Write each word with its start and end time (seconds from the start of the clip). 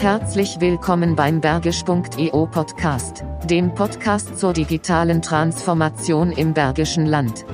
Herzlich 0.00 0.62
willkommen 0.62 1.14
beim 1.14 1.42
Bergisch.eu 1.42 2.46
Podcast, 2.46 3.22
dem 3.44 3.74
Podcast 3.74 4.38
zur 4.38 4.54
digitalen 4.54 5.20
Transformation 5.20 6.32
im 6.32 6.54
Bergischen 6.54 7.04
Land. 7.04 7.44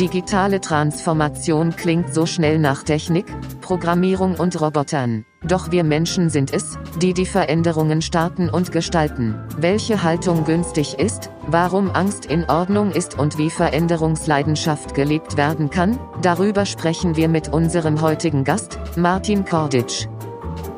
Digitale 0.00 0.60
Transformation 0.60 1.76
klingt 1.76 2.12
so 2.12 2.26
schnell 2.26 2.58
nach 2.58 2.82
Technik, 2.82 3.26
Programmierung 3.60 4.34
und 4.34 4.60
Robotern. 4.60 5.24
Doch 5.44 5.70
wir 5.70 5.84
Menschen 5.84 6.30
sind 6.30 6.52
es, 6.52 6.76
die 7.00 7.14
die 7.14 7.26
Veränderungen 7.26 8.02
starten 8.02 8.50
und 8.50 8.72
gestalten. 8.72 9.36
Welche 9.56 10.02
Haltung 10.02 10.44
günstig 10.44 10.98
ist, 10.98 11.30
warum 11.46 11.92
Angst 11.92 12.26
in 12.26 12.44
Ordnung 12.50 12.90
ist 12.90 13.16
und 13.16 13.38
wie 13.38 13.50
Veränderungsleidenschaft 13.50 14.96
gelebt 14.96 15.36
werden 15.36 15.70
kann, 15.70 16.00
darüber 16.22 16.66
sprechen 16.66 17.14
wir 17.14 17.28
mit 17.28 17.52
unserem 17.52 18.00
heutigen 18.00 18.42
Gast, 18.42 18.80
Martin 18.96 19.44
Korditsch. 19.44 20.08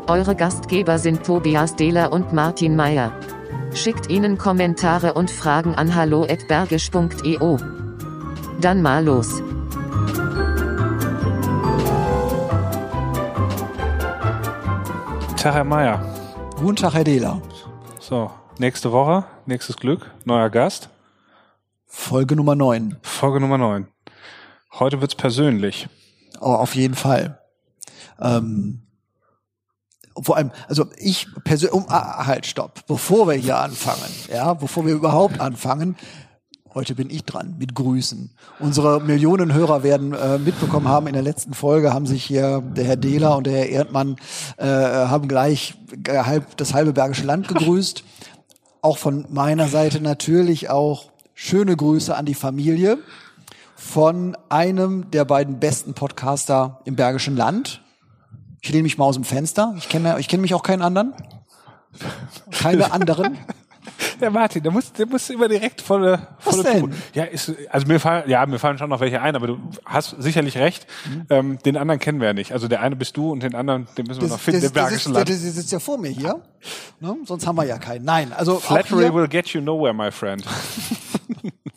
Eure 0.08 0.36
Gastgeber 0.36 1.00
sind 1.00 1.24
Tobias 1.24 1.74
Dehler 1.74 2.12
und 2.12 2.32
Martin 2.32 2.76
Meyer. 2.76 3.12
Schickt 3.74 4.08
ihnen 4.08 4.38
Kommentare 4.38 5.14
und 5.14 5.32
Fragen 5.32 5.74
an 5.74 5.96
hallo@bergisch.eu. 5.96 7.56
Dann 8.60 8.82
mal 8.82 9.04
los. 9.04 9.42
Tag, 15.36 15.54
Herr 15.54 15.64
Meier. 15.64 16.00
Guten 16.56 16.76
Tag, 16.76 16.94
Herr 16.94 17.04
Dehler. 17.04 17.42
So, 17.98 18.30
nächste 18.58 18.92
Woche, 18.92 19.24
nächstes 19.44 19.76
Glück, 19.76 20.12
neuer 20.24 20.50
Gast. 20.50 20.88
Folge 21.84 22.36
Nummer 22.36 22.54
9. 22.54 22.96
Folge 23.02 23.40
Nummer 23.40 23.58
9. 23.58 23.88
Heute 24.78 25.00
wird's 25.00 25.16
persönlich. 25.16 25.88
Oh, 26.40 26.54
auf 26.54 26.76
jeden 26.76 26.94
Fall. 26.94 27.40
Ähm, 28.20 28.85
vor 30.22 30.36
allem, 30.36 30.50
also 30.68 30.86
ich 30.98 31.26
persönlich, 31.44 31.74
um, 31.74 31.86
ah, 31.88 32.26
halt, 32.26 32.46
stopp, 32.46 32.86
bevor 32.86 33.28
wir 33.28 33.34
hier 33.34 33.58
anfangen, 33.58 34.12
ja, 34.32 34.54
bevor 34.54 34.86
wir 34.86 34.94
überhaupt 34.94 35.40
anfangen, 35.40 35.96
heute 36.74 36.94
bin 36.94 37.08
ich 37.08 37.24
dran 37.24 37.56
mit 37.58 37.74
Grüßen. 37.74 38.30
Unsere 38.58 39.00
Millionen 39.00 39.54
Hörer 39.54 39.82
werden 39.82 40.12
äh, 40.12 40.38
mitbekommen 40.38 40.88
haben, 40.88 41.06
in 41.06 41.14
der 41.14 41.22
letzten 41.22 41.54
Folge 41.54 41.92
haben 41.92 42.06
sich 42.06 42.22
hier 42.24 42.60
der 42.60 42.84
Herr 42.84 42.96
Dehler 42.96 43.36
und 43.36 43.46
der 43.46 43.54
Herr 43.54 43.68
Erdmann 43.68 44.16
äh, 44.58 44.66
haben 44.66 45.26
gleich 45.26 45.74
halb, 46.06 46.56
das 46.58 46.74
halbe 46.74 46.92
Bergische 46.92 47.24
Land 47.24 47.48
gegrüßt. 47.48 48.04
Auch 48.82 48.98
von 48.98 49.26
meiner 49.30 49.68
Seite 49.68 50.00
natürlich 50.00 50.68
auch 50.68 51.10
schöne 51.34 51.76
Grüße 51.76 52.14
an 52.14 52.26
die 52.26 52.34
Familie 52.34 52.98
von 53.74 54.36
einem 54.48 55.10
der 55.10 55.24
beiden 55.24 55.60
besten 55.60 55.94
Podcaster 55.94 56.80
im 56.84 56.96
Bergischen 56.96 57.36
Land, 57.36 57.82
ich 58.66 58.72
lehne 58.72 58.82
mich 58.82 58.98
mal 58.98 59.04
aus 59.04 59.14
dem 59.14 59.22
Fenster. 59.22 59.74
Ich 59.78 59.88
kenne 59.88 60.16
ich 60.18 60.26
kenne 60.26 60.40
mich 60.40 60.52
auch 60.52 60.64
keinen 60.64 60.82
anderen. 60.82 61.14
Keine 62.50 62.90
anderen. 62.92 63.38
Der 64.20 64.30
Martin, 64.30 64.62
der 64.62 64.72
muss, 64.72 64.92
der 64.92 65.06
muss 65.06 65.30
immer 65.30 65.46
direkt 65.46 65.80
volle, 65.80 66.26
volle 66.38 66.64
Was 66.64 66.72
denn? 66.72 66.92
Ja, 67.14 67.24
ist, 67.24 67.52
also 67.70 67.86
mir 67.86 68.00
fallen, 68.00 68.28
ja, 68.28 68.44
mir 68.44 68.58
fallen 68.58 68.76
schon 68.76 68.90
noch 68.90 68.98
welche 68.98 69.22
ein, 69.22 69.36
aber 69.36 69.46
du 69.46 69.58
hast 69.84 70.16
sicherlich 70.18 70.58
recht. 70.58 70.86
Mhm. 71.08 71.26
Ähm, 71.30 71.58
den 71.64 71.76
anderen 71.76 72.00
kennen 72.00 72.18
wir 72.18 72.26
ja 72.26 72.32
nicht. 72.32 72.52
Also 72.52 72.66
der 72.66 72.80
eine 72.80 72.96
bist 72.96 73.16
du 73.16 73.30
und 73.30 73.44
den 73.44 73.54
anderen, 73.54 73.86
den 73.96 74.06
müssen 74.06 74.22
wir 74.22 74.28
noch 74.28 74.40
finden, 74.40 74.62
das, 74.62 74.72
das, 74.72 74.82
Bergischen 74.82 75.12
das, 75.12 75.20
Land. 75.20 75.28
das, 75.28 75.44
das 75.44 75.54
sitzt 75.54 75.72
ja 75.72 75.78
vor 75.78 75.98
mir 75.98 76.10
hier. 76.10 76.42
Ne? 76.98 77.16
Sonst 77.24 77.46
haben 77.46 77.56
wir 77.56 77.64
ja 77.64 77.78
keinen. 77.78 78.04
Nein, 78.04 78.32
also 78.32 78.58
Flattery 78.58 79.14
will 79.14 79.28
get 79.28 79.48
you 79.50 79.60
nowhere, 79.60 79.94
my 79.94 80.10
friend. 80.10 80.44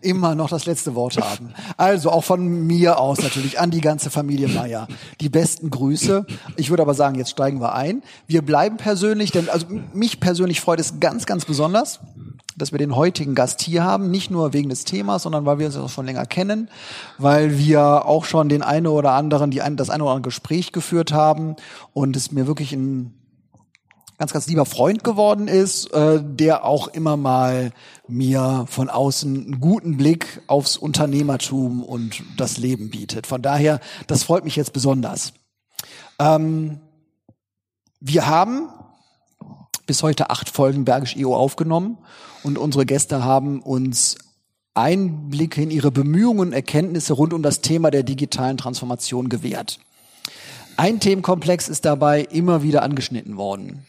immer 0.00 0.34
noch 0.34 0.48
das 0.48 0.66
letzte 0.66 0.94
Wort 0.94 1.16
haben. 1.18 1.52
Also 1.76 2.10
auch 2.10 2.24
von 2.24 2.66
mir 2.66 2.98
aus 2.98 3.20
natürlich 3.22 3.60
an 3.60 3.70
die 3.70 3.80
ganze 3.80 4.10
Familie 4.10 4.48
Meier. 4.48 4.88
Die 5.20 5.28
besten 5.28 5.70
Grüße. 5.70 6.26
Ich 6.56 6.70
würde 6.70 6.82
aber 6.82 6.94
sagen, 6.94 7.16
jetzt 7.16 7.30
steigen 7.30 7.60
wir 7.60 7.74
ein. 7.74 8.02
Wir 8.26 8.42
bleiben 8.42 8.76
persönlich, 8.76 9.30
denn 9.30 9.48
also 9.48 9.66
mich 9.92 10.20
persönlich 10.20 10.60
freut 10.60 10.80
es 10.80 11.00
ganz, 11.00 11.26
ganz 11.26 11.44
besonders, 11.44 12.00
dass 12.56 12.72
wir 12.72 12.78
den 12.78 12.96
heutigen 12.96 13.34
Gast 13.34 13.60
hier 13.62 13.84
haben. 13.84 14.10
Nicht 14.10 14.30
nur 14.30 14.52
wegen 14.52 14.68
des 14.68 14.84
Themas, 14.84 15.22
sondern 15.22 15.46
weil 15.46 15.58
wir 15.58 15.66
uns 15.66 15.76
auch 15.76 15.88
schon 15.88 16.06
länger 16.06 16.26
kennen, 16.26 16.68
weil 17.18 17.58
wir 17.58 18.06
auch 18.06 18.24
schon 18.24 18.48
den 18.48 18.62
eine 18.62 18.90
oder 18.90 19.12
anderen, 19.12 19.50
die 19.50 19.62
ein, 19.62 19.76
das 19.76 19.90
eine 19.90 20.04
oder 20.04 20.12
andere 20.12 20.28
Gespräch 20.28 20.72
geführt 20.72 21.12
haben 21.12 21.56
und 21.92 22.16
es 22.16 22.32
mir 22.32 22.46
wirklich 22.46 22.72
ein 22.72 23.17
ganz, 24.18 24.32
ganz 24.32 24.48
lieber 24.48 24.66
Freund 24.66 25.04
geworden 25.04 25.46
ist, 25.46 25.92
äh, 25.92 26.20
der 26.22 26.64
auch 26.64 26.88
immer 26.88 27.16
mal 27.16 27.72
mir 28.08 28.66
von 28.68 28.90
außen 28.90 29.44
einen 29.44 29.60
guten 29.60 29.96
Blick 29.96 30.42
aufs 30.48 30.76
Unternehmertum 30.76 31.84
und 31.84 32.22
das 32.36 32.58
Leben 32.58 32.90
bietet. 32.90 33.28
Von 33.28 33.42
daher, 33.42 33.80
das 34.08 34.24
freut 34.24 34.44
mich 34.44 34.56
jetzt 34.56 34.72
besonders. 34.72 35.32
Ähm, 36.18 36.80
wir 38.00 38.26
haben 38.26 38.68
bis 39.86 40.02
heute 40.02 40.30
acht 40.30 40.48
Folgen 40.48 40.84
Bergisch 40.84 41.16
EO 41.16 41.34
aufgenommen 41.34 41.98
und 42.42 42.58
unsere 42.58 42.86
Gäste 42.86 43.24
haben 43.24 43.62
uns 43.62 44.16
Einblicke 44.74 45.62
in 45.62 45.70
ihre 45.70 45.90
Bemühungen 45.90 46.40
und 46.40 46.52
Erkenntnisse 46.52 47.14
rund 47.14 47.32
um 47.32 47.42
das 47.42 47.60
Thema 47.60 47.90
der 47.90 48.02
digitalen 48.02 48.56
Transformation 48.56 49.28
gewährt. 49.28 49.78
Ein 50.76 51.00
Themenkomplex 51.00 51.68
ist 51.68 51.84
dabei 51.84 52.22
immer 52.22 52.62
wieder 52.62 52.82
angeschnitten 52.82 53.36
worden 53.36 53.86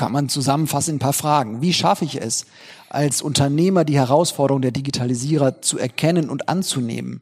kann 0.00 0.12
man 0.12 0.30
zusammenfassen 0.30 0.92
in 0.92 0.96
ein 0.96 1.00
paar 1.00 1.12
Fragen. 1.12 1.60
Wie 1.60 1.74
schaffe 1.74 2.06
ich 2.06 2.18
es, 2.18 2.46
als 2.88 3.20
Unternehmer 3.20 3.84
die 3.84 3.96
Herausforderung 3.96 4.62
der 4.62 4.70
Digitalisierer 4.70 5.60
zu 5.60 5.78
erkennen 5.78 6.30
und 6.30 6.48
anzunehmen? 6.48 7.20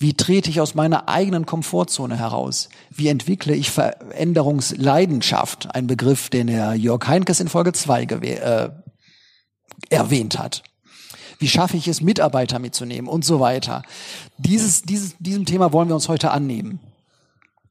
Wie 0.00 0.14
trete 0.14 0.50
ich 0.50 0.60
aus 0.60 0.74
meiner 0.74 1.08
eigenen 1.08 1.46
Komfortzone 1.46 2.18
heraus? 2.18 2.68
Wie 2.90 3.06
entwickle 3.06 3.54
ich 3.54 3.70
Veränderungsleidenschaft? 3.70 5.72
Ein 5.72 5.86
Begriff, 5.86 6.28
den 6.28 6.48
Herr 6.48 6.74
Jörg 6.74 7.06
Heinkes 7.06 7.38
in 7.38 7.46
Folge 7.46 7.72
2 7.72 8.02
äh, 8.02 8.70
erwähnt 9.88 10.36
hat. 10.36 10.64
Wie 11.38 11.46
schaffe 11.46 11.76
ich 11.76 11.86
es, 11.86 12.00
Mitarbeiter 12.00 12.58
mitzunehmen 12.58 13.08
und 13.08 13.24
so 13.24 13.38
weiter? 13.38 13.82
Dieses, 14.36 14.82
dieses, 14.82 15.14
diesem 15.20 15.44
Thema 15.44 15.72
wollen 15.72 15.86
wir 15.86 15.94
uns 15.94 16.08
heute 16.08 16.32
annehmen. 16.32 16.80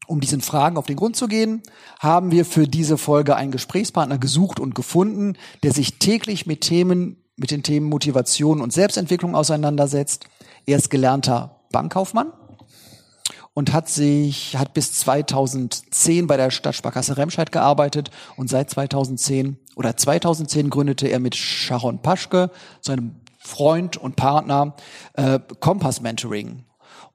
Um 0.08 0.20
diesen 0.20 0.42
Fragen 0.42 0.78
auf 0.78 0.86
den 0.86 0.96
Grund 0.96 1.16
zu 1.16 1.28
gehen, 1.28 1.64
haben 2.00 2.32
wir 2.32 2.46
für 2.46 2.68
diese 2.68 2.98
Folge 2.98 3.36
einen 3.36 3.52
Gesprächspartner 3.52 4.18
gesucht 4.18 4.60
und 4.60 4.76
gefunden, 4.76 5.38
der 5.64 5.74
sich 5.74 6.00
täglich 6.00 6.46
mit 6.46 6.62
Themen, 6.62 7.18
mit 7.36 7.52
den 7.52 7.64
Themen 7.64 7.88
Motivation 7.88 8.62
und 8.62 8.72
Selbstentwicklung 8.72 9.36
auseinandersetzt. 9.36 10.26
Er 10.66 10.78
ist 10.78 10.90
gelernter 10.90 11.62
Bankkaufmann 11.72 12.32
und 13.54 13.74
hat 13.74 13.90
sich, 13.90 14.58
hat 14.58 14.74
bis 14.74 14.94
2010 14.94 16.28
bei 16.28 16.38
der 16.38 16.52
Stadtsparkasse 16.52 17.18
Remscheid 17.18 17.52
gearbeitet 17.52 18.12
und 18.36 18.50
seit 18.50 18.70
2010 18.70 19.58
oder 19.76 19.98
2010 19.98 20.70
gründete 20.70 21.08
er 21.08 21.20
mit 21.20 21.36
Sharon 21.36 22.02
Paschke, 22.02 22.52
seinem 22.82 23.16
Freund 23.40 23.98
und 23.98 24.16
Partner, 24.16 24.76
äh, 25.14 25.40
Kompass 25.60 26.02
Mentoring 26.02 26.66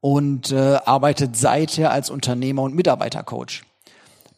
und 0.01 0.51
äh, 0.51 0.79
arbeitet 0.85 1.37
seither 1.37 1.91
als 1.91 2.11
Unternehmer 2.11 2.63
und 2.63 2.75
Mitarbeitercoach. 2.75 3.63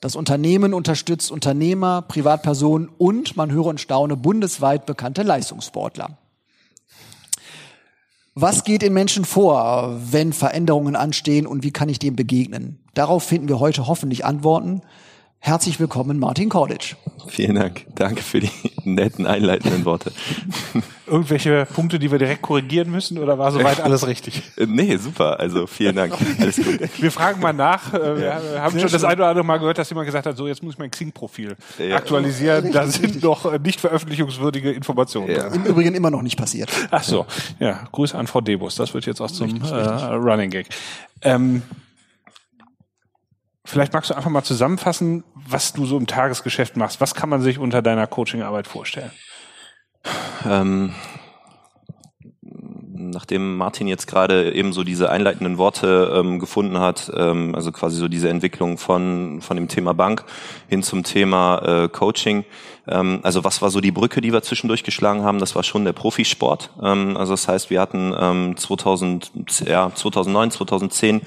Das 0.01 0.17
Unternehmen 0.17 0.75
unterstützt 0.75 1.31
Unternehmer, 1.31 2.03
Privatpersonen 2.03 2.89
und, 2.99 3.37
man 3.37 3.53
höre 3.53 3.67
und 3.67 3.81
staune, 3.81 4.17
bundesweit 4.17 4.85
bekannte 4.85 5.23
Leistungssportler. 5.23 6.19
Was 8.35 8.65
geht 8.65 8.83
in 8.83 8.95
Menschen 8.95 9.25
vor, 9.25 10.01
wenn 10.11 10.33
Veränderungen 10.33 10.97
anstehen 10.97 11.47
und 11.47 11.63
wie 11.63 11.71
kann 11.71 11.89
ich 11.89 11.99
dem 11.99 12.17
begegnen? 12.17 12.81
Darauf 12.95 13.23
finden 13.23 13.49
wir 13.49 13.61
heute 13.61 13.87
hoffentlich 13.87 14.25
Antworten. 14.25 14.81
Herzlich 15.45 15.81
willkommen, 15.81 16.21
Martin 16.21 16.49
Korditsch. 16.49 16.95
Vielen 17.27 17.57
Dank. 17.57 17.85
Danke 17.97 18.23
für 18.23 18.39
die 18.39 18.51
netten 18.85 19.27
einleitenden 19.27 19.85
Worte. 19.85 20.13
Irgendwelche 21.05 21.67
Punkte, 21.75 21.99
die 21.99 22.13
wir 22.13 22.19
direkt 22.21 22.43
korrigieren 22.43 22.93
müssen 22.93 23.19
oder 23.19 23.39
war 23.41 23.51
soweit 23.51 23.81
alles 23.85 24.07
richtig? 24.07 24.41
Nee, 24.57 24.97
super. 24.99 25.41
Also 25.41 25.67
vielen 25.67 25.97
Dank. 25.97 26.15
Alles 26.41 26.57
gut. 26.59 26.79
Wir 26.97 27.11
fragen 27.11 27.41
mal 27.41 27.53
nach. 27.53 27.93
Äh, 27.93 28.19
Wir 28.21 28.63
haben 28.63 28.79
schon 28.79 28.89
das 28.89 29.03
ein 29.03 29.17
oder 29.17 29.27
andere 29.31 29.45
Mal 29.45 29.59
gehört, 29.59 29.79
dass 29.79 29.91
jemand 29.91 30.07
gesagt 30.07 30.27
hat, 30.27 30.37
so 30.37 30.47
jetzt 30.47 30.63
muss 30.63 30.75
ich 30.75 30.79
mein 30.79 30.93
Xing-Profil 30.93 31.57
Ja. 31.79 31.97
aktualisieren. 31.97 32.71
Da 32.71 32.83
Richtig, 32.83 32.95
sind 33.01 33.05
richtig. 33.07 33.23
noch 33.25 33.53
äh, 33.53 33.59
nicht 33.59 33.81
veröffentlichungswürdige 33.81 34.71
Informationen. 34.71 35.29
Ja. 35.29 35.49
drin. 35.49 35.63
Im 35.65 35.65
Übrigen 35.65 35.95
immer 35.97 36.13
noch 36.13 36.23
nicht 36.23 36.37
passiert. 36.39 36.71
Ach 36.93 37.03
so, 37.03 37.27
ja. 37.59 37.81
Grüße 37.91 38.17
an 38.17 38.29
Frau 38.29 38.41
Debus. 38.41 38.77
Das 38.77 38.95
wird 38.95 39.07
jetzt 39.07 39.21
auch 39.21 39.31
zum 39.31 39.61
äh, 39.61 39.75
Running 39.77 40.51
Gag. 40.51 40.69
Ähm, 41.23 41.63
vielleicht 43.65 43.93
magst 43.93 44.11
du 44.11 44.15
einfach 44.15 44.31
mal 44.31 44.43
zusammenfassen, 44.43 45.25
was 45.35 45.73
du 45.73 45.87
so 45.87 45.97
im 45.97 46.07
Tagesgeschäft 46.07 46.77
machst. 46.77 47.01
Was 47.01 47.15
kann 47.15 47.29
man 47.29 47.41
sich 47.41 47.59
unter 47.59 47.83
deiner 47.83 48.07
Coachingarbeit 48.07 48.67
vorstellen? 48.67 49.13
Ähm, 50.45 50.95
nachdem 53.11 53.57
Martin 53.57 53.87
jetzt 53.87 54.07
gerade 54.07 54.53
eben 54.53 54.73
so 54.73 54.85
diese 54.85 55.11
einleitenden 55.11 55.59
Worte 55.59 56.13
ähm, 56.15 56.39
gefunden 56.39 56.79
hat, 56.79 57.11
ähm, 57.15 57.55
also 57.55 57.73
quasi 57.73 57.97
so 57.97 58.09
diese 58.09 58.29
Entwicklung 58.29 58.79
von, 58.79 59.41
von 59.41 59.57
dem 59.57 59.69
Thema 59.69 59.93
Bank 59.93 60.25
hin 60.69 60.83
zum 60.83 61.03
Thema 61.03 61.85
äh, 61.85 61.89
Coaching. 61.89 62.45
Ähm, 62.87 63.21
also 63.23 63.45
was 63.45 63.63
war 63.63 63.71
so 63.71 63.81
die 63.81 63.93
Brücke, 63.93 64.21
die 64.21 64.33
wir 64.33 64.43
zwischendurch 64.43 64.83
geschlagen 64.83 65.23
haben? 65.23 65.39
Das 65.39 65.55
war 65.55 65.63
schon 65.63 65.85
der 65.85 65.93
Profisport. 65.93 66.71
Ähm, 66.83 67.17
also 67.17 67.33
das 67.33 67.47
heißt, 67.47 67.71
wir 67.71 67.81
hatten 67.81 68.15
ähm, 68.19 68.57
2000, 68.57 69.31
ja, 69.67 69.93
2009, 69.95 70.51
2010 70.51 71.23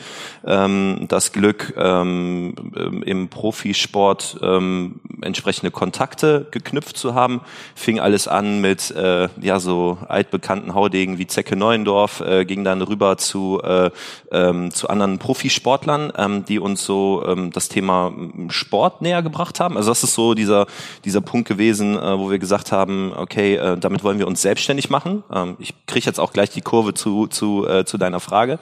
ähm, 0.46 1.06
das 1.08 1.32
Glück, 1.32 1.74
ähm, 1.78 2.56
ähm, 2.76 3.04
im 3.04 3.30
Profisport 3.30 4.38
ähm, 4.42 5.00
entsprechende 5.22 5.72
Kontakte 5.72 6.48
geknüpft 6.52 6.98
zu 6.98 7.16
haben. 7.16 7.42
Fing 7.74 8.00
alles 8.00 8.28
an 8.28 8.60
mit 8.60 8.92
äh, 8.92 9.30
ja 9.42 9.60
so 9.60 9.98
altbekannten 10.08 10.74
Haudegen 10.74 11.18
wie 11.18 11.28
Zecke 11.28 11.56
Neuendorf, 11.56 12.20
äh, 12.20 12.46
ging 12.46 12.64
dann 12.64 12.82
rüber 12.82 13.18
zu 13.18 13.62
äh, 13.64 13.92
ähm, 14.32 14.72
zu 14.72 14.90
anderen 14.90 15.20
Profisportlern, 15.20 16.12
ähm, 16.18 16.46
die 16.46 16.60
uns 16.60 16.86
so 16.86 17.24
ähm, 17.26 17.52
das 17.52 17.70
Thema 17.70 18.14
Sport 18.50 19.02
näher 19.02 19.22
gebracht 19.22 19.60
haben. 19.60 19.78
Also 19.78 19.92
das 19.92 20.04
ist 20.04 20.14
so 20.14 20.34
dieser 20.34 20.68
dieser 21.06 21.22
Punkt 21.22 21.45
gewesen, 21.46 21.98
äh, 21.98 22.20
wo 22.20 22.30
wir 22.30 22.40
gesagt 22.40 22.72
haben, 22.72 23.14
okay, 23.16 23.56
äh, 23.56 23.78
damit 23.78 24.04
wollen 24.04 24.20
wir 24.20 24.28
uns 24.28 24.42
selbstständig 24.42 24.90
machen. 24.90 25.24
Ähm, 25.32 25.56
ich 25.60 25.74
kriege 25.86 26.06
jetzt 26.06 26.20
auch 26.20 26.34
gleich 26.34 26.50
die 26.50 26.62
Kurve 26.62 26.94
zu 26.94 27.28
zu 27.28 27.68
äh, 27.68 27.86
zu 27.86 27.98
deiner 27.98 28.20
Frage. 28.20 28.60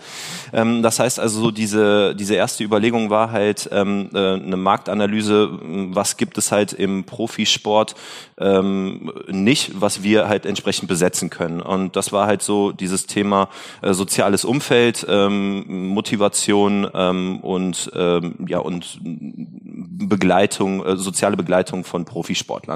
Ähm, 0.51 0.83
das 0.83 1.00
heißt 1.00 1.19
also 1.19 1.41
so 1.41 1.51
diese 1.51 2.15
diese 2.15 2.35
erste 2.35 2.63
Überlegung 2.63 3.09
war 3.09 3.31
halt 3.31 3.69
ähm, 3.71 4.09
äh, 4.13 4.33
eine 4.33 4.57
Marktanalyse, 4.57 5.50
was 5.62 6.18
gibt 6.18 6.38
es 6.38 6.51
halt 6.51 6.74
im 6.74 7.03
Profisport 7.03 7.95
ähm, 8.38 9.12
nicht, 9.27 9.79
was 9.79 10.03
wir 10.03 10.27
halt 10.27 10.45
entsprechend 10.45 10.88
besetzen 10.88 11.29
können. 11.29 11.62
Und 11.62 11.95
das 11.95 12.12
war 12.12 12.27
halt 12.27 12.41
so 12.41 12.71
dieses 12.71 13.06
Thema 13.06 13.50
äh, 13.81 13.94
soziales 13.94 14.45
Umfeld, 14.45 15.06
ähm, 15.07 15.88
Motivation 15.88 16.88
ähm, 16.94 17.39
und 17.39 17.91
ähm, 17.95 18.36
ja 18.47 18.59
und 18.59 19.00
Begleitung, 19.03 20.86
äh, 20.86 20.97
soziale 20.97 21.38
Begleitung 21.38 21.83
von 21.83 22.06
Profisportlern. 22.06 22.72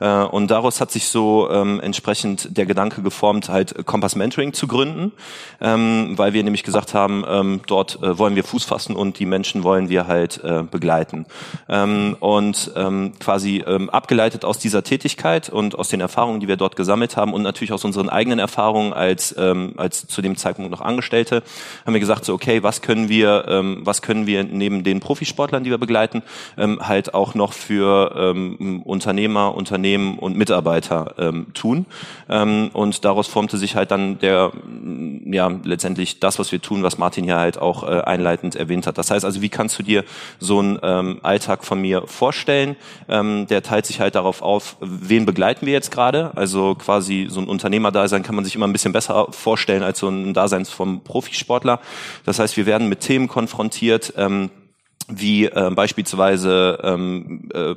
Äh, 0.00 0.24
und 0.24 0.50
daraus 0.50 0.80
hat 0.80 0.90
sich 0.90 1.08
so 1.08 1.50
ähm, 1.50 1.80
entsprechend 1.80 2.56
der 2.56 2.66
Gedanke 2.66 3.02
geformt, 3.02 3.48
halt 3.48 3.86
Kompass 3.86 4.16
Mentoring 4.16 4.52
zu 4.52 4.66
gründen, 4.66 5.12
ähm, 5.60 6.14
weil 6.16 6.32
wir 6.32 6.42
nämlich 6.42 6.62
gesagt 6.62 6.94
haben, 6.94 7.24
ähm, 7.28 7.60
dort 7.66 8.02
äh, 8.02 8.18
wollen 8.18 8.36
wir 8.36 8.44
Fuß 8.44 8.64
fassen 8.64 8.96
und 8.96 9.18
die 9.18 9.26
Menschen 9.26 9.62
wollen 9.62 9.88
wir 9.88 10.06
halt 10.06 10.42
äh, 10.44 10.62
begleiten. 10.62 11.26
Ähm, 11.68 12.16
und 12.20 12.72
ähm, 12.76 13.12
quasi 13.18 13.64
ähm, 13.66 13.90
abgeleitet 13.90 14.44
aus 14.44 14.58
dieser 14.58 14.82
Tätigkeit 14.82 15.48
und 15.48 15.78
aus 15.78 15.88
den 15.88 16.00
Erfahrungen, 16.00 16.40
die 16.40 16.48
wir 16.48 16.56
dort 16.56 16.76
gesammelt 16.76 17.16
haben 17.16 17.32
und 17.32 17.42
natürlich 17.42 17.72
aus 17.72 17.84
unseren 17.84 18.08
eigenen 18.08 18.38
Erfahrungen 18.38 18.92
als 18.92 19.34
ähm, 19.38 19.74
als 19.76 20.06
zu 20.06 20.22
dem 20.22 20.36
Zeitpunkt 20.36 20.70
noch 20.70 20.80
Angestellte, 20.80 21.42
haben 21.84 21.94
wir 21.94 22.00
gesagt 22.00 22.24
so 22.24 22.34
okay, 22.34 22.62
was 22.62 22.82
können 22.82 23.08
wir 23.08 23.44
ähm, 23.48 23.80
was 23.84 24.02
können 24.02 24.26
wir 24.26 24.44
neben 24.44 24.84
den 24.84 25.00
Profisportlern, 25.00 25.64
die 25.64 25.70
wir 25.70 25.78
begleiten, 25.78 26.22
ähm, 26.56 26.86
halt 26.86 27.14
auch 27.14 27.34
noch 27.34 27.52
für 27.52 28.14
ähm, 28.16 28.82
Unternehmer, 29.30 29.54
Unternehmen 29.54 30.18
und 30.18 30.36
Mitarbeiter 30.36 31.14
ähm, 31.18 31.46
tun. 31.54 31.86
Ähm, 32.28 32.70
und 32.72 33.04
daraus 33.04 33.28
formte 33.28 33.56
sich 33.56 33.76
halt 33.76 33.90
dann 33.90 34.18
der 34.18 34.52
ja 35.26 35.50
letztendlich 35.64 36.20
das, 36.20 36.38
was 36.38 36.52
wir 36.52 36.60
tun, 36.60 36.82
was 36.82 36.98
Martin 36.98 37.24
hier 37.24 37.36
halt 37.36 37.58
auch 37.58 37.84
äh, 37.84 38.00
einleitend 38.00 38.56
erwähnt 38.56 38.86
hat. 38.86 38.98
Das 38.98 39.10
heißt 39.10 39.24
also, 39.24 39.42
wie 39.42 39.48
kannst 39.48 39.78
du 39.78 39.82
dir 39.82 40.04
so 40.38 40.58
einen 40.58 40.78
ähm, 40.82 41.20
Alltag 41.22 41.64
von 41.64 41.80
mir 41.80 42.02
vorstellen? 42.06 42.76
Ähm, 43.08 43.46
der 43.48 43.62
teilt 43.62 43.86
sich 43.86 44.00
halt 44.00 44.14
darauf 44.14 44.42
auf, 44.42 44.76
wen 44.80 45.26
begleiten 45.26 45.66
wir 45.66 45.72
jetzt 45.72 45.90
gerade? 45.90 46.32
Also 46.34 46.74
quasi 46.74 47.26
so 47.30 47.40
ein 47.40 47.46
Unternehmerdasein 47.46 48.22
kann 48.22 48.34
man 48.34 48.44
sich 48.44 48.54
immer 48.54 48.66
ein 48.66 48.72
bisschen 48.72 48.92
besser 48.92 49.28
vorstellen 49.30 49.82
als 49.82 49.98
so 50.00 50.08
ein 50.08 50.34
Dasein 50.34 50.64
vom 50.64 51.00
Profisportler. 51.02 51.80
Das 52.24 52.38
heißt, 52.38 52.56
wir 52.56 52.66
werden 52.66 52.88
mit 52.88 53.00
Themen 53.00 53.28
konfrontiert, 53.28 54.14
ähm, 54.16 54.50
wie 55.10 55.46
äh, 55.46 55.70
beispielsweise 55.74 56.78
ähm, 56.82 57.48
äh, 57.52 57.74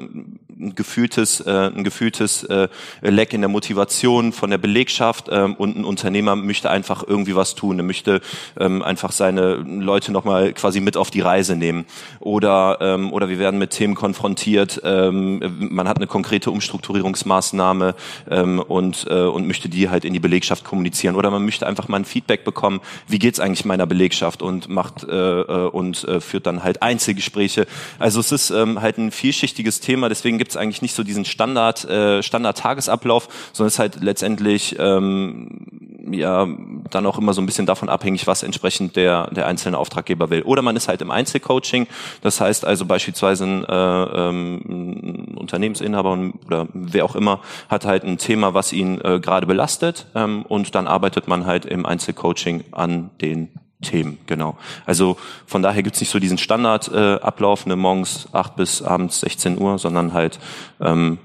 ein 0.64 0.76
gefühltes, 0.76 1.42
äh, 1.42 1.72
ein 1.76 1.84
gefühltes 1.84 2.44
äh, 2.44 2.68
Leck 3.02 3.34
in 3.34 3.42
der 3.42 3.50
Motivation 3.50 4.34
von 4.34 4.50
der 4.50 4.58
Belegschaft 4.58 5.28
ähm, 5.32 5.56
und 5.56 5.78
ein 5.78 5.84
Unternehmer 5.84 6.36
möchte 6.36 6.70
einfach 6.70 7.04
irgendwie 7.06 7.36
was 7.36 7.56
tun, 7.56 7.80
er 7.80 7.84
möchte 7.84 8.22
ähm, 8.60 8.82
einfach 8.82 9.12
seine 9.12 9.56
Leute 9.56 10.12
nochmal 10.12 10.54
quasi 10.54 10.80
mit 10.80 10.98
auf 10.98 11.12
die 11.12 11.22
Reise 11.22 11.56
nehmen. 11.56 11.86
Oder, 12.20 12.78
ähm, 12.82 13.12
oder 13.12 13.30
wir 13.30 13.40
werden 13.40 13.60
mit 13.60 13.72
Themen 13.72 13.96
konfrontiert, 13.96 14.82
ähm, 14.84 15.42
man 15.72 15.88
hat 15.88 15.98
eine 15.98 16.08
konkrete 16.08 16.52
Umstrukturierungsmaßnahme 16.52 17.96
ähm, 18.30 18.60
und, 18.60 19.06
äh, 19.10 19.24
und 19.24 19.48
möchte 19.48 19.70
die 19.70 19.90
halt 19.90 20.06
in 20.06 20.14
die 20.14 20.20
Belegschaft 20.20 20.64
kommunizieren. 20.64 21.16
Oder 21.16 21.32
man 21.32 21.44
möchte 21.46 21.68
einfach 21.68 21.88
mal 21.88 21.98
ein 21.98 22.06
Feedback 22.06 22.44
bekommen, 22.44 22.82
wie 23.08 23.20
geht's 23.20 23.40
eigentlich 23.40 23.66
meiner 23.66 23.86
Belegschaft 23.86 24.42
und 24.42 24.70
macht 24.70 25.04
äh, 25.04 25.42
äh 25.42 25.64
und 25.74 26.04
äh, 26.04 26.22
führt 26.22 26.46
dann 26.46 26.64
halt 26.64 26.82
Einzelgespräche. 27.24 27.68
Also 28.00 28.20
es 28.20 28.32
ist 28.32 28.50
ähm, 28.52 28.82
halt 28.82 28.98
ein 28.98 29.12
vielschichtiges 29.12 29.80
Thema, 29.80 30.10
deswegen 30.10 30.38
gibt 30.38 30.52
es 30.52 30.58
eigentlich 30.58 30.82
nicht 30.82 30.96
so 30.96 31.04
diesen 31.04 31.26
Standard, 31.26 31.86
äh, 31.86 32.22
Standard-Tagesablauf, 32.22 33.28
sondern 33.54 33.68
es 33.68 33.74
ist 33.76 33.80
halt 33.80 34.02
letztendlich 34.02 34.76
ähm, 34.80 35.68
ja 36.12 36.48
dann 36.90 37.06
auch 37.06 37.18
immer 37.18 37.34
so 37.34 37.42
ein 37.42 37.46
bisschen 37.46 37.66
davon 37.66 37.90
abhängig, 37.90 38.28
was 38.28 38.44
entsprechend 38.44 38.96
der, 38.96 39.28
der 39.32 39.48
einzelne 39.48 39.78
Auftraggeber 39.78 40.30
will. 40.30 40.42
Oder 40.44 40.62
man 40.62 40.76
ist 40.76 40.88
halt 40.88 41.02
im 41.02 41.12
Einzelcoaching, 41.12 41.88
das 42.22 42.42
heißt 42.42 42.66
also 42.66 42.86
beispielsweise 42.86 43.46
ein, 43.46 43.66
äh, 43.66 44.30
ähm, 44.30 45.36
Unternehmensinhaber 45.36 46.18
oder 46.46 46.68
wer 46.74 47.06
auch 47.06 47.16
immer 47.16 47.42
hat 47.70 47.86
halt 47.86 48.04
ein 48.04 48.18
Thema, 48.18 48.54
was 48.54 48.74
ihn 48.74 49.00
äh, 49.02 49.20
gerade 49.20 49.48
belastet 49.48 50.08
ähm, 50.16 50.44
und 50.44 50.76
dann 50.76 50.88
arbeitet 50.88 51.28
man 51.28 51.46
halt 51.46 51.66
im 51.66 51.86
Einzelcoaching 51.86 52.64
an 52.72 53.10
den 53.22 53.50
Themen, 53.84 54.18
genau. 54.26 54.58
Also 54.86 55.18
von 55.46 55.62
daher 55.62 55.84
gibt's 55.84 56.00
nicht 56.00 56.10
so 56.10 56.20
diesen 56.20 56.38
Standardablauf, 56.38 57.66
äh, 57.66 57.70
ne, 57.70 57.76
morgens 57.76 58.28
acht 58.32 58.56
bis 58.56 58.82
abends 58.82 59.20
16 59.20 59.60
Uhr, 59.60 59.78
sondern 59.78 60.14
halt, 60.14 60.40
ähm, 60.82 61.20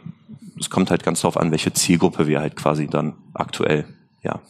es 0.61 0.71
kommt 0.71 0.91
halt 0.91 1.03
ganz 1.03 1.23
darauf 1.23 1.37
an, 1.37 1.51
welche 1.51 1.73
Zielgruppe 1.73 2.27
wir 2.27 2.41
halt 2.41 2.57
quasi 2.57 2.89
dann 2.89 3.15
aktuell, 3.35 3.87
ja, 4.23 4.41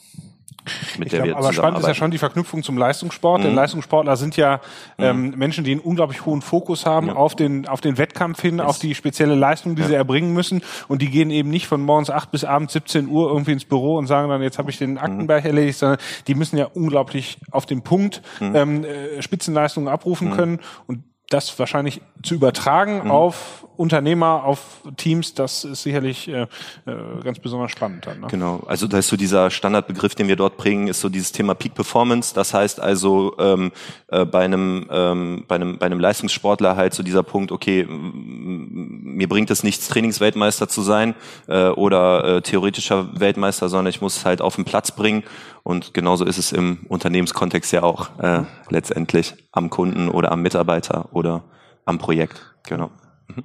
mit 0.98 1.12
der 1.12 1.22
glaub, 1.22 1.26
wir 1.26 1.36
Aber 1.36 1.52
spannend 1.52 1.80
ist 1.80 1.86
ja 1.86 1.94
schon 1.94 2.10
die 2.10 2.18
Verknüpfung 2.18 2.62
zum 2.62 2.76
Leistungssport. 2.78 3.40
Mhm. 3.40 3.44
Denn 3.44 3.54
Leistungssportler 3.54 4.16
sind 4.16 4.36
ja 4.36 4.60
ähm, 4.98 5.30
mhm. 5.30 5.38
Menschen, 5.38 5.64
die 5.64 5.72
einen 5.72 5.80
unglaublich 5.80 6.24
hohen 6.24 6.42
Fokus 6.42 6.86
haben 6.86 7.08
ja. 7.08 7.14
auf 7.14 7.34
den 7.34 7.66
auf 7.68 7.80
den 7.80 7.98
Wettkampf 7.98 8.40
hin, 8.40 8.58
yes. 8.58 8.66
auf 8.66 8.78
die 8.78 8.94
spezielle 8.94 9.34
Leistung, 9.34 9.76
die 9.76 9.82
ja. 9.82 9.88
sie 9.88 9.94
erbringen 9.94 10.32
müssen. 10.32 10.62
Und 10.88 11.02
die 11.02 11.10
gehen 11.10 11.30
eben 11.30 11.50
nicht 11.50 11.66
von 11.66 11.80
morgens 11.80 12.10
acht 12.10 12.30
bis 12.30 12.44
abends 12.44 12.72
17 12.72 13.08
Uhr 13.08 13.28
irgendwie 13.28 13.52
ins 13.52 13.64
Büro 13.64 13.96
und 13.96 14.06
sagen 14.06 14.28
dann, 14.28 14.42
jetzt 14.42 14.58
habe 14.58 14.70
ich 14.70 14.78
den 14.78 14.98
Aktenberg 14.98 15.44
mhm. 15.44 15.50
erledigt, 15.50 15.78
sondern 15.78 15.98
die 16.26 16.34
müssen 16.34 16.56
ja 16.56 16.66
unglaublich 16.66 17.38
auf 17.50 17.66
den 17.66 17.82
Punkt 17.82 18.22
mhm. 18.40 18.56
ähm, 18.56 18.84
äh, 18.84 19.22
Spitzenleistungen 19.22 19.88
abrufen 19.88 20.30
mhm. 20.30 20.32
können. 20.32 20.60
Und 20.86 21.04
das 21.30 21.58
wahrscheinlich 21.58 22.00
zu 22.22 22.34
übertragen 22.34 23.04
mhm. 23.04 23.10
auf 23.10 23.64
Unternehmer, 23.78 24.42
auf 24.42 24.82
Teams, 24.96 25.34
das 25.34 25.62
ist 25.62 25.84
sicherlich 25.84 26.26
äh, 26.26 26.42
äh, 26.42 26.46
ganz 27.22 27.38
besonders 27.38 27.70
spannend. 27.70 28.06
Dann, 28.06 28.20
ne? 28.20 28.26
Genau, 28.28 28.64
also 28.66 28.88
da 28.88 28.98
ist 28.98 29.06
so 29.06 29.16
dieser 29.16 29.50
Standardbegriff, 29.50 30.16
den 30.16 30.26
wir 30.26 30.34
dort 30.34 30.56
bringen, 30.56 30.88
ist 30.88 31.00
so 31.00 31.08
dieses 31.08 31.30
Thema 31.30 31.54
Peak 31.54 31.74
Performance. 31.74 32.34
Das 32.34 32.52
heißt 32.52 32.80
also 32.80 33.36
ähm, 33.38 33.70
äh, 34.08 34.24
bei 34.24 34.44
einem 34.44 34.88
ähm, 34.90 35.44
bei 35.46 35.54
einem 35.54 35.78
bei 35.78 35.86
einem 35.86 36.00
Leistungssportler 36.00 36.74
halt 36.74 36.92
so 36.92 37.04
dieser 37.04 37.22
Punkt, 37.22 37.52
okay, 37.52 37.86
mir 37.88 39.28
bringt 39.28 39.48
es 39.52 39.62
nichts, 39.62 39.86
Trainingsweltmeister 39.86 40.68
zu 40.68 40.82
sein 40.82 41.14
äh, 41.46 41.68
oder 41.68 42.24
äh, 42.24 42.42
theoretischer 42.42 43.20
Weltmeister, 43.20 43.68
sondern 43.68 43.90
ich 43.90 44.00
muss 44.00 44.16
es 44.16 44.24
halt 44.24 44.42
auf 44.42 44.56
den 44.56 44.64
Platz 44.64 44.90
bringen. 44.90 45.22
Und 45.62 45.94
genauso 45.94 46.24
ist 46.24 46.38
es 46.38 46.50
im 46.50 46.78
Unternehmenskontext 46.88 47.72
ja 47.72 47.84
auch 47.84 48.08
äh, 48.18 48.42
letztendlich 48.70 49.34
am 49.52 49.70
Kunden 49.70 50.08
oder 50.08 50.32
am 50.32 50.42
Mitarbeiter 50.42 51.10
oder 51.12 51.44
am 51.88 51.98
Projekt. 51.98 52.54
Genau. 52.68 52.90
Mhm. 53.28 53.44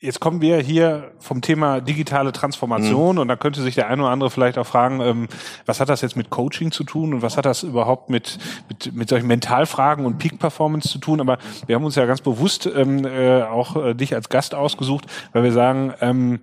Jetzt 0.00 0.18
kommen 0.20 0.40
wir 0.40 0.58
hier 0.60 1.12
vom 1.18 1.42
Thema 1.42 1.80
digitale 1.80 2.32
Transformation 2.32 3.16
mhm. 3.16 3.22
und 3.22 3.28
da 3.28 3.36
könnte 3.36 3.60
sich 3.60 3.74
der 3.74 3.88
eine 3.88 4.02
oder 4.02 4.10
andere 4.10 4.30
vielleicht 4.30 4.56
auch 4.56 4.66
fragen, 4.66 5.00
ähm, 5.00 5.28
was 5.66 5.78
hat 5.78 5.90
das 5.90 6.00
jetzt 6.00 6.16
mit 6.16 6.30
Coaching 6.30 6.72
zu 6.72 6.84
tun 6.84 7.12
und 7.12 7.22
was 7.22 7.36
hat 7.36 7.44
das 7.44 7.62
überhaupt 7.62 8.08
mit, 8.08 8.38
mit, 8.68 8.94
mit 8.94 9.08
solchen 9.10 9.26
Mentalfragen 9.26 10.06
und 10.06 10.16
Peak 10.16 10.38
Performance 10.38 10.88
zu 10.88 10.98
tun? 10.98 11.20
Aber 11.20 11.36
wir 11.66 11.76
haben 11.76 11.84
uns 11.84 11.96
ja 11.96 12.06
ganz 12.06 12.22
bewusst 12.22 12.66
ähm, 12.66 13.04
äh, 13.04 13.42
auch 13.42 13.76
äh, 13.76 13.94
dich 13.94 14.14
als 14.14 14.30
Gast 14.30 14.54
ausgesucht, 14.54 15.06
weil 15.32 15.42
wir 15.42 15.52
sagen, 15.52 15.92
ähm, 16.00 16.40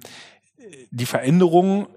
die 0.92 1.08
Veränderung 1.08 1.88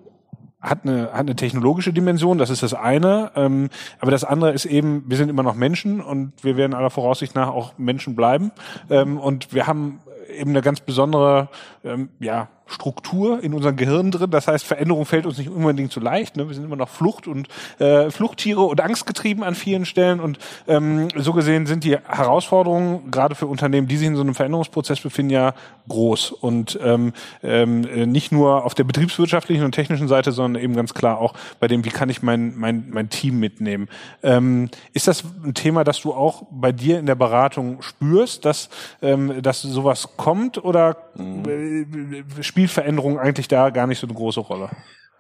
hat 0.61 0.81
eine, 0.85 1.13
hat 1.13 1.21
eine 1.21 1.37
technologische 1.37 1.93
Dimension, 1.93 2.39
das 2.39 2.51
ist 2.51 2.63
das 2.63 2.75
eine. 2.75 3.31
Ähm, 3.37 3.69
aber 4.01 4.11
das 4.11 4.25
andere 4.25 4.53
ist 4.53 4.65
eben, 4.65 5.05
wir 5.07 5.17
sind 5.17 5.29
immer 5.29 5.43
noch 5.43 5.55
Menschen 5.55 6.01
und 6.01 6.33
wir 6.43 6.57
werden 6.57 6.75
aller 6.75 6.91
Voraussicht 6.91 7.35
nach 7.35 7.49
auch 7.49 7.79
Menschen 7.79 8.17
bleiben. 8.17 8.53
Ähm, 8.91 9.19
und 9.19 9.53
wir 9.53 9.67
haben 9.67 10.01
eben 10.29 10.51
eine 10.51 10.63
ganz 10.63 10.81
besondere 10.81 11.49
ähm, 11.87 12.11
ja, 12.19 12.49
Struktur 12.67 13.43
in 13.43 13.55
unserem 13.55 13.77
Gehirn 13.77 14.11
drin. 14.11 14.31
Das 14.31 14.49
heißt, 14.49 14.65
Veränderung 14.65 15.07
fällt 15.07 15.25
uns 15.25 15.39
nicht 15.39 15.49
unbedingt 15.49 15.93
so 15.93 16.01
leicht. 16.01 16.37
Ne? 16.37 16.49
Wir 16.49 16.55
sind 16.55 16.65
immer 16.65 16.77
noch 16.77 16.89
Flucht 16.89 17.29
und 17.29 17.49
äh, 17.79 18.11
Fluchttiere 18.11 18.63
und 18.63 18.81
Angstgetrieben 18.81 19.45
an 19.45 19.55
vielen 19.55 19.85
Stellen. 19.87 20.19
Und 20.19 20.39
ähm, 20.67 21.09
so 21.15 21.33
gesehen 21.33 21.67
sind 21.67 21.85
die 21.85 21.97
Herausforderungen 21.97 23.11
gerade 23.13 23.37
für 23.37 23.47
Unternehmen, 23.47 23.87
die 23.87 23.97
sich 23.97 24.09
in 24.09 24.17
so 24.17 24.23
einem 24.23 24.35
Veränderungsprozess 24.35 25.01
befinden, 25.01 25.31
ja 25.31 25.55
groß. 25.89 26.33
Und 26.33 26.79
ähm, 26.83 27.13
ähm, 27.45 27.83
nicht 28.11 28.33
nur 28.33 28.65
auf 28.65 28.75
der 28.75 28.85
betriebswirtschaftlichen 28.85 29.65
und 29.65 29.73
technischen 29.73 30.09
Seite, 30.09 30.33
sondern 30.33 30.61
eben 30.61 30.75
ganz 30.75 30.93
klar 30.93 31.19
auch 31.19 31.35
bei 31.61 31.69
dem, 31.69 31.85
wie 31.85 31.91
kann 31.91 32.09
ich 32.09 32.23
mein, 32.23 32.57
mein, 32.57 32.89
mein 32.91 33.11
Team 33.11 33.39
mitnehmen. 33.39 33.89
Ähm, 34.25 34.71
ist 34.93 35.07
das 35.07 35.23
ein 35.45 35.55
Thema, 35.55 35.85
das 35.85 36.01
du 36.01 36.13
auch 36.13 36.43
bei 36.51 36.73
dir 36.73 36.99
in 36.99 37.07
der 37.07 37.15
Beratung 37.15 37.81
spürst, 37.81 38.45
dass, 38.45 38.71
ähm, 39.03 39.41
dass 39.41 39.63
sowas 39.63 40.17
kommt 40.17 40.63
oder 40.65 40.97
mhm. 41.17 42.25
äh, 42.39 42.43
spielt 42.43 42.71
Veränderung 42.71 43.19
eigentlich 43.19 43.49
da 43.49 43.71
gar 43.71 43.87
nicht 43.87 43.99
so 43.99 44.07
eine 44.07 44.15
große 44.15 44.41
Rolle? 44.41 44.71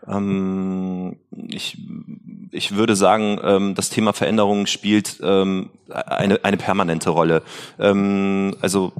Ähm, 0.09 1.17
ich, 1.49 1.79
ich 2.53 2.77
würde 2.77 2.97
sagen, 2.97 3.41
ähm, 3.43 3.75
das 3.75 3.91
Thema 3.91 4.13
Veränderung 4.13 4.67
spielt 4.67 5.21
ähm, 5.23 5.71
eine, 5.89 6.45
eine 6.45 6.57
permanente 6.57 7.11
Rolle. 7.11 7.43
Ähm, 7.79 8.57
also 8.61 8.93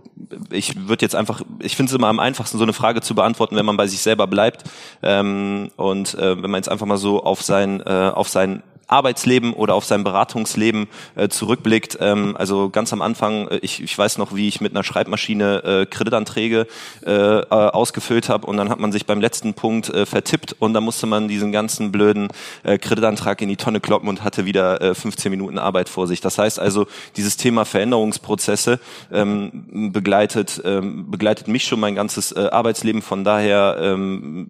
ich 0.51 0.89
würde 0.89 1.05
jetzt 1.05 1.15
einfach, 1.15 1.43
ich 1.61 1.77
finde 1.77 1.91
es 1.91 1.97
immer 1.97 2.09
am 2.09 2.19
einfachsten, 2.19 2.59
so 2.59 2.65
eine 2.65 2.73
Frage 2.73 3.01
zu 3.01 3.15
beantworten, 3.15 3.57
wenn 3.57 3.67
man 3.67 3.77
bei 3.77 3.87
sich 3.87 4.01
selber 4.01 4.27
bleibt 4.27 4.65
ähm, 5.03 5.71
und 5.77 6.15
äh, 6.15 6.43
wenn 6.43 6.51
man 6.51 6.59
jetzt 6.59 6.69
einfach 6.69 6.87
mal 6.87 6.97
so 6.97 7.23
auf 7.23 7.43
sein, 7.43 7.81
äh, 7.87 8.11
auf 8.13 8.29
sein 8.29 8.63
Arbeitsleben 8.89 9.53
oder 9.53 9.75
auf 9.75 9.85
sein 9.85 10.05
Beratungsleben 10.05 10.89
äh, 11.15 11.29
zurückblickt. 11.29 11.99
Ähm, 12.01 12.37
also 12.37 12.71
ganz 12.71 12.93
am 12.93 13.03
Anfang, 13.03 13.49
äh, 13.49 13.59
ich, 13.59 13.83
ich 13.83 13.97
weiß 13.97 14.19
noch, 14.19 14.35
wie 14.35 14.49
ich 14.49 14.61
mit 14.61 14.73
einer 14.73 14.85
Schreibmaschine 14.85 15.65
äh, 15.65 15.87
Kreditanträge 15.87 16.67
äh, 17.05 17.11
äh, 17.11 17.43
ausgefüllt 17.49 18.29
habe 18.29 18.47
und 18.47 18.57
dann 18.57 18.69
hat 18.69 18.79
man 18.79 18.93
sich 18.93 19.07
beim 19.07 19.21
letzten 19.21 19.55
Punkt 19.55 19.89
äh, 19.89 20.07
vertippt 20.07 20.57
und 20.59 20.75
dann 20.75 20.85
musste 20.85 21.07
man 21.07 21.29
diesen 21.29 21.53
ganzen 21.53 21.91
blöden 21.93 22.29
äh, 22.63 22.79
Kreditantrag 22.79 23.41
in 23.43 23.49
die 23.49 23.57
Tonne 23.57 23.81
kloppen 23.81 24.09
und 24.09 24.23
hatte 24.23 24.45
wieder 24.45 24.81
äh, 24.81 24.95
15 24.95 25.31
Minuten 25.31 25.59
Arbeit 25.59 25.89
vor 25.89 26.07
sich. 26.07 26.21
Das 26.21 26.39
heißt 26.39 26.59
also, 26.61 26.87
dieses 27.17 27.37
Thema 27.37 27.65
Veränderungsprozesse 27.65 28.79
ähm, 29.13 29.93
begleitet, 29.93 30.63
ähm, 30.65 31.11
begleitet 31.11 31.49
mich 31.49 31.65
schon 31.65 31.81
mein 31.81 31.95
ganzes 31.95 32.33
äh, 32.33 32.49
Arbeitsleben. 32.51 33.03
Von 33.03 33.25
daher 33.25 33.79
ähm, 33.81 34.49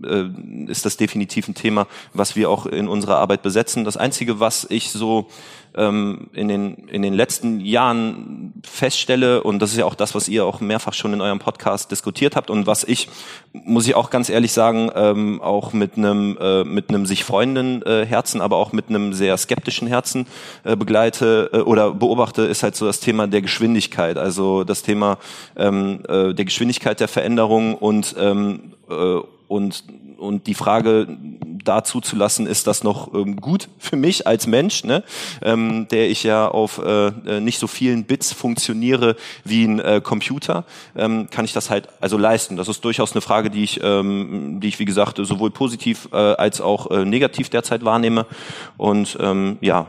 äh, 0.67 0.71
ist 0.71 0.85
das 0.85 0.97
definitiv 0.97 1.49
ein 1.49 1.55
Thema, 1.55 1.87
was 2.13 2.37
wir 2.37 2.51
auch 2.51 2.67
in 2.67 2.89
unserer 2.89 3.19
Arbeit 3.19 3.43
besetzen. 3.43 3.85
Das 3.85 3.97
einzige 3.97 4.26
Einzige, 4.27 4.41
was 4.41 4.67
ich 4.71 4.91
so 4.91 5.29
ähm, 5.75 6.31
in, 6.33 6.49
den, 6.49 6.75
in 6.89 7.03
den 7.03 7.15
letzten 7.15 7.61
Jahren 7.61 8.55
feststelle, 8.65 9.43
und 9.43 9.61
das 9.61 9.73
ist 9.73 9.79
ja 9.79 9.85
auch 9.85 9.95
das, 9.95 10.15
was 10.15 10.29
ihr 10.29 10.45
auch 10.45 10.61
mehrfach 10.61 10.95
schon 10.95 11.13
in 11.13 11.21
eurem 11.21 11.39
Podcast 11.39 11.91
diskutiert 11.91 12.37
habt 12.37 12.51
und 12.51 12.67
was 12.67 12.85
ich, 12.85 13.09
muss 13.53 13.87
ich 13.87 13.95
auch 13.95 14.11
ganz 14.11 14.29
ehrlich 14.29 14.53
sagen, 14.53 14.91
ähm, 14.95 15.41
auch 15.43 15.73
mit 15.73 15.97
einem 15.97 16.37
äh, 16.41 16.65
mit 16.65 16.89
einem 16.89 17.07
sich 17.07 17.25
freunden 17.25 17.83
äh, 17.83 18.07
Herzen, 18.07 18.41
aber 18.41 18.57
auch 18.57 18.73
mit 18.73 18.89
einem 18.89 19.13
sehr 19.13 19.37
skeptischen 19.37 19.89
Herzen 19.89 20.27
äh, 20.65 20.77
begleite 20.77 21.51
äh, 21.53 21.59
oder 21.59 21.93
beobachte, 21.93 22.43
ist 22.43 22.63
halt 22.63 22.77
so 22.77 22.87
das 22.87 23.01
Thema 23.01 23.27
der 23.27 23.43
Geschwindigkeit, 23.43 24.19
also 24.19 24.65
das 24.65 24.83
Thema 24.83 25.19
ähm, 25.57 26.01
äh, 26.09 26.35
der 26.35 26.45
Geschwindigkeit 26.45 27.01
der 27.01 27.09
Veränderung 27.09 27.75
und 27.75 28.15
ähm, 28.19 28.73
äh, 28.89 29.21
und 29.49 29.85
und 30.19 30.47
die 30.47 30.55
Frage 30.55 31.09
dazu 31.65 32.01
zu 32.01 32.17
lassen, 32.17 32.47
ist 32.47 32.67
das 32.67 32.85
noch 32.85 33.13
ähm, 33.15 33.37
gut 33.37 33.69
für 33.79 33.97
mich 33.97 34.27
als 34.27 34.47
Mensch, 34.47 34.85
ne? 34.85 35.03
ähm, 35.43 35.56
der 35.91 36.11
ich 36.11 36.23
ja 36.23 36.49
auf 36.49 36.79
äh, 36.79 37.07
äh, 37.09 37.41
nicht 37.41 37.59
so 37.59 37.67
vielen 37.67 38.05
Bits 38.05 38.33
funktioniere 38.33 39.17
wie 39.45 39.65
ein 39.65 39.81
äh, 39.81 40.01
Computer, 40.03 40.65
ähm, 40.97 41.29
kann 41.31 41.45
ich 41.45 41.53
das 41.53 41.71
halt 41.71 41.89
also 42.01 42.19
leisten. 42.19 42.57
Das 42.57 42.69
ist 42.69 42.85
durchaus 42.85 43.13
eine 43.13 43.21
Frage, 43.21 43.51
die 43.51 43.65
ich, 43.65 43.81
ähm, 43.83 44.61
die 44.61 44.69
ich 44.69 44.79
wie 44.79 44.85
gesagt 44.85 45.19
sowohl 45.21 45.51
positiv 45.51 46.09
äh, 46.13 46.17
als 46.17 46.61
auch 46.61 46.91
äh, 46.91 47.05
negativ 47.05 47.49
derzeit 47.49 47.85
wahrnehme. 47.85 48.27
Und 48.77 49.17
ähm, 49.21 49.59
ja, 49.61 49.87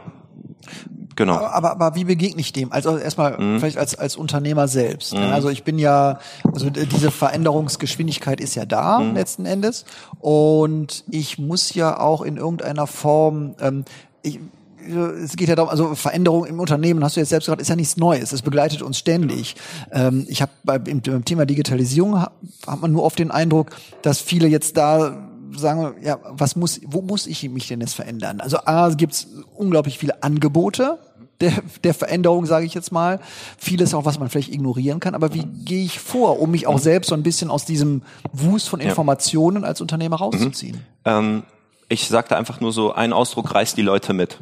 Genau. 1.18 1.38
Aber, 1.38 1.72
aber 1.72 1.96
wie 1.96 2.04
begegne 2.04 2.40
ich 2.40 2.54
dem? 2.54 2.72
Also 2.72 2.96
erstmal 2.96 3.40
mhm. 3.40 3.60
vielleicht 3.60 3.80
als, 3.80 3.96
als 3.96 4.16
Unternehmer 4.16 4.68
selbst. 4.68 5.16
Mhm. 5.16 5.24
Also 5.34 5.50
ich 5.50 5.64
bin 5.64 5.80
ja, 5.80 6.20
also 6.54 6.70
diese 6.70 7.10
Veränderungsgeschwindigkeit 7.10 8.40
ist 8.40 8.54
ja 8.54 8.66
da 8.66 9.00
mhm. 9.00 9.16
letzten 9.16 9.48
Endes. 9.48 9.86
Und 10.20 11.04
ich 11.10 11.40
muss 11.40 11.74
ja 11.74 12.00
auch 12.00 12.22
in 12.22 12.38
irgendeiner 12.38 12.86
Form, 12.86 13.56
ähm, 13.60 13.84
ich, 14.22 14.40
es 14.88 15.36
geht 15.36 15.50
ja 15.50 15.56
darum, 15.56 15.70
also 15.70 15.96
Veränderung 15.96 16.46
im 16.46 16.60
Unternehmen, 16.60 17.03
hast 17.03 17.15
du 17.15 17.20
jetzt 17.20 17.29
selbst 17.29 17.46
gesagt, 17.46 17.62
ist 17.62 17.70
ja 17.70 17.75
nichts 17.75 17.98
Neues. 17.98 18.32
Es 18.32 18.41
begleitet 18.41 18.82
uns 18.82 18.98
ständig. 18.98 19.56
Ähm, 19.91 20.25
ich 20.29 20.41
habe 20.41 20.51
beim 20.63 21.03
Thema 21.25 21.46
Digitalisierung 21.46 22.20
hat 22.20 22.82
man 22.82 22.91
nur 22.91 23.03
oft 23.03 23.20
den 23.20 23.32
Eindruck, 23.32 23.72
dass 24.01 24.20
viele 24.20 24.48
jetzt 24.48 24.77
da 24.77 25.29
sagen, 25.56 25.96
ja, 26.03 26.20
was 26.29 26.56
muss, 26.56 26.82
wo 26.86 27.01
muss 27.01 27.27
ich 27.27 27.48
mich 27.50 27.67
denn 27.67 27.82
jetzt 27.82 27.94
verändern? 27.94 28.41
Also 28.41 28.58
A, 28.65 28.89
gibt's 28.89 29.27
unglaublich 29.56 29.98
viele 29.98 30.24
Angebote, 30.24 31.00
der, 31.39 31.53
der 31.84 31.94
Veränderung, 31.94 32.46
sage 32.46 32.65
ich 32.65 32.74
jetzt 32.74 32.91
mal. 32.91 33.20
Vieles 33.58 33.94
auch, 33.94 34.06
was 34.06 34.20
man 34.20 34.29
vielleicht 34.29 34.51
ignorieren 34.51 35.00
kann. 35.00 35.15
Aber 35.15 35.34
wie 35.34 35.44
gehe 35.44 35.84
ich 35.84 36.00
vor, 36.00 36.39
um 36.39 36.51
mich 36.51 36.67
auch 36.67 36.79
selbst 36.79 37.10
so 37.10 37.15
ein 37.15 37.24
bisschen 37.24 37.50
aus 37.50 37.65
diesem 37.65 38.01
Wust 38.32 38.70
von 38.70 38.79
Informationen 38.79 39.63
als 39.63 39.82
Unternehmer 39.82 40.17
rauszuziehen? 40.17 40.77
Mhm. 40.77 40.82
Ähm, 41.06 41.44
ich 41.89 42.08
sagte 42.08 42.36
einfach 42.36 42.60
nur 42.60 42.74
so, 42.74 42.94
ein 42.94 43.13
Ausdruck 43.13 43.53
reißt 43.53 43.77
die 43.77 43.82
Leute 43.82 44.13
mit. 44.13 44.39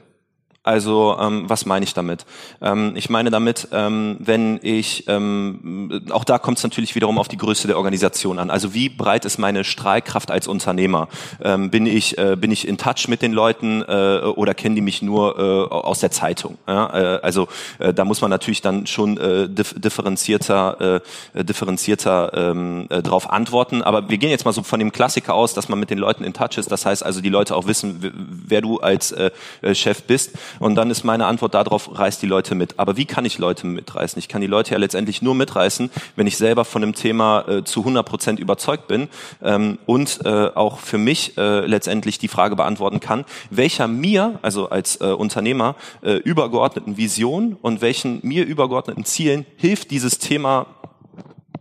Also 0.66 1.16
ähm, 1.20 1.48
was 1.48 1.68
meine 1.68 1.86
ich 1.86 1.94
damit? 1.94 2.26
Ähm, 2.60 2.94
ich 2.96 3.12
meine 3.12 3.30
damit, 3.30 3.68
ähm, 3.72 4.18
wenn 4.20 4.60
ich, 4.64 5.08
ähm, 5.08 6.02
auch 6.10 6.24
da 6.24 6.40
kommt 6.40 6.58
es 6.58 6.64
natürlich 6.64 6.96
wiederum 6.96 7.20
auf 7.20 7.28
die 7.28 7.38
Größe 7.38 7.68
der 7.68 7.78
Organisation 7.78 8.40
an. 8.40 8.50
Also 8.50 8.74
wie 8.74 8.90
breit 8.90 9.26
ist 9.26 9.38
meine 9.38 9.64
Strahlkraft 9.64 10.32
als 10.32 10.48
Unternehmer? 10.48 11.08
Ähm, 11.44 11.70
bin 11.70 11.86
ich 11.86 12.18
äh, 12.18 12.36
bin 12.36 12.52
ich 12.52 12.68
in 12.68 12.80
Touch 12.80 13.08
mit 13.08 13.22
den 13.22 13.32
Leuten 13.32 13.84
äh, 13.84 14.22
oder 14.26 14.56
kennen 14.56 14.76
die 14.76 14.82
mich 14.82 15.04
nur 15.04 15.38
äh, 15.38 15.74
aus 15.74 16.00
der 16.00 16.10
Zeitung? 16.10 16.58
Ja? 16.68 17.18
Äh, 17.18 17.20
also 17.22 17.48
äh, 17.78 17.94
da 17.94 18.04
muss 18.04 18.22
man 18.22 18.32
natürlich 18.32 18.62
dann 18.62 18.88
schon 18.88 19.18
äh, 19.18 19.48
differenzierter 19.48 21.02
äh, 21.36 21.44
differenzierter 21.44 22.32
ähm, 22.34 22.88
äh, 22.90 23.04
drauf 23.04 23.30
antworten. 23.30 23.84
Aber 23.84 24.10
wir 24.10 24.18
gehen 24.18 24.32
jetzt 24.32 24.46
mal 24.46 24.54
so 24.54 24.64
von 24.64 24.80
dem 24.80 24.92
Klassiker 24.92 25.36
aus, 25.36 25.54
dass 25.54 25.70
man 25.70 25.80
mit 25.80 25.92
den 25.92 26.00
Leuten 26.00 26.24
in 26.24 26.34
Touch 26.34 26.58
ist. 26.58 26.72
Das 26.72 26.88
heißt 26.88 27.06
also, 27.06 27.22
die 27.22 27.30
Leute 27.30 27.56
auch 27.56 27.68
wissen, 27.68 28.12
wer 28.48 28.62
du 28.62 28.80
als 28.80 29.12
äh, 29.12 29.30
Chef 29.76 30.02
bist. 30.04 30.32
Und 30.60 30.76
dann 30.76 30.90
ist 30.90 31.04
meine 31.04 31.26
Antwort 31.26 31.54
darauf, 31.54 31.98
reißt 31.98 32.22
die 32.22 32.28
Leute 32.28 32.56
mit. 32.56 32.80
Aber 32.80 32.98
wie 32.98 33.06
kann 33.06 33.26
ich 33.26 33.38
Leute 33.38 33.68
mitreißen? 33.68 34.20
Ich 34.20 34.28
kann 34.28 34.42
die 34.42 34.48
Leute 34.48 34.72
ja 34.72 34.78
letztendlich 34.78 35.22
nur 35.22 35.36
mitreißen, 35.36 35.90
wenn 36.16 36.28
ich 36.28 36.38
selber 36.38 36.66
von 36.66 36.82
dem 36.82 36.94
Thema 36.94 37.48
äh, 37.48 37.64
zu 37.64 37.82
100 37.82 38.06
Prozent 38.06 38.40
überzeugt 38.40 38.88
bin 38.88 39.10
ähm, 39.44 39.80
und 39.86 40.20
äh, 40.26 40.50
auch 40.56 40.80
für 40.80 40.98
mich 40.98 41.38
äh, 41.38 41.66
letztendlich 41.66 42.18
die 42.18 42.28
Frage 42.28 42.56
beantworten 42.56 43.00
kann, 43.00 43.26
welcher 43.50 43.88
mir, 43.88 44.40
also 44.42 44.70
als 44.70 45.02
äh, 45.02 45.06
Unternehmer, 45.06 45.76
äh, 46.02 46.14
übergeordneten 46.18 46.98
Vision 46.98 47.58
und 47.62 47.82
welchen 47.82 48.20
mir 48.24 48.46
übergeordneten 48.46 49.06
Zielen 49.06 49.46
hilft 49.58 49.92
dieses 49.92 50.20
Thema 50.20 50.68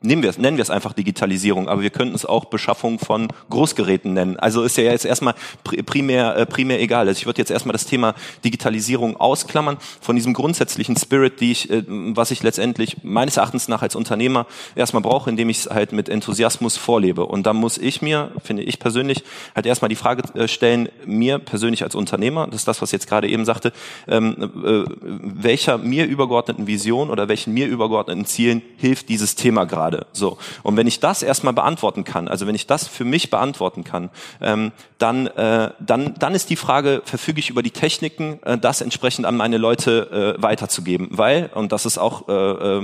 nehmen 0.04 0.22
wir 0.22 0.30
es, 0.30 0.38
nennen 0.38 0.56
wir 0.56 0.62
es 0.62 0.70
einfach 0.70 0.92
Digitalisierung, 0.92 1.68
aber 1.68 1.82
wir 1.82 1.90
könnten 1.90 2.14
es 2.14 2.26
auch 2.26 2.46
Beschaffung 2.46 2.98
von 2.98 3.28
Großgeräten 3.50 4.12
nennen. 4.12 4.36
Also 4.38 4.62
ist 4.62 4.76
ja 4.76 4.84
jetzt 4.84 5.04
erstmal 5.04 5.34
primär, 5.64 6.36
äh, 6.36 6.46
primär 6.46 6.80
egal. 6.80 7.08
Also 7.08 7.18
ich 7.18 7.26
würde 7.26 7.38
jetzt 7.38 7.50
erstmal 7.50 7.72
das 7.72 7.86
Thema 7.86 8.14
Digitalisierung 8.44 9.16
ausklammern 9.16 9.78
von 10.00 10.16
diesem 10.16 10.34
grundsätzlichen 10.34 10.96
Spirit, 10.96 11.40
die 11.40 11.52
ich, 11.52 11.70
äh, 11.70 11.82
was 11.88 12.30
ich 12.30 12.42
letztendlich 12.42 12.98
meines 13.02 13.36
Erachtens 13.36 13.68
nach 13.68 13.82
als 13.82 13.96
Unternehmer 13.96 14.46
erstmal 14.74 15.02
brauche, 15.02 15.30
indem 15.30 15.48
ich 15.48 15.58
es 15.58 15.70
halt 15.70 15.92
mit 15.92 16.08
Enthusiasmus 16.08 16.76
vorlebe. 16.76 17.24
Und 17.24 17.46
da 17.46 17.52
muss 17.52 17.78
ich 17.78 18.02
mir, 18.02 18.30
finde 18.42 18.62
ich 18.62 18.78
persönlich, 18.78 19.24
halt 19.54 19.66
erstmal 19.66 19.88
die 19.88 19.96
Frage 19.96 20.22
äh, 20.38 20.48
stellen, 20.48 20.88
mir 21.06 21.38
persönlich 21.38 21.82
als 21.82 21.94
Unternehmer, 21.94 22.46
das 22.46 22.56
ist 22.56 22.68
das, 22.68 22.82
was 22.82 22.90
ich 22.90 22.94
jetzt 22.94 23.08
gerade 23.08 23.28
eben 23.28 23.44
sagte, 23.44 23.72
ähm, 24.06 24.50
äh, 24.64 24.84
welcher 25.00 25.78
mir 25.78 26.06
übergeordneten 26.06 26.66
Vision 26.66 27.10
oder 27.10 27.28
welchen 27.28 27.54
mir 27.54 27.66
übergeordneten 27.66 28.26
Zielen 28.26 28.62
hilft 28.76 29.08
dieses 29.08 29.34
Thema 29.34 29.64
gerade? 29.64 29.93
Gerade. 29.94 30.06
So. 30.12 30.38
Und 30.62 30.76
wenn 30.76 30.86
ich 30.86 31.00
das 31.00 31.22
erstmal 31.22 31.52
beantworten 31.52 32.04
kann, 32.04 32.28
also 32.28 32.46
wenn 32.46 32.54
ich 32.54 32.66
das 32.66 32.86
für 32.86 33.04
mich 33.04 33.30
beantworten 33.30 33.84
kann, 33.84 34.10
ähm, 34.40 34.72
dann, 34.98 35.26
äh, 35.26 35.70
dann, 35.80 36.14
dann 36.18 36.34
ist 36.34 36.50
die 36.50 36.56
Frage, 36.56 37.02
verfüge 37.04 37.40
ich 37.40 37.50
über 37.50 37.62
die 37.62 37.70
Techniken, 37.70 38.40
äh, 38.44 38.58
das 38.58 38.80
entsprechend 38.80 39.26
an 39.26 39.36
meine 39.36 39.58
Leute 39.58 40.36
äh, 40.38 40.42
weiterzugeben. 40.42 41.08
Weil, 41.10 41.50
und 41.54 41.72
das 41.72 41.86
ist 41.86 41.98
auch, 41.98 42.28
äh, 42.28 42.32
äh, 42.32 42.82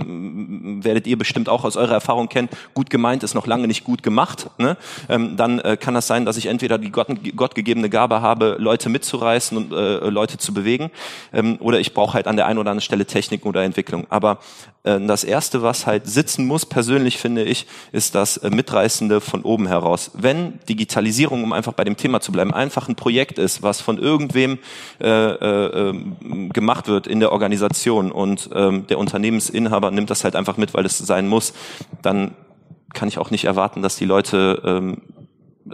werdet 0.84 1.06
ihr 1.06 1.18
bestimmt 1.18 1.48
auch 1.48 1.64
aus 1.64 1.76
eurer 1.76 1.92
Erfahrung 1.92 2.28
kennen, 2.28 2.48
gut 2.74 2.90
gemeint 2.90 3.22
ist 3.22 3.34
noch 3.34 3.46
lange 3.46 3.66
nicht 3.66 3.84
gut 3.84 4.02
gemacht. 4.02 4.50
Ne? 4.58 4.76
Ähm, 5.08 5.36
dann 5.36 5.60
äh, 5.60 5.76
kann 5.76 5.94
das 5.94 6.06
sein, 6.06 6.24
dass 6.24 6.36
ich 6.36 6.46
entweder 6.46 6.78
die 6.78 6.90
Gott, 6.90 7.08
gottgegebene 7.36 7.90
Gabe 7.90 8.20
habe, 8.20 8.56
Leute 8.58 8.88
mitzureißen 8.88 9.56
und 9.56 9.72
äh, 9.72 10.08
Leute 10.08 10.38
zu 10.38 10.52
bewegen, 10.54 10.90
ähm, 11.32 11.56
oder 11.60 11.80
ich 11.80 11.94
brauche 11.94 12.14
halt 12.14 12.26
an 12.26 12.36
der 12.36 12.46
einen 12.46 12.58
oder 12.58 12.70
anderen 12.70 12.84
Stelle 12.84 13.06
Techniken 13.06 13.48
oder 13.48 13.62
Entwicklung. 13.62 14.06
Aber 14.10 14.38
äh, 14.82 15.00
das 15.00 15.24
Erste, 15.24 15.62
was 15.62 15.86
halt 15.86 16.06
sitzen 16.06 16.46
muss, 16.46 16.66
persönlich 16.66 16.99
finde 17.18 17.44
ich, 17.44 17.66
ist 17.92 18.14
das 18.14 18.36
äh, 18.38 18.50
Mitreißende 18.50 19.20
von 19.20 19.42
oben 19.42 19.66
heraus. 19.66 20.10
Wenn 20.14 20.58
Digitalisierung, 20.68 21.44
um 21.44 21.52
einfach 21.52 21.72
bei 21.72 21.84
dem 21.84 21.96
Thema 21.96 22.20
zu 22.20 22.32
bleiben, 22.32 22.52
einfach 22.52 22.88
ein 22.88 22.96
Projekt 22.96 23.38
ist, 23.38 23.62
was 23.62 23.80
von 23.80 23.98
irgendwem 23.98 24.58
äh, 25.00 25.08
äh, 25.08 25.88
ähm, 25.90 26.50
gemacht 26.52 26.88
wird 26.88 27.06
in 27.06 27.20
der 27.20 27.32
Organisation 27.32 28.12
und 28.12 28.50
ähm, 28.54 28.86
der 28.86 28.98
Unternehmensinhaber 28.98 29.90
nimmt 29.90 30.10
das 30.10 30.24
halt 30.24 30.36
einfach 30.36 30.56
mit, 30.56 30.74
weil 30.74 30.86
es 30.86 30.98
sein 30.98 31.28
muss, 31.28 31.52
dann 32.02 32.34
kann 32.92 33.08
ich 33.08 33.18
auch 33.18 33.30
nicht 33.30 33.44
erwarten, 33.44 33.82
dass 33.82 33.96
die 33.96 34.04
Leute 34.04 34.62
ähm, 34.64 35.02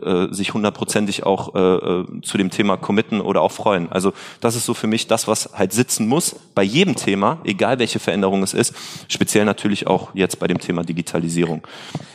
äh, 0.03 0.33
sich 0.33 0.55
hundertprozentig 0.55 1.25
auch 1.25 1.55
äh, 1.55 1.59
äh, 1.59 2.21
zu 2.23 2.38
dem 2.38 2.50
Thema 2.50 2.76
committen 2.76 3.21
oder 3.21 3.43
auch 3.43 3.53
freuen. 3.53 3.91
Also 3.91 4.12
das 4.41 4.57
ist 4.57 4.67
so 4.67 4.75
für 4.75 4.87
mich 4.87 5.07
das, 5.07 5.29
was 5.29 5.50
halt 5.55 5.73
sitzen 5.73 6.09
muss 6.09 6.37
bei 6.55 6.62
jedem 6.62 6.97
Thema, 6.97 7.38
egal 7.45 7.79
welche 7.79 7.99
Veränderung 7.99 8.43
es 8.43 8.55
ist, 8.55 8.75
speziell 9.09 9.45
natürlich 9.45 9.87
auch 9.87 10.15
jetzt 10.15 10.38
bei 10.38 10.47
dem 10.47 10.59
Thema 10.59 10.83
Digitalisierung. 10.83 11.62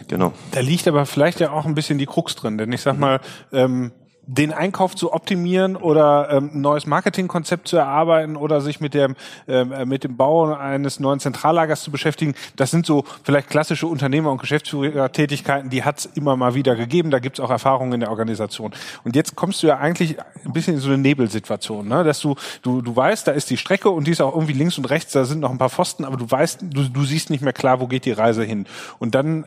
Genau. 0.07 0.33
Da 0.51 0.59
liegt 0.59 0.87
aber 0.87 1.05
vielleicht 1.05 1.39
ja 1.39 1.51
auch 1.51 1.65
ein 1.65 1.75
bisschen 1.75 1.97
die 1.97 2.05
Krux 2.05 2.35
drin, 2.35 2.57
denn 2.57 2.71
ich 2.71 2.81
sag 2.81 2.97
mal, 2.97 3.19
ähm, 3.51 3.91
den 4.27 4.53
Einkauf 4.53 4.95
zu 4.95 5.13
optimieren 5.13 5.75
oder 5.75 6.29
ähm, 6.31 6.51
ein 6.53 6.61
neues 6.61 6.85
Marketingkonzept 6.85 7.67
zu 7.67 7.77
erarbeiten 7.77 8.35
oder 8.35 8.61
sich 8.61 8.79
mit 8.79 8.93
dem 8.93 9.15
ähm, 9.47 9.71
äh, 9.71 9.85
mit 9.85 10.03
dem 10.03 10.15
Bau 10.15 10.53
eines 10.53 10.99
neuen 10.99 11.19
Zentrallagers 11.19 11.81
zu 11.81 11.91
beschäftigen, 11.91 12.35
das 12.55 12.71
sind 12.71 12.85
so 12.85 13.03
vielleicht 13.23 13.49
klassische 13.49 13.87
Unternehmer- 13.87 14.31
und 14.31 14.39
Geschäftsführertätigkeiten, 14.39 15.69
die 15.69 15.83
hat 15.83 15.99
es 15.99 16.05
immer 16.05 16.35
mal 16.37 16.53
wieder 16.53 16.75
gegeben. 16.75 17.09
Da 17.09 17.19
gibt 17.19 17.39
es 17.39 17.43
auch 17.43 17.49
Erfahrungen 17.49 17.93
in 17.93 17.99
der 18.01 18.09
Organisation. 18.09 18.71
Und 19.03 19.15
jetzt 19.15 19.35
kommst 19.35 19.63
du 19.63 19.67
ja 19.67 19.77
eigentlich 19.77 20.17
ein 20.45 20.53
bisschen 20.53 20.75
in 20.75 20.79
so 20.79 20.89
eine 20.89 20.99
Nebelsituation, 20.99 21.87
ne? 21.87 22.03
dass 22.03 22.19
du 22.19 22.35
du 22.61 22.81
du 22.81 22.95
weißt, 22.95 23.27
da 23.27 23.31
ist 23.31 23.49
die 23.49 23.57
Strecke 23.57 23.89
und 23.89 24.05
die 24.05 24.11
ist 24.11 24.21
auch 24.21 24.33
irgendwie 24.33 24.53
links 24.53 24.77
und 24.77 24.85
rechts, 24.85 25.13
da 25.13 25.25
sind 25.25 25.39
noch 25.39 25.51
ein 25.51 25.57
paar 25.57 25.69
Pfosten, 25.69 26.05
aber 26.05 26.17
du 26.17 26.29
weißt, 26.29 26.61
du, 26.61 26.83
du 26.83 27.03
siehst 27.03 27.31
nicht 27.31 27.41
mehr 27.41 27.53
klar, 27.53 27.79
wo 27.79 27.87
geht 27.87 28.05
die 28.05 28.11
Reise 28.11 28.43
hin. 28.43 28.67
Und 28.99 29.15
dann 29.15 29.45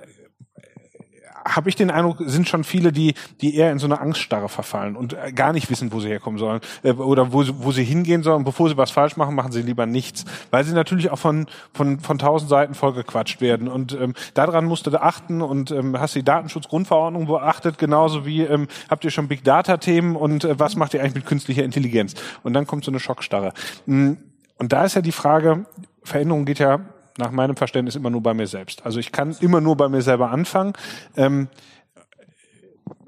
habe 1.44 1.68
ich 1.68 1.76
den 1.76 1.90
Eindruck, 1.90 2.18
sind 2.20 2.48
schon 2.48 2.64
viele, 2.64 2.92
die, 2.92 3.14
die 3.40 3.54
eher 3.56 3.70
in 3.70 3.78
so 3.78 3.86
eine 3.86 4.00
Angststarre 4.00 4.48
verfallen 4.48 4.96
und 4.96 5.12
äh, 5.12 5.32
gar 5.32 5.52
nicht 5.52 5.70
wissen, 5.70 5.92
wo 5.92 6.00
sie 6.00 6.08
herkommen 6.08 6.38
sollen 6.38 6.60
äh, 6.82 6.92
oder 6.92 7.32
wo, 7.32 7.44
wo 7.58 7.72
sie 7.72 7.84
hingehen 7.84 8.22
sollen. 8.22 8.44
Bevor 8.44 8.68
sie 8.68 8.76
was 8.76 8.90
falsch 8.90 9.16
machen, 9.16 9.34
machen 9.34 9.52
sie 9.52 9.62
lieber 9.62 9.86
nichts, 9.86 10.24
weil 10.50 10.64
sie 10.64 10.72
natürlich 10.72 11.10
auch 11.10 11.18
von 11.18 11.46
von 11.72 12.00
von 12.00 12.18
tausend 12.18 12.50
Seiten 12.50 12.74
vollgequatscht 12.74 13.40
werden. 13.40 13.68
Und 13.68 13.92
ähm, 14.00 14.14
daran 14.34 14.64
musst 14.64 14.86
du 14.86 14.94
achten 15.00 15.42
und 15.42 15.70
ähm, 15.70 15.98
hast 15.98 16.14
die 16.14 16.22
Datenschutzgrundverordnung 16.22 17.26
beachtet, 17.26 17.78
genauso 17.78 18.24
wie 18.24 18.42
ähm, 18.42 18.68
habt 18.88 19.04
ihr 19.04 19.10
schon 19.10 19.28
Big 19.28 19.44
Data 19.44 19.76
Themen 19.76 20.16
und 20.16 20.44
äh, 20.44 20.58
was 20.58 20.76
macht 20.76 20.94
ihr 20.94 21.00
eigentlich 21.00 21.14
mit 21.14 21.26
künstlicher 21.26 21.64
Intelligenz? 21.64 22.14
Und 22.42 22.54
dann 22.54 22.66
kommt 22.66 22.84
so 22.84 22.90
eine 22.90 23.00
Schockstarre. 23.00 23.52
Hm, 23.86 24.18
und 24.58 24.72
da 24.72 24.84
ist 24.84 24.94
ja 24.94 25.02
die 25.02 25.12
Frage, 25.12 25.66
Veränderung 26.04 26.44
geht 26.44 26.58
ja 26.58 26.80
nach 27.18 27.30
meinem 27.30 27.56
Verständnis 27.56 27.96
immer 27.96 28.10
nur 28.10 28.22
bei 28.22 28.34
mir 28.34 28.46
selbst. 28.46 28.84
Also 28.84 28.98
ich 28.98 29.12
kann 29.12 29.36
immer 29.40 29.60
nur 29.60 29.76
bei 29.76 29.88
mir 29.88 30.02
selber 30.02 30.30
anfangen. 30.30 30.72
Ähm, 31.16 31.48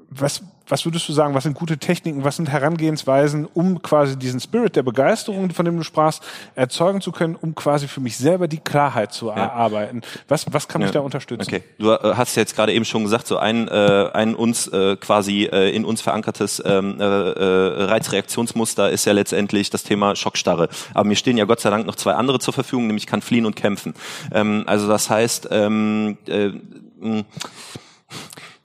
was, 0.09 0.43
was 0.69 0.85
würdest 0.85 1.07
du 1.07 1.13
sagen, 1.13 1.33
was 1.33 1.43
sind 1.43 1.55
gute 1.55 1.77
Techniken, 1.77 2.23
was 2.23 2.35
sind 2.35 2.49
Herangehensweisen, 2.49 3.45
um 3.45 3.81
quasi 3.81 4.17
diesen 4.17 4.39
Spirit 4.39 4.75
der 4.75 4.83
Begeisterung, 4.83 5.51
von 5.51 5.65
dem 5.65 5.77
du 5.77 5.83
sprachst, 5.83 6.23
erzeugen 6.55 7.01
zu 7.01 7.11
können, 7.11 7.35
um 7.35 7.55
quasi 7.55 7.87
für 7.87 8.01
mich 8.01 8.17
selber 8.17 8.47
die 8.47 8.59
Klarheit 8.59 9.13
zu 9.13 9.27
ja. 9.27 9.35
erarbeiten? 9.35 10.01
Was, 10.27 10.45
was 10.51 10.67
kann 10.67 10.81
mich 10.81 10.91
da 10.91 10.99
unterstützen? 10.99 11.47
Okay, 11.47 11.63
du 11.79 11.91
äh, 11.91 12.15
hast 12.15 12.35
jetzt 12.35 12.55
gerade 12.55 12.73
eben 12.73 12.85
schon 12.85 13.03
gesagt, 13.03 13.27
so 13.27 13.37
ein, 13.37 13.67
äh, 13.67 14.09
ein 14.13 14.35
uns 14.35 14.67
äh, 14.67 14.95
quasi 14.97 15.43
äh, 15.43 15.75
in 15.75 15.85
uns 15.85 16.01
verankertes 16.01 16.61
ähm, 16.65 16.99
äh, 16.99 17.03
äh, 17.03 17.83
Reizreaktionsmuster 17.83 18.89
ist 18.89 19.05
ja 19.05 19.13
letztendlich 19.13 19.69
das 19.69 19.83
Thema 19.83 20.15
Schockstarre. 20.15 20.69
Aber 20.93 21.05
mir 21.05 21.15
stehen 21.15 21.37
ja 21.37 21.45
Gott 21.45 21.59
sei 21.59 21.69
Dank 21.69 21.85
noch 21.85 21.95
zwei 21.95 22.13
andere 22.13 22.39
zur 22.39 22.53
Verfügung, 22.53 22.87
nämlich 22.87 23.07
kann 23.07 23.21
fliehen 23.21 23.45
und 23.45 23.55
kämpfen. 23.55 23.93
Ähm, 24.31 24.63
also 24.67 24.87
das 24.87 25.09
heißt, 25.09 25.49
ähm, 25.51 26.17
äh, 26.27 26.51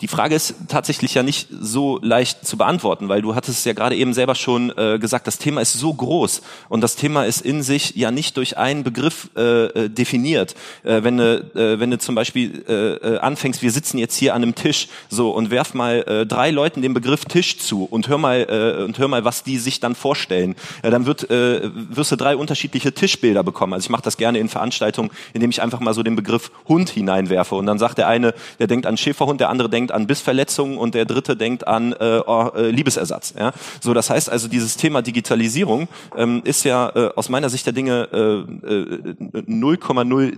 die 0.03 0.09
Frage 0.09 0.35
ist 0.35 0.57
tatsächlich 0.67 1.15
ja 1.15 1.23
nicht 1.23 1.47
so 1.49 2.01
leicht 2.03 2.45
zu 2.45 2.57
beantworten, 2.57 3.09
weil 3.09 3.23
du 3.23 3.37
hattest 3.37 3.65
ja 3.65 3.73
gerade 3.73 3.95
eben 3.95 4.15
selber 4.15 4.35
schon 4.35 4.77
äh, 4.77 4.99
gesagt, 4.99 5.29
das 5.29 5.39
Thema 5.39 5.61
ist 5.61 5.75
so 5.75 5.95
groß 5.95 6.43
und 6.69 6.81
das 6.81 6.97
Thema 6.97 7.25
ist 7.25 7.41
in 7.41 7.63
sich 7.63 7.95
ja 7.95 8.11
nicht 8.11 8.37
durch 8.37 8.59
einen 8.59 8.83
Begriff 8.83 9.31
äh, 9.37 9.67
äh 9.67 9.89
definiert. 9.89 10.57
Äh, 10.83 11.05
wenn 11.05 11.19
du 11.19 11.39
äh, 11.55 11.79
wenn 11.79 11.93
du 11.93 11.99
zum 11.99 12.17
Beispiel 12.17 12.65
äh, 12.69 12.73
äh, 12.73 13.19
anfängst, 13.19 13.63
wir 13.63 13.71
sitzen 13.71 13.97
jetzt 13.97 14.17
hier 14.17 14.35
an 14.35 14.43
einem 14.43 14.57
Tisch 14.57 14.89
so 15.09 15.31
und 15.31 15.53
werf 15.53 15.73
mal 15.73 16.03
äh, 16.03 16.27
drei 16.27 16.51
Leuten 16.51 16.83
den 16.83 16.95
Begriff 16.95 17.25
Tisch 17.25 17.59
zu 17.59 17.85
und 17.85 18.09
hör 18.09 18.19
mal 18.19 18.41
äh, 18.81 18.83
und 18.83 18.99
hör 18.99 19.07
mal, 19.07 19.25
was 19.25 19.45
die 19.45 19.59
sich 19.59 19.79
dann 19.79 19.95
vorstellen. 19.95 20.57
Ja, 20.83 20.91
dann 20.91 21.07
wird 21.07 21.31
äh, 21.31 21.71
wirst 21.73 22.11
du 22.11 22.17
drei 22.17 22.35
unterschiedliche 22.35 22.93
Tischbilder 22.93 23.45
bekommen. 23.45 23.73
Also 23.73 23.87
ich 23.87 23.91
mache 23.91 24.03
das 24.03 24.17
gerne 24.17 24.41
in 24.41 24.49
Veranstaltungen, 24.49 25.13
indem 25.33 25.51
ich 25.51 25.63
einfach 25.63 25.79
mal 25.79 25.95
so 25.95 26.03
den 26.03 26.17
Begriff 26.17 26.51
Hund 26.67 26.91
hineinwerfe 26.91 27.55
und 27.55 27.67
dann 27.67 27.79
sagt 27.79 27.99
der 27.99 28.09
eine, 28.09 28.35
der 28.59 28.67
denkt 28.67 28.87
an 28.87 28.97
Schäferhund, 28.97 29.41
der 29.41 29.49
andere 29.49 29.69
denkt 29.69 29.92
an 29.93 30.07
Bissverletzungen 30.07 30.79
und 30.79 30.95
der 30.95 31.05
dritte 31.05 31.37
denkt 31.37 31.67
an 31.67 31.93
äh, 31.93 32.21
oh, 32.27 32.51
äh, 32.55 32.71
Liebesersatz. 32.71 33.35
Ja? 33.39 33.53
So, 33.81 33.95
das 33.95 34.11
heißt 34.11 34.31
also, 34.31 34.49
dieses 34.49 34.77
Thema 34.77 35.03
Digitalisierung 35.03 35.89
ähm, 36.17 36.43
ist 36.45 36.65
ja 36.65 36.91
äh, 36.95 37.11
aus 37.15 37.29
meiner 37.29 37.51
Sicht 37.51 37.67
der 37.67 37.73
Dinge 37.73 38.09
äh, 38.13 38.67
äh, 38.67 39.43
0,0 39.43 40.37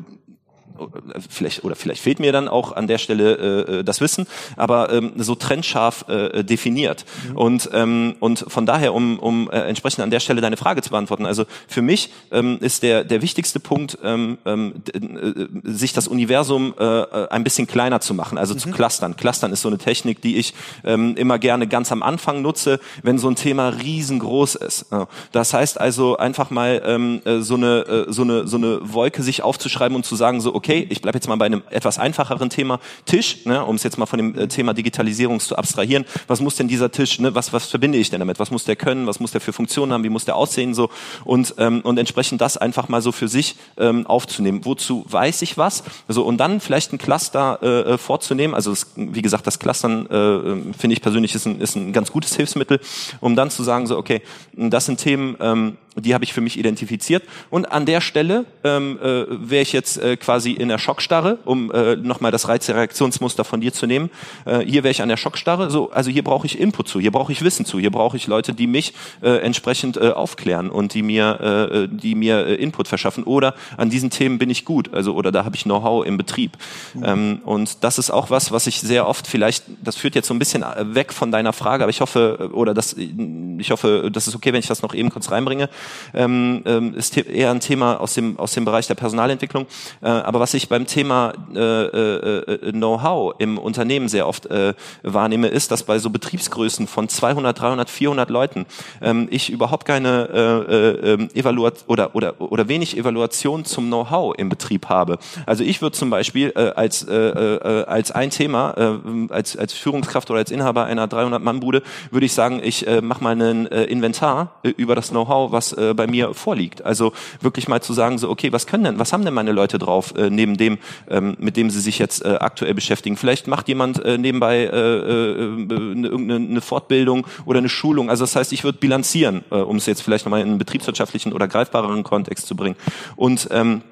vielleicht 1.29 1.65
oder 1.65 1.77
vielleicht 1.77 2.03
fehlt 2.03 2.21
mir 2.21 2.33
dann 2.33 2.49
auch 2.49 2.73
an 2.73 2.87
der 2.87 2.99
Stelle 2.99 3.79
äh, 3.81 3.85
das 3.85 4.01
Wissen, 4.01 4.27
aber 4.57 4.93
ähm, 4.93 5.13
so 5.17 5.35
trennscharf 5.35 6.07
äh, 6.09 6.43
definiert 6.43 7.05
mhm. 7.29 7.37
und 7.37 7.71
ähm, 7.73 8.17
und 8.21 8.45
von 8.49 8.67
daher 8.67 8.95
um 8.95 9.19
um 9.19 9.51
äh, 9.51 9.61
entsprechend 9.61 10.03
an 10.03 10.11
der 10.11 10.21
Stelle 10.21 10.41
deine 10.41 10.57
Frage 10.57 10.83
zu 10.83 10.91
beantworten. 10.91 11.27
Also 11.27 11.45
für 11.69 11.83
mich 11.83 12.11
ähm, 12.33 12.59
ist 12.61 12.83
der 12.83 13.05
der 13.05 13.23
wichtigste 13.23 13.61
Punkt 13.61 13.99
ähm, 14.03 14.39
ähm, 14.45 14.75
äh, 14.93 15.71
sich 15.73 15.93
das 15.93 16.09
Universum 16.09 16.75
äh, 16.79 16.85
äh, 16.85 17.29
ein 17.29 17.45
bisschen 17.45 17.67
kleiner 17.67 18.01
zu 18.01 18.15
machen, 18.15 18.39
also 18.39 18.55
mhm. 18.55 18.59
zu 18.59 18.71
clustern. 18.71 19.17
Clustern 19.17 19.53
ist 19.53 19.63
so 19.63 19.69
eine 19.69 19.79
Technik, 19.79 20.21
die 20.23 20.37
ich 20.37 20.55
ähm, 20.85 21.17
immer 21.17 21.39
gerne 21.39 21.67
ganz 21.69 21.93
am 21.93 22.03
Anfang 22.03 22.43
nutze, 22.43 22.81
wenn 23.03 23.19
so 23.19 23.29
ein 23.29 23.37
Thema 23.37 23.69
riesengroß 23.69 24.57
ist. 24.57 24.87
Das 25.33 25.55
heißt 25.55 25.81
also 25.81 26.17
einfach 26.17 26.51
mal 26.51 26.83
ähm, 26.85 27.21
äh, 27.25 27.41
so 27.41 27.55
eine 27.55 28.07
äh, 28.09 28.13
so 28.13 28.23
eine 28.23 28.47
so 28.47 28.57
eine 28.57 28.81
Wolke 28.83 29.23
sich 29.23 29.43
aufzuschreiben 29.43 29.97
und 29.97 30.05
zu 30.05 30.17
sagen 30.17 30.41
so 30.41 30.55
okay 30.55 30.64
okay, 30.65 30.87
ich 30.89 31.03
bleibe 31.03 31.19
jetzt 31.19 31.29
mal 31.29 31.37
bei 31.37 31.45
einem 31.45 31.63
etwas 31.69 31.99
einfacheren 31.99 32.49
Thema 32.49 32.81
Tisch, 33.05 33.45
ne, 33.45 33.63
um 33.65 33.77
es 33.77 33.83
jetzt 33.83 33.99
mal 33.99 34.07
von 34.07 34.17
dem 34.17 34.39
äh, 34.39 34.49
Thema 34.49 34.73
Digitalisierung 34.73 35.39
zu 35.39 35.57
abstrahieren. 35.57 36.07
Was 36.27 36.41
muss 36.41 36.57
denn 36.57 36.69
dieser 36.69 36.91
Tisch, 36.91 37.19
ne, 37.19 37.35
was, 37.35 37.53
was 37.53 37.67
verbinde 37.67 37.99
ich 37.99 38.09
denn 38.09 38.21
damit? 38.21 38.39
Was 38.39 38.51
muss 38.51 38.65
der 38.65 38.75
können? 38.75 39.07
Was 39.07 39.21
muss 39.21 39.33
der 39.33 39.43
für 39.43 39.53
Funktionen 39.53 39.93
haben? 39.93 40.05
Wie 40.05 40.09
muss 40.09 40.25
der 40.25 40.37
aussehen? 40.37 40.73
So 40.73 40.89
und 41.25 41.55
ähm, 41.59 41.83
und 41.83 41.99
entsprechend 41.99 42.41
das 42.41 42.57
einfach 42.57 42.89
mal 42.89 43.03
so 43.03 43.13
für 43.13 43.29
sich 43.29 43.57
ähm, 43.77 44.07
aufzunehmen. 44.07 44.65
Wozu 44.65 45.05
weiß 45.07 45.43
ich 45.43 45.59
was? 45.59 45.85
So 46.09 46.25
und 46.25 46.39
dann 46.39 46.61
vielleicht 46.61 46.95
ein 46.95 46.99
Cluster 46.99 47.59
äh, 47.63 47.93
äh 47.93 47.99
vorzunehmen. 47.99 48.55
Also 48.55 48.71
das, 48.71 48.87
wie 48.97 49.21
gesagt, 49.21 49.47
das 49.47 49.59
Clustern 49.59 50.07
äh, 50.11 50.17
ähm, 50.17 50.73
finde 50.73 50.95
ich 50.95 51.03
persönlich 51.03 51.35
ist 51.35 51.45
ein, 51.47 51.61
ist 51.61 51.77
ein 51.77 51.93
ganz 51.93 52.11
gutes 52.11 52.35
Hilfsmittel, 52.37 52.81
um 53.21 53.37
dann 53.37 53.51
zu 53.51 53.63
sagen 53.63 53.87
so 53.87 53.99
okay, 53.99 54.23
das 54.55 54.87
sind 54.87 54.99
Themen 54.99 55.37
ähm, 55.41 55.77
die 55.97 56.15
habe 56.15 56.25
ich 56.25 56.33
für 56.33 56.41
mich 56.41 56.59
identifiziert. 56.59 57.23
Und 57.51 57.71
an 57.71 57.87
der 57.87 58.01
Stelle 58.01 58.45
ähm, 58.65 58.99
äh, 59.01 59.27
wäre 59.29 59.63
ich 59.63 59.73
jetzt 59.73 59.97
äh, 59.99 60.17
quasi 60.17 60.53
in 60.53 60.69
der 60.69 60.79
Schockstarre, 60.79 61.39
um 61.45 61.71
äh, 61.71 61.97
nochmal 61.97 62.33
das 62.33 62.49
Reizreaktionsmuster 62.49 63.45
von 63.45 63.61
dir 63.61 63.73
zu 63.73 63.87
nehmen. 63.87 64.11
Äh, 64.45 64.61
hier 64.61 64.83
wäre 64.83 64.91
ich 64.91 65.03
an 65.03 65.09
der 65.09 65.17
Schockstarre. 65.17 65.71
So, 65.71 65.91
also 65.91 66.11
hier 66.11 66.25
brauche 66.25 66.47
ich 66.47 66.59
Input 66.59 66.89
zu, 66.89 67.01
hier 67.01 67.13
brauche 67.13 67.33
ich 67.33 67.43
Wissen 67.43 67.65
zu, 67.65 67.79
hier 67.79 67.91
brauche 67.91 68.17
ich 68.17 68.27
Leute, 68.27 68.55
die 68.55 68.67
mich 68.67 68.95
äh, 69.23 69.39
entsprechend 69.39 69.97
äh, 69.97 70.11
aufklären 70.11 70.71
und 70.71 70.95
die 70.95 71.03
mir, 71.03 71.69
äh, 71.73 71.89
die 71.89 72.15
mir 72.15 72.47
äh, 72.47 72.55
Input 72.55 72.89
verschaffen. 72.89 73.25
Oder 73.25 73.55
an 73.77 73.91
diesen 73.91 74.11
Themen 74.11 74.39
bin 74.39 74.51
ich 74.51 74.65
gut, 74.65 74.93
also 74.93 75.15
oder 75.15 75.31
da 75.31 75.45
habe 75.45 75.57
ich 75.57 75.63
Know-how 75.63 76.05
im 76.05 76.17
Betrieb. 76.17 76.57
Mhm. 76.95 77.05
Ähm, 77.05 77.41
und 77.45 77.85
das 77.85 77.99
ist 77.99 78.11
auch 78.11 78.31
was, 78.31 78.51
was 78.51 78.67
ich 78.67 78.81
sehr 78.81 79.07
oft 79.07 79.27
vielleicht, 79.27 79.65
das 79.83 79.97
führt 79.97 80.15
jetzt 80.15 80.27
so 80.27 80.35
ein 80.35 80.39
bisschen 80.39 80.63
äh, 80.63 80.95
weg 80.95 81.13
von 81.13 81.31
deiner 81.31 81.53
Frage, 81.53 81.85
aber 81.85 81.91
ich 81.91 82.01
hoffe, 82.01 82.39
äh, 82.41 82.45
oder 82.55 82.75
das, 82.75 82.95
ich 82.95 83.71
hoffe, 83.71 84.11
das 84.13 84.27
ist 84.27 84.35
okay, 84.35 84.53
wenn 84.53 84.61
ich 84.61 84.67
das 84.67 84.83
noch 84.83 84.95
eben 84.95 85.11
kurz 85.11 85.31
reinbringe 85.31 85.69
ähm, 86.13 86.63
ähm, 86.67 86.95
ist 86.95 87.17
eher 87.17 87.51
ein 87.51 87.61
Thema 87.61 88.01
aus 88.01 88.15
dem, 88.15 88.39
aus 88.39 88.53
dem 88.53 88.65
Bereich 88.65 88.87
der 88.87 88.95
Personalentwicklung. 88.95 89.67
Äh, 90.03 90.09
aber 90.09 90.41
was 90.41 90.55
ich 90.55 90.69
beim 90.69 90.87
Thema 90.87 91.33
äh, 91.55 91.59
äh, 91.59 92.69
äh, 92.69 92.73
Know-how 92.73 93.35
im 93.39 93.59
Unternehmen 93.59 94.09
sehr 94.09 94.27
oft 94.27 94.47
äh, 94.47 94.75
wahrnehme, 95.03 95.49
ist, 95.49 95.71
dass 95.71 95.83
bei 95.83 95.99
so 95.99 96.11
Betriebsgrößen 96.11 96.87
von 96.87 97.09
200, 97.09 97.59
300, 97.59 97.91
400 97.91 98.31
Leuten 98.31 98.67
ähm, 99.01 99.29
ich 99.31 99.51
überhaupt 99.51 99.87
keine 99.87 100.29
äh, 100.33 101.13
äh, 101.13 101.29
Evaluat 101.39 101.85
oder, 101.87 102.15
oder, 102.15 102.41
oder 102.41 102.69
wenig 102.69 102.97
Evaluation 102.97 103.65
zum 103.65 103.87
Know-how 103.87 104.35
im 104.37 104.49
Betrieb 104.49 104.89
habe. 104.89 105.19
Also 105.47 105.65
ich 105.65 105.83
würde 105.83 105.97
zum 105.97 106.11
Beispiel 106.11 106.53
äh, 106.55 106.71
als, 106.71 107.07
äh, 107.07 107.15
äh, 107.15 107.85
als 107.85 108.11
ein 108.11 108.31
Thema, 108.31 108.75
äh, 108.77 109.33
als, 109.33 109.57
als 109.57 109.73
Führungskraft 109.73 110.31
oder 110.31 110.39
als 110.41 110.51
Inhaber 110.51 110.85
einer 110.85 111.07
300-Mann-Bude, 111.07 111.83
würde 112.11 112.27
ich 112.27 112.33
sagen, 112.33 112.61
ich 112.63 112.87
äh, 112.87 113.01
mache 113.01 113.23
mal 113.23 113.41
ein 113.41 113.71
äh, 113.71 113.85
Inventar 113.85 114.55
äh, 114.63 114.69
über 114.71 114.95
das 114.95 115.11
Know-how, 115.11 115.53
was 115.53 115.74
äh, 115.75 115.95
bei 115.95 116.07
mir 116.07 116.35
vorliegt. 116.35 116.85
Also 116.85 117.13
wirklich 117.41 117.69
mal 117.69 117.81
zu 117.81 117.93
sagen, 117.93 118.19
so, 118.19 118.31
okay, 118.31 118.53
was 118.53 118.67
können 118.67 118.85
denn, 118.85 118.99
was 118.99 119.13
haben 119.13 119.25
denn 119.25 119.35
meine 119.35 119.53
Leute 119.53 119.79
drauf, 119.79 120.15
äh, 120.17 120.31
neben 120.31 120.57
dem, 120.57 120.79
ähm, 121.09 121.37
mit 121.39 121.57
dem 121.57 121.71
sie 121.71 121.81
sich 121.81 121.99
jetzt 121.99 122.25
äh, 122.25 122.37
aktuell 122.41 122.75
beschäftigen? 122.75 123.17
Vielleicht 123.17 123.47
macht 123.47 123.69
jemand 123.69 124.05
äh, 124.05 124.19
nebenbei 124.19 124.65
äh, 124.65 124.67
äh, 124.67 125.53
eine, 125.53 126.09
irgendeine 126.09 126.49
eine 126.49 126.61
Fortbildung 126.61 127.27
oder 127.45 127.59
eine 127.59 127.69
Schulung. 127.69 128.11
Also 128.11 128.25
das 128.25 128.37
heißt, 128.37 128.53
ich 128.53 128.65
würde 128.65 128.79
bilanzieren, 128.79 129.45
äh, 129.51 129.57
um 129.57 129.77
es 129.77 129.87
jetzt 129.87 130.03
vielleicht 130.03 130.25
nochmal 130.25 130.41
in 130.41 130.49
einen 130.49 130.59
betriebswirtschaftlichen 130.59 131.33
oder 131.33 131.49
greifbareren 131.49 132.03
Kontext 132.03 132.47
zu 132.47 132.57
bringen. 132.57 132.77
Und 133.17 133.49
ähm, 133.51 133.83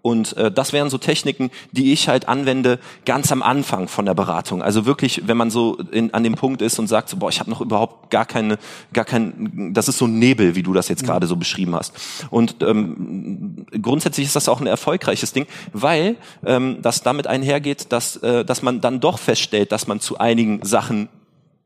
und 0.00 0.36
äh, 0.36 0.50
das 0.50 0.72
wären 0.72 0.90
so 0.90 0.98
Techniken, 0.98 1.50
die 1.72 1.92
ich 1.92 2.08
halt 2.08 2.28
anwende 2.28 2.78
ganz 3.04 3.30
am 3.32 3.42
Anfang 3.42 3.88
von 3.88 4.06
der 4.06 4.14
Beratung. 4.14 4.62
Also 4.62 4.86
wirklich, 4.86 5.22
wenn 5.26 5.36
man 5.36 5.50
so 5.50 5.76
in, 5.90 6.14
an 6.14 6.22
dem 6.24 6.34
Punkt 6.34 6.62
ist 6.62 6.78
und 6.78 6.86
sagt, 6.86 7.08
so, 7.08 7.16
boah, 7.16 7.28
ich 7.28 7.40
habe 7.40 7.50
noch 7.50 7.60
überhaupt 7.60 8.10
gar 8.10 8.24
keine, 8.24 8.58
gar 8.92 9.04
kein, 9.04 9.72
das 9.74 9.88
ist 9.88 9.98
so 9.98 10.06
ein 10.06 10.18
Nebel, 10.18 10.54
wie 10.54 10.62
du 10.62 10.72
das 10.72 10.88
jetzt 10.88 11.02
mhm. 11.02 11.06
gerade 11.06 11.26
so 11.26 11.36
beschrieben 11.36 11.74
hast. 11.74 11.92
Und 12.30 12.56
ähm, 12.62 13.66
grundsätzlich 13.80 14.26
ist 14.26 14.36
das 14.36 14.48
auch 14.48 14.60
ein 14.60 14.66
erfolgreiches 14.66 15.32
Ding, 15.32 15.46
weil 15.72 16.16
ähm, 16.46 16.78
das 16.82 17.02
damit 17.02 17.26
einhergeht, 17.26 17.92
dass, 17.92 18.16
äh, 18.16 18.44
dass 18.44 18.62
man 18.62 18.80
dann 18.80 19.00
doch 19.00 19.18
feststellt, 19.18 19.72
dass 19.72 19.86
man 19.86 20.00
zu 20.00 20.18
einigen 20.18 20.60
Sachen 20.62 21.08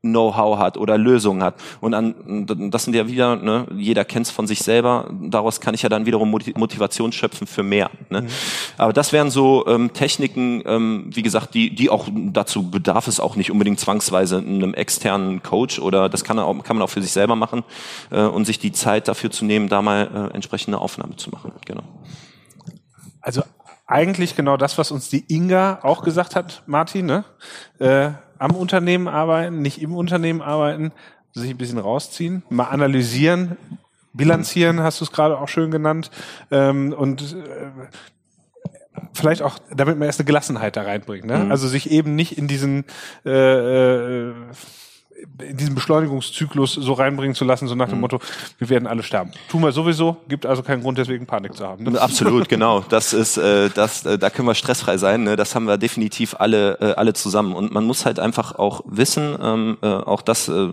Know-how 0.09 0.57
hat 0.57 0.77
oder 0.77 0.97
Lösungen 0.97 1.43
hat. 1.43 1.55
Und 1.81 1.93
an, 1.93 2.45
das 2.71 2.83
sind 2.83 2.95
ja 2.95 3.07
wieder, 3.07 3.35
ne, 3.35 3.67
jeder 3.75 4.05
kennt 4.05 4.27
es 4.27 4.31
von 4.31 4.47
sich 4.47 4.59
selber, 4.59 5.09
daraus 5.21 5.61
kann 5.61 5.73
ich 5.73 5.81
ja 5.81 5.89
dann 5.89 6.05
wiederum 6.05 6.29
Motivation 6.29 7.11
schöpfen 7.11 7.47
für 7.47 7.63
mehr. 7.63 7.89
Ne? 8.09 8.21
Mhm. 8.21 8.27
Aber 8.77 8.93
das 8.93 9.13
wären 9.13 9.29
so 9.31 9.65
ähm, 9.67 9.93
Techniken, 9.93 10.63
ähm, 10.65 11.09
wie 11.13 11.21
gesagt, 11.21 11.53
die, 11.53 11.73
die 11.73 11.89
auch 11.89 12.07
dazu 12.11 12.69
bedarf 12.69 13.07
es 13.07 13.19
auch 13.19 13.35
nicht 13.35 13.51
unbedingt 13.51 13.79
zwangsweise 13.79 14.37
einem 14.37 14.73
externen 14.73 15.43
Coach 15.43 15.79
oder 15.79 16.09
das 16.09 16.23
kann, 16.23 16.39
auch, 16.39 16.63
kann 16.63 16.75
man 16.77 16.83
auch 16.83 16.89
für 16.89 17.01
sich 17.01 17.11
selber 17.11 17.35
machen 17.35 17.63
äh, 18.11 18.21
und 18.21 18.45
sich 18.45 18.59
die 18.59 18.71
Zeit 18.71 19.07
dafür 19.07 19.31
zu 19.31 19.45
nehmen, 19.45 19.69
da 19.69 19.81
mal 19.81 20.29
äh, 20.31 20.35
entsprechende 20.35 20.79
Aufnahme 20.79 21.15
zu 21.15 21.29
machen. 21.29 21.51
Genau. 21.65 21.83
Also 23.21 23.43
eigentlich 23.87 24.35
genau 24.35 24.57
das, 24.57 24.77
was 24.77 24.91
uns 24.91 25.09
die 25.09 25.23
Inga 25.33 25.79
auch 25.83 26.03
gesagt 26.03 26.35
hat, 26.35 26.63
Martin, 26.65 27.05
ne? 27.05 27.23
Äh, 27.79 28.11
am 28.39 28.51
Unternehmen 28.51 29.07
arbeiten, 29.07 29.61
nicht 29.61 29.81
im 29.81 29.95
Unternehmen 29.95 30.41
arbeiten, 30.41 30.91
sich 31.33 31.49
ein 31.51 31.57
bisschen 31.57 31.77
rausziehen, 31.77 32.43
mal 32.49 32.65
analysieren, 32.65 33.57
bilanzieren, 34.13 34.81
hast 34.81 35.01
du 35.01 35.05
es 35.05 35.11
gerade 35.11 35.37
auch 35.37 35.47
schön 35.47 35.71
genannt, 35.71 36.11
ähm, 36.51 36.93
und 36.93 37.21
äh, 37.21 37.87
vielleicht 39.13 39.41
auch, 39.41 39.59
damit 39.73 39.97
man 39.97 40.07
erst 40.07 40.19
eine 40.19 40.25
Gelassenheit 40.25 40.75
da 40.75 40.83
reinbringt, 40.83 41.25
ne? 41.25 41.37
Mhm. 41.37 41.51
Also 41.51 41.67
sich 41.67 41.91
eben 41.91 42.15
nicht 42.15 42.37
in 42.37 42.47
diesen 42.47 42.85
äh, 43.25 43.29
äh, 43.31 44.33
in 45.41 45.57
diesem 45.57 45.75
Beschleunigungszyklus 45.75 46.73
so 46.73 46.93
reinbringen 46.93 47.35
zu 47.35 47.45
lassen, 47.45 47.67
so 47.67 47.75
nach 47.75 47.87
dem 47.87 47.95
mhm. 47.95 48.01
Motto, 48.01 48.19
wir 48.57 48.69
werden 48.69 48.87
alle 48.87 49.03
sterben. 49.03 49.31
Tun 49.49 49.61
wir 49.61 49.71
sowieso, 49.71 50.17
gibt 50.27 50.45
also 50.45 50.63
keinen 50.63 50.81
Grund, 50.81 50.97
deswegen 50.97 51.25
Panik 51.25 51.55
zu 51.55 51.65
haben. 51.65 51.83
Ne? 51.83 51.99
Absolut, 52.07 52.49
genau. 52.49 52.83
Das 52.89 53.13
ist, 53.13 53.37
äh, 53.37 53.69
das, 53.69 54.05
äh, 54.05 54.17
da 54.17 54.29
können 54.29 54.47
wir 54.47 54.55
stressfrei 54.55 54.97
sein. 54.97 55.23
Ne? 55.23 55.35
Das 55.35 55.55
haben 55.55 55.65
wir 55.65 55.77
definitiv 55.77 56.35
alle, 56.39 56.79
äh, 56.79 56.93
alle 56.93 57.13
zusammen. 57.13 57.53
Und 57.53 57.71
man 57.73 57.85
muss 57.85 58.05
halt 58.05 58.19
einfach 58.19 58.55
auch 58.55 58.81
wissen, 58.85 59.37
ähm, 59.41 59.77
äh, 59.81 59.87
auch 59.87 60.21
das, 60.21 60.47
äh, 60.47 60.67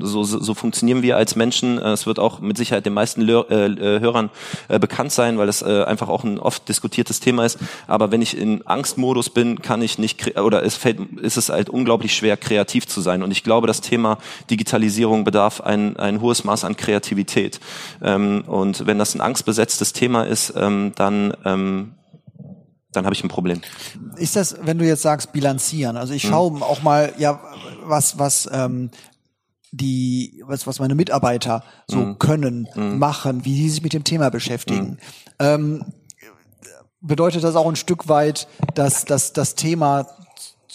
so, 0.00 0.24
so 0.24 0.54
funktionieren 0.54 1.02
wir 1.02 1.16
als 1.16 1.36
Menschen. 1.36 1.78
Äh, 1.78 1.92
es 1.92 2.06
wird 2.06 2.18
auch 2.18 2.40
mit 2.40 2.56
Sicherheit 2.56 2.86
den 2.86 2.94
meisten 2.94 3.22
Lör 3.22 3.50
äh, 3.50 3.66
äh, 3.66 4.00
Hörern 4.00 4.30
äh, 4.68 4.78
bekannt 4.78 5.12
sein, 5.12 5.38
weil 5.38 5.48
es 5.48 5.62
äh, 5.62 5.84
einfach 5.84 6.08
auch 6.08 6.24
ein 6.24 6.38
oft 6.38 6.68
diskutiertes 6.68 7.20
Thema 7.20 7.44
ist. 7.44 7.58
Aber 7.86 8.10
wenn 8.10 8.22
ich 8.22 8.36
in 8.36 8.66
Angstmodus 8.66 9.30
bin, 9.30 9.62
kann 9.62 9.82
ich 9.82 9.98
nicht, 9.98 10.38
oder 10.38 10.64
es 10.64 10.76
fällt, 10.76 10.98
ist 11.20 11.36
es 11.36 11.48
halt 11.48 11.70
unglaublich 11.70 12.14
schwer, 12.14 12.36
kreativ 12.36 12.86
zu 12.86 13.00
sein. 13.00 13.22
Und 13.22 13.30
ich 13.30 13.42
glaube, 13.42 13.66
das 13.66 13.80
Thema 13.86 14.18
Digitalisierung 14.50 15.24
bedarf 15.24 15.60
ein, 15.60 15.96
ein 15.96 16.20
hohes 16.20 16.44
Maß 16.44 16.64
an 16.64 16.76
Kreativität. 16.76 17.60
Ähm, 18.02 18.44
und 18.46 18.86
wenn 18.86 18.98
das 18.98 19.14
ein 19.14 19.20
angstbesetztes 19.20 19.92
Thema 19.92 20.24
ist, 20.24 20.52
ähm, 20.56 20.92
dann 20.96 21.34
ähm, 21.44 21.92
dann 22.92 23.04
habe 23.04 23.14
ich 23.14 23.22
ein 23.22 23.28
Problem. 23.28 23.60
Ist 24.16 24.36
das, 24.36 24.56
wenn 24.62 24.78
du 24.78 24.86
jetzt 24.86 25.02
sagst, 25.02 25.32
bilanzieren? 25.32 25.98
Also 25.98 26.14
ich 26.14 26.22
hm. 26.22 26.30
schaue 26.30 26.62
auch 26.62 26.82
mal, 26.82 27.12
ja, 27.18 27.38
was, 27.84 28.18
was 28.18 28.48
ähm, 28.50 28.90
die, 29.70 30.42
was, 30.46 30.66
was 30.66 30.78
meine 30.78 30.94
Mitarbeiter 30.94 31.62
so 31.86 31.98
mm. 31.98 32.18
können, 32.18 32.68
mm. 32.74 32.98
machen, 32.98 33.44
wie 33.44 33.54
sie 33.54 33.68
sich 33.68 33.82
mit 33.82 33.92
dem 33.92 34.04
Thema 34.04 34.30
beschäftigen. 34.30 34.92
Mm. 34.92 35.42
Ähm, 35.42 35.84
bedeutet 37.00 37.44
das 37.44 37.56
auch 37.56 37.68
ein 37.68 37.76
Stück 37.76 38.08
weit, 38.08 38.48
dass, 38.74 39.04
dass 39.04 39.32
das 39.32 39.54
Thema 39.54 40.06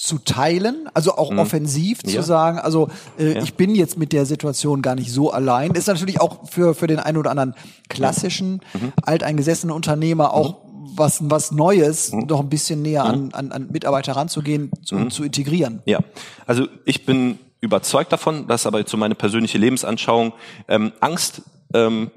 zu 0.02 0.18
teilen, 0.18 0.90
also 0.96 1.16
auch 1.16 1.30
mhm. 1.30 1.40
offensiv 1.40 2.02
zu 2.02 2.24
sagen, 2.24 2.58
also 2.58 2.90
äh, 3.20 3.36
ja. 3.36 3.44
ich 3.44 3.54
bin 3.54 3.76
jetzt 3.76 4.00
mit 4.00 4.14
der 4.14 4.26
Situation 4.26 4.82
gar 4.82 4.96
nicht 4.96 5.12
so 5.12 5.32
allein. 5.32 5.72
Ist 5.72 5.88
natürlich 5.88 6.20
auch 6.20 6.50
für 6.50 6.74
für 6.74 6.88
den 6.88 6.98
einen 6.98 7.18
oder 7.18 7.30
anderen 7.30 7.54
klassischen 7.88 8.62
mhm. 8.74 8.94
alteingesessenen 9.04 9.76
Unternehmer 9.76 10.34
auch 10.34 10.64
mhm. 10.64 10.90
was 10.96 11.20
was 11.30 11.52
Neues, 11.52 12.14
mhm. 12.14 12.22
noch 12.22 12.40
ein 12.40 12.50
bisschen 12.50 12.82
näher 12.82 13.06
an, 13.06 13.26
mhm. 13.26 13.30
an, 13.34 13.52
an 13.52 13.68
Mitarbeiter 13.72 14.14
ranzugehen 14.14 14.72
und 14.90 15.04
mhm. 15.04 15.10
zu 15.12 15.24
integrieren. 15.24 15.84
Ja, 15.86 16.00
also 16.48 16.68
ich 16.86 17.06
bin 17.06 17.38
überzeugt 17.60 18.12
davon, 18.12 18.48
das 18.48 18.62
ist 18.62 18.68
aber 18.68 18.80
jetzt 18.80 18.90
so 18.90 18.98
meine 18.98 19.14
persönliche 19.14 19.60
Lebensanschauung. 19.60 20.34
Ähm, 20.68 20.94
Angst 21.00 21.44
ähm, 21.76 22.10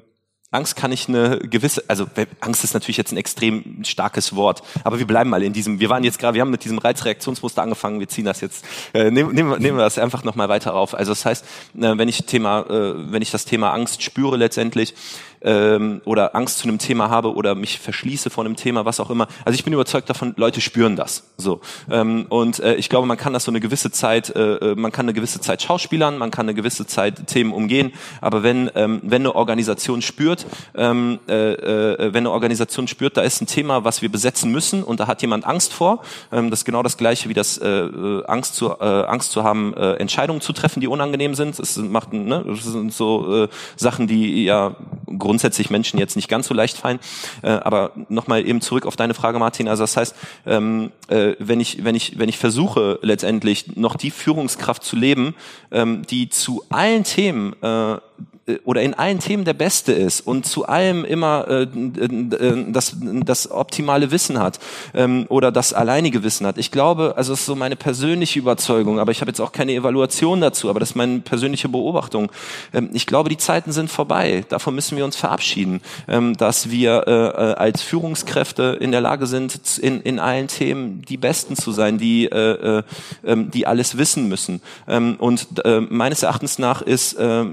Angst 0.54 0.76
kann 0.76 0.92
ich 0.92 1.08
eine 1.08 1.38
gewisse, 1.38 1.84
also 1.88 2.06
Angst 2.40 2.64
ist 2.64 2.74
natürlich 2.74 2.96
jetzt 2.96 3.12
ein 3.12 3.16
extrem 3.16 3.84
starkes 3.84 4.36
Wort, 4.36 4.62
aber 4.84 4.98
wir 4.98 5.06
bleiben 5.06 5.30
mal 5.30 5.42
in 5.42 5.52
diesem, 5.52 5.80
wir 5.80 5.88
waren 5.90 6.04
jetzt 6.04 6.18
gerade, 6.18 6.34
wir 6.34 6.40
haben 6.42 6.50
mit 6.50 6.64
diesem 6.64 6.78
Reizreaktionsmuster 6.78 7.62
angefangen, 7.62 8.00
wir 8.00 8.08
ziehen 8.08 8.24
das 8.24 8.40
jetzt, 8.40 8.64
äh, 8.94 9.10
nehmen, 9.10 9.34
nehmen, 9.34 9.60
nehmen 9.60 9.76
wir 9.76 9.84
das 9.84 9.98
einfach 9.98 10.24
nochmal 10.24 10.48
weiter 10.48 10.74
auf. 10.74 10.94
Also 10.94 11.12
das 11.12 11.24
heißt, 11.24 11.44
äh, 11.44 11.98
wenn 11.98 12.08
ich 12.08 12.24
Thema, 12.24 12.60
äh, 12.62 13.12
wenn 13.12 13.22
ich 13.22 13.30
das 13.30 13.44
Thema 13.44 13.72
Angst 13.72 14.02
spüre 14.02 14.36
letztendlich, 14.36 14.94
ähm, 15.44 16.00
oder 16.04 16.34
Angst 16.34 16.58
zu 16.58 16.68
einem 16.68 16.78
Thema 16.78 17.10
habe 17.10 17.34
oder 17.34 17.54
mich 17.54 17.78
verschließe 17.78 18.30
vor 18.30 18.44
einem 18.44 18.56
Thema, 18.56 18.84
was 18.84 19.00
auch 19.00 19.10
immer. 19.10 19.28
Also 19.44 19.54
ich 19.54 19.64
bin 19.64 19.72
überzeugt 19.72 20.10
davon, 20.10 20.34
Leute 20.36 20.60
spüren 20.60 20.96
das. 20.96 21.24
So 21.36 21.60
ähm, 21.90 22.26
und 22.28 22.60
äh, 22.60 22.74
ich 22.74 22.88
glaube, 22.88 23.06
man 23.06 23.16
kann 23.16 23.32
das 23.32 23.44
so 23.44 23.50
eine 23.50 23.60
gewisse 23.60 23.90
Zeit, 23.90 24.34
äh, 24.34 24.54
äh, 24.56 24.74
man 24.74 24.92
kann 24.92 25.06
eine 25.06 25.12
gewisse 25.12 25.40
Zeit 25.40 25.62
schauspielern, 25.62 26.18
man 26.18 26.30
kann 26.30 26.46
eine 26.46 26.54
gewisse 26.54 26.86
Zeit 26.86 27.26
Themen 27.26 27.52
umgehen. 27.52 27.92
Aber 28.20 28.42
wenn 28.42 28.70
ähm, 28.74 29.00
wenn 29.02 29.22
eine 29.22 29.34
Organisation 29.34 30.02
spürt, 30.02 30.46
ähm, 30.74 31.18
äh, 31.28 31.52
äh, 31.52 32.14
wenn 32.14 32.22
eine 32.22 32.30
Organisation 32.30 32.88
spürt, 32.88 33.16
da 33.16 33.22
ist 33.22 33.40
ein 33.40 33.46
Thema, 33.46 33.84
was 33.84 34.02
wir 34.02 34.10
besetzen 34.10 34.50
müssen 34.50 34.82
und 34.82 35.00
da 35.00 35.06
hat 35.06 35.22
jemand 35.22 35.44
Angst 35.44 35.72
vor, 35.72 36.02
ähm, 36.32 36.50
das 36.50 36.60
ist 36.60 36.64
genau 36.64 36.82
das 36.82 36.96
Gleiche 36.96 37.28
wie 37.28 37.34
das 37.34 37.58
äh, 37.58 37.68
äh 37.68 38.24
Angst 38.26 38.54
zu 38.54 38.70
äh, 38.70 38.84
Angst 38.84 39.32
zu 39.32 39.44
haben, 39.44 39.74
äh, 39.74 39.94
Entscheidungen 39.94 40.40
zu 40.40 40.52
treffen, 40.52 40.80
die 40.80 40.88
unangenehm 40.88 41.34
sind. 41.34 41.58
Das 41.58 41.76
macht 41.76 42.12
ne, 42.12 42.44
das 42.46 42.64
sind 42.64 42.92
so 42.92 43.44
äh, 43.44 43.48
Sachen, 43.76 44.06
die 44.06 44.44
ja 44.44 44.76
Grund 45.18 45.33
grundsätzlich 45.34 45.68
Menschen 45.68 45.98
jetzt 45.98 46.14
nicht 46.14 46.28
ganz 46.28 46.46
so 46.46 46.54
leicht 46.54 46.78
fallen. 46.78 47.00
Äh, 47.42 47.48
aber 47.48 47.90
nochmal 48.08 48.46
eben 48.46 48.60
zurück 48.60 48.86
auf 48.86 48.94
deine 48.94 49.14
Frage, 49.14 49.40
Martin. 49.40 49.66
Also 49.66 49.82
das 49.82 49.96
heißt, 49.96 50.14
ähm, 50.46 50.92
äh, 51.08 51.32
wenn 51.40 51.58
ich 51.58 51.84
wenn 51.84 51.96
ich 51.96 52.20
wenn 52.20 52.28
ich 52.28 52.38
versuche 52.38 53.00
letztendlich 53.02 53.76
noch 53.76 53.96
die 53.96 54.12
Führungskraft 54.12 54.84
zu 54.84 54.94
leben, 54.94 55.34
ähm, 55.72 56.02
die 56.08 56.28
zu 56.28 56.62
allen 56.68 57.02
Themen 57.02 57.52
äh, 57.62 57.96
oder 58.64 58.82
in 58.82 58.92
allen 58.92 59.20
Themen 59.20 59.44
der 59.44 59.54
Beste 59.54 59.92
ist 59.92 60.20
und 60.20 60.44
zu 60.44 60.66
allem 60.66 61.04
immer 61.04 61.48
äh, 61.48 61.62
äh, 61.62 62.64
das, 62.68 62.96
das 63.00 63.50
optimale 63.50 64.10
Wissen 64.10 64.38
hat 64.38 64.58
ähm, 64.92 65.24
oder 65.30 65.50
das 65.50 65.72
alleinige 65.72 66.22
Wissen 66.22 66.46
hat. 66.46 66.58
Ich 66.58 66.70
glaube, 66.70 67.14
also 67.16 67.32
das 67.32 67.40
ist 67.40 67.46
so 67.46 67.56
meine 67.56 67.76
persönliche 67.76 68.38
Überzeugung, 68.38 68.98
aber 68.98 69.12
ich 69.12 69.22
habe 69.22 69.30
jetzt 69.30 69.40
auch 69.40 69.52
keine 69.52 69.72
Evaluation 69.72 70.42
dazu, 70.42 70.68
aber 70.68 70.78
das 70.78 70.90
ist 70.90 70.94
meine 70.94 71.20
persönliche 71.20 71.70
Beobachtung. 71.70 72.30
Ähm, 72.74 72.90
ich 72.92 73.06
glaube, 73.06 73.30
die 73.30 73.38
Zeiten 73.38 73.72
sind 73.72 73.90
vorbei. 73.90 74.44
Davon 74.50 74.74
müssen 74.74 74.98
wir 74.98 75.06
uns 75.06 75.16
verabschieden, 75.16 75.80
ähm, 76.06 76.36
dass 76.36 76.70
wir 76.70 77.04
äh, 77.06 77.12
äh 77.12 77.54
als 77.54 77.82
Führungskräfte 77.82 78.76
in 78.78 78.90
der 78.90 79.00
Lage 79.00 79.26
sind, 79.26 79.78
in, 79.78 80.00
in 80.02 80.18
allen 80.18 80.48
Themen 80.48 81.02
die 81.02 81.16
Besten 81.16 81.56
zu 81.56 81.72
sein, 81.72 81.96
die, 81.96 82.26
äh, 82.26 82.78
äh, 82.78 82.82
ähm, 83.24 83.50
die 83.50 83.66
alles 83.66 83.96
wissen 83.96 84.28
müssen. 84.28 84.60
Ähm, 84.86 85.16
und 85.18 85.64
äh, 85.64 85.80
meines 85.80 86.22
Erachtens 86.22 86.58
nach 86.58 86.82
ist 86.82 87.14
äh, 87.14 87.42
äh, 87.42 87.44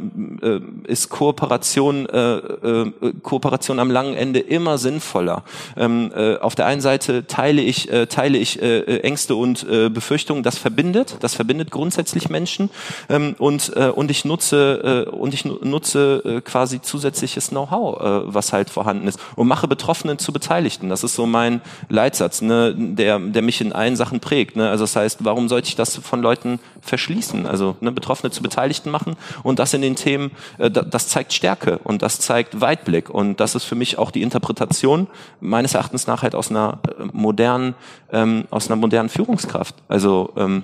ist 0.86 1.10
Kooperation, 1.10 2.08
äh, 2.08 2.36
äh, 2.38 2.92
Kooperation 3.22 3.80
am 3.80 3.92
langen 3.92 4.16
Ende 4.16 4.40
immer 4.40 4.78
sinnvoller. 4.78 5.44
Ähm, 5.78 6.12
äh, 6.16 6.38
auf 6.38 6.56
der 6.56 6.66
einen 6.66 6.82
Seite 6.82 7.28
teile 7.28 7.62
ich, 7.62 7.92
äh, 7.92 8.08
teile 8.08 8.38
ich 8.38 8.62
äh, 8.62 9.00
Ängste 9.00 9.36
und 9.36 9.64
äh, 9.70 9.90
Befürchtungen, 9.90 10.44
das 10.44 10.58
verbindet, 10.58 11.18
das 11.20 11.36
verbindet 11.36 11.72
grundsätzlich 11.72 12.30
Menschen 12.30 12.70
ähm, 13.10 13.36
und, 13.38 13.76
äh, 13.76 13.90
und 13.90 14.12
ich 14.12 14.26
nutze, 14.26 15.08
äh, 15.08 15.10
und 15.10 15.34
ich 15.34 15.46
nutze 15.46 16.22
äh, 16.26 16.42
quasi 16.42 16.82
zusätzliches 16.82 17.50
Know-how, 17.50 18.00
äh, 18.00 18.34
was 18.34 18.54
halt 18.54 18.70
vorhanden 18.70 19.08
ist 19.08 19.20
und 19.36 19.48
mache 19.48 19.68
Betroffenen 19.68 20.20
zu 20.20 20.34
Beteiligten. 20.34 20.90
Das 20.90 21.04
ist 21.04 21.16
so 21.16 21.26
mein 21.26 21.62
Leitsatz, 21.90 22.42
ne, 22.42 22.74
der, 22.76 23.20
der 23.20 23.42
mich 23.42 23.62
in 23.62 23.74
allen 23.74 23.96
Sachen 23.96 24.20
prägt. 24.20 24.56
Ne? 24.56 24.70
Also 24.70 24.84
das 24.84 24.96
heißt, 24.96 25.24
warum 25.24 25.50
sollte 25.50 25.68
ich 25.68 25.76
das 25.76 25.98
von 25.98 26.22
Leuten 26.22 26.60
verschließen? 26.82 27.46
Also 27.46 27.78
ne, 27.80 27.92
Betroffene 27.92 28.32
zu 28.32 28.42
Beteiligten 28.42 28.90
machen 28.90 29.16
und 29.44 29.60
das 29.60 29.74
in 29.74 29.82
den 29.82 29.96
Themen 29.96 30.32
äh, 30.58 30.70
das 30.70 31.08
zeigt 31.08 31.34
Stärke 31.34 31.80
und 31.80 32.02
das 32.02 32.20
zeigt 32.20 32.62
Weitblick 32.62 33.10
und 33.10 33.40
das 33.40 33.56
ist 33.56 33.64
für 33.64 33.76
mich 33.76 33.98
auch 33.98 34.12
die 34.12 34.22
Interpretation 34.22 35.08
meines 35.40 35.74
Erachtens 35.74 36.08
nach 36.08 36.24
halt 36.24 36.36
aus 36.36 36.50
einer 36.50 36.80
äh, 36.88 37.06
modernen, 37.12 37.76
ähm, 38.12 38.46
aus 38.50 38.68
einer 38.68 38.76
modernen 38.76 39.10
Führungskraft, 39.10 39.76
also 39.88 40.34
ähm, 40.36 40.64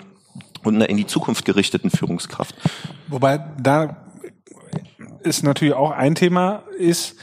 und 0.63 0.75
einer 0.75 0.89
in 0.89 0.97
die 0.97 1.07
Zukunft 1.07 1.45
gerichteten 1.45 1.89
Führungskraft. 1.89 2.55
Wobei 3.07 3.39
da 3.59 3.97
ist 5.23 5.43
natürlich 5.43 5.73
auch 5.73 5.91
ein 5.91 6.15
Thema 6.15 6.63
ist, 6.77 7.15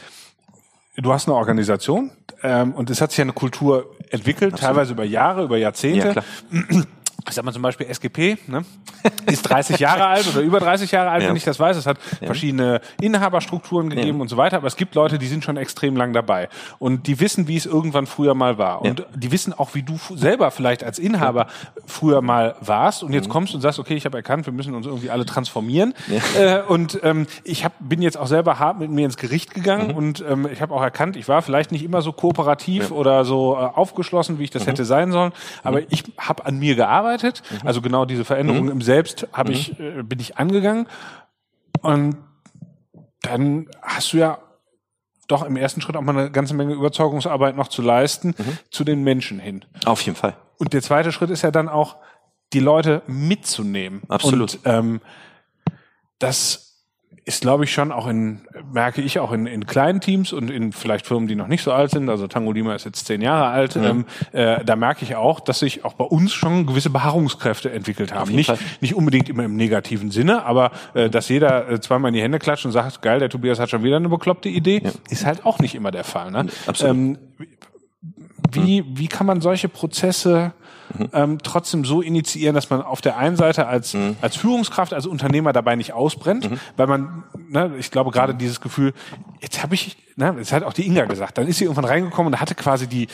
du 0.97 1.13
hast 1.13 1.29
eine 1.29 1.37
Organisation 1.37 2.11
ähm, 2.43 2.73
und 2.73 2.91
es 2.91 3.01
hat 3.01 3.11
sich 3.11 3.21
eine 3.21 3.33
Kultur 3.33 3.95
entwickelt, 4.11 4.55
Absolut. 4.55 4.61
teilweise 4.61 4.93
über 4.93 5.05
Jahre, 5.05 5.45
über 5.45 5.59
Jahrzehnte. 5.59 6.23
Ja, 6.51 6.83
ich 7.27 7.35
sag 7.35 7.45
mal 7.45 7.53
zum 7.53 7.63
Beispiel 7.63 7.87
SGP, 7.87 8.37
ne, 8.49 8.65
ist 9.27 9.43
30 9.43 9.79
Jahre 9.79 10.07
alt 10.07 10.29
oder 10.29 10.41
über 10.41 10.61
30 10.61 10.91
Jahre 10.91 11.11
alt, 11.11 11.23
ja. 11.23 11.29
wenn 11.29 11.37
ich 11.37 11.45
das 11.45 11.59
weiß. 11.59 11.77
Es 11.77 11.87
hat 11.87 11.99
ja. 12.21 12.27
verschiedene 12.27 12.81
Inhaberstrukturen 13.01 13.89
gegeben 13.89 14.19
ja. 14.19 14.23
und 14.23 14.29
so 14.29 14.37
weiter. 14.37 14.59
Aber 14.59 14.67
es 14.67 14.77
gibt 14.77 14.95
Leute, 14.95 15.19
die 15.19 15.27
sind 15.27 15.43
schon 15.43 15.57
extrem 15.57 15.97
lang 15.97 16.13
dabei. 16.13 16.49
Und 16.79 17.07
die 17.07 17.21
wissen, 17.21 17.49
wie 17.49 17.57
es 17.57 17.67
irgendwann 17.67 18.07
früher 18.07 18.35
mal 18.35 18.59
war. 18.59 18.83
Und 18.83 19.07
die 19.15 19.33
wissen 19.33 19.53
auch, 19.53 19.75
wie 19.75 19.83
du 19.83 19.99
selber 20.15 20.51
vielleicht 20.51 20.85
als 20.85 20.99
Inhaber 20.99 21.47
früher 21.87 22.21
mal 22.21 22.57
warst. 22.61 23.03
Und 23.03 23.13
jetzt 23.13 23.29
mhm. 23.29 23.33
kommst 23.33 23.55
und 23.55 23.63
sagst, 23.63 23.79
okay, 23.79 23.95
ich 23.95 24.05
habe 24.05 24.19
erkannt, 24.19 24.47
wir 24.47 24.53
müssen 24.53 24.75
uns 24.75 24.87
irgendwie 24.87 25.11
alle 25.11 25.25
transformieren. 25.25 25.95
Äh, 26.39 26.63
und 26.63 27.01
ähm, 27.03 27.27
ich 27.45 27.65
hab, 27.65 27.73
bin 27.81 28.03
jetzt 28.03 28.19
auch 28.19 28.27
selber 28.27 28.59
hart 28.59 28.79
mit 28.79 28.91
mir 28.91 29.05
ins 29.05 29.17
Gericht 29.17 29.55
gegangen. 29.55 29.89
Mhm. 29.89 29.95
Und 29.95 30.25
ähm, 30.29 30.49
ich 30.53 30.61
habe 30.61 30.75
auch 30.75 30.83
erkannt, 30.83 31.17
ich 31.17 31.29
war 31.29 31.43
vielleicht 31.43 31.73
nicht 31.73 31.85
immer 31.85 32.03
so 32.03 32.13
kooperativ 32.13 32.91
oder 32.91 33.25
so 33.25 33.55
äh, 33.55 33.57
aufgeschlossen, 33.57 34.39
wie 34.39 34.45
ich 34.45 34.51
das 34.51 34.65
mhm. 34.65 34.69
hätte 34.69 34.85
sein 34.85 35.11
sollen. 35.11 35.33
Aber 35.63 35.81
mhm. 35.81 35.87
ich 35.89 36.05
habe 36.19 36.45
an 36.45 36.59
mir 36.59 36.75
gearbeitet 36.75 37.14
gearbeitet. 37.15 37.43
Mhm. 37.51 37.67
Also 37.67 37.81
genau 37.81 38.05
diese 38.05 38.25
Veränderung 38.25 38.65
mhm. 38.65 38.73
im 38.73 38.83
Selbst 38.83 39.27
habe 39.33 39.51
mhm. 39.51 39.57
ich, 39.57 39.81
äh, 39.81 40.03
bin 40.03 40.21
ich 40.21 40.37
angegangen. 40.39 40.87
Und 41.81 42.17
dann 43.23 43.69
hast 43.83 44.13
du 44.13 44.19
ja 44.19 44.39
doch 45.29 45.45
im 45.45 45.57
ersten 45.57 45.81
Schritt 45.81 45.97
auch 45.97 46.03
mal 46.03 46.17
eine 46.17 46.31
ganze 46.31 46.55
Menge 46.55 46.75
Überzeugungsarbeit 46.75 47.57
noch 47.57 47.69
zu 47.69 47.83
leisten 47.83 48.35
Mhm. 48.37 48.59
zu 48.71 48.85
den 48.85 49.03
Menschen 49.03 49.39
hin. 49.39 49.65
Auf 49.87 50.03
jeden 50.03 50.17
Fall. 50.17 50.37
Und 50.59 50.73
der 50.73 50.83
zweite 50.83 51.13
Schritt 51.13 51.31
ist 51.31 51.43
ja 51.43 51.51
dann 51.51 51.69
auch, 51.69 51.97
die 52.53 52.61
Leute 52.61 53.03
mitzunehmen. 53.09 54.03
Absolut. 54.09 54.55
Und 54.55 54.61
ähm, 54.65 55.01
das 56.21 56.64
ist, 57.25 57.43
glaube 57.43 57.65
ich, 57.65 57.73
schon 57.73 57.93
auch 57.93 58.07
in, 58.07 58.41
merke 58.73 59.01
ich 59.01 59.19
auch 59.19 59.33
in, 59.33 59.47
in 59.47 59.67
kleinen 59.67 60.01
Teams 60.01 60.33
und 60.33 60.51
in 60.51 60.73
vielleicht 60.73 61.07
Firmen, 61.07 61.29
die 61.29 61.35
noch 61.35 61.49
nicht 61.49 61.63
so 61.63 61.73
alt 61.73 61.91
sind. 61.91 62.09
Also 62.09 62.27
Tango 62.27 62.53
Lima 62.53 62.75
ist 62.75 62.85
jetzt 62.85 63.07
zehn 63.07 63.23
Jahre 63.23 63.47
alt. 63.47 63.77
Ähm, 63.77 64.05
äh, 64.33 64.65
da 64.65 64.77
merke 64.77 65.05
ich 65.05 65.17
auch, 65.17 65.41
dass 65.41 65.61
sich 65.61 65.85
auch 65.85 65.95
bei 65.95 66.05
uns 66.05 66.33
schon 66.33 66.67
gewisse 66.67 66.91
Beharrungskräfte 66.91 67.71
entwickelt 67.73 68.15
haben. 68.15 68.33
Nicht, 68.33 68.49
Fall. 68.49 68.59
nicht 68.81 68.95
unbedingt 68.95 69.29
immer 69.29 69.45
im 69.45 69.57
negativen 69.57 70.11
Sinne, 70.11 70.45
aber 70.45 70.73
äh, 70.95 71.09
dass 71.09 71.29
jeder 71.29 71.71
äh, 71.71 71.81
zweimal 71.81 72.11
in 72.11 72.15
die 72.15 72.23
Hände 72.23 72.39
klatscht 72.39 72.67
und 72.67 72.73
sagt, 72.73 73.03
geil, 73.03 73.19
der 73.19 73.31
Tobias 73.31 73.59
hat 73.59 73.71
schon 73.71 73.83
wieder 73.83 73.97
eine 73.97 74.09
bekloppte 74.09 74.49
Idee, 74.49 74.83
ist 75.09 75.25
halt 75.25 75.47
auch 75.47 75.59
nicht 75.59 75.75
immer 75.75 75.91
der 75.91 76.05
Fall. 76.05 76.31
Ne? 76.31 76.47
absolut. 76.67 76.95
Ähm, 76.95 77.19
wie, 78.53 78.85
wie 78.87 79.09
kann 79.09 79.27
man 79.27 79.41
solche 79.41 79.69
Prozesse 79.69 80.53
ähm, 81.13 81.39
trotzdem 81.43 81.85
so 81.85 82.01
initiieren, 82.01 82.55
dass 82.55 82.71
man 82.71 82.83
auf 82.83 83.01
der 83.01 83.17
einen 83.17 83.37
Seite 83.37 83.67
als, 83.67 83.97
als 84.21 84.37
Führungskraft, 84.37 84.93
als 84.93 85.07
Unternehmer 85.07 85.53
dabei 85.53 85.77
nicht 85.77 85.93
ausbrennt, 85.93 86.51
weil 86.77 86.87
man, 86.87 87.25
ne, 87.49 87.73
ich 87.79 87.91
glaube 87.91 88.11
gerade 88.11 88.35
dieses 88.35 88.61
Gefühl, 88.61 88.93
jetzt 89.41 89.63
habe 89.63 89.75
ich, 89.75 89.97
ne, 90.17 90.35
das 90.39 90.53
hat 90.53 90.63
auch 90.63 90.73
die 90.73 90.87
Inga 90.87 91.05
gesagt, 91.07 91.39
dann 91.39 91.47
ist 91.47 91.59
sie 91.59 91.65
irgendwann 91.65 91.85
reingekommen 91.85 92.33
und 92.33 92.41
hatte 92.41 92.55
quasi 92.55 92.87
die, 92.87 93.09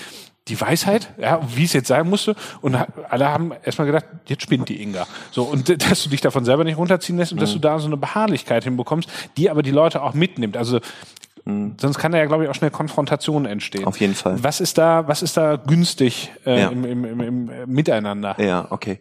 die 0.49 0.61
Weisheit, 0.61 1.13
ja, 1.19 1.41
wie 1.55 1.65
es 1.65 1.73
jetzt 1.73 1.89
sein 1.89 2.09
musste. 2.09 2.35
Und 2.61 2.77
alle 3.09 3.29
haben 3.29 3.53
erstmal 3.65 3.87
gedacht, 3.87 4.07
jetzt 4.27 4.43
spinnt 4.43 4.69
die 4.69 4.83
Inga. 4.83 5.07
So, 5.31 5.45
und 5.45 5.69
dass 5.91 6.03
du 6.03 6.11
dich 6.11 6.21
davon 6.21 6.45
selber 6.45 6.65
nicht 6.65 6.77
runterziehen 6.77 7.19
lässt 7.19 7.33
und 7.33 7.41
dass 7.41 7.53
du 7.53 7.59
da 7.59 7.79
so 7.79 7.87
eine 7.87 7.97
Beharrlichkeit 7.97 8.65
hinbekommst, 8.65 9.09
die 9.37 9.51
aber 9.51 9.63
die 9.63 9.71
Leute 9.71 10.03
auch 10.03 10.15
mitnimmt. 10.15 10.57
Also 10.57 10.81
sonst 11.81 11.99
kann 11.99 12.13
da 12.13 12.19
ja, 12.19 12.27
glaube 12.27 12.45
ich, 12.45 12.51
auch 12.51 12.55
schnell 12.55 12.71
Konfrontation 12.71 13.47
entstehen. 13.47 13.85
Auf 13.85 14.01
jeden 14.01 14.15
Fall. 14.15 14.43
Was 14.43 14.61
ist 14.61 14.79
da, 14.79 15.07
was 15.09 15.23
ist 15.23 15.37
da 15.37 15.57
günstig 15.57 16.31
äh, 16.47 16.61
Ja. 16.61 16.69
im, 16.69 16.85
im, 16.85 17.05
im, 17.05 17.21
im 17.21 17.51
Miteinander? 17.67 18.37
Ja, 18.39 18.67
okay. 18.71 19.01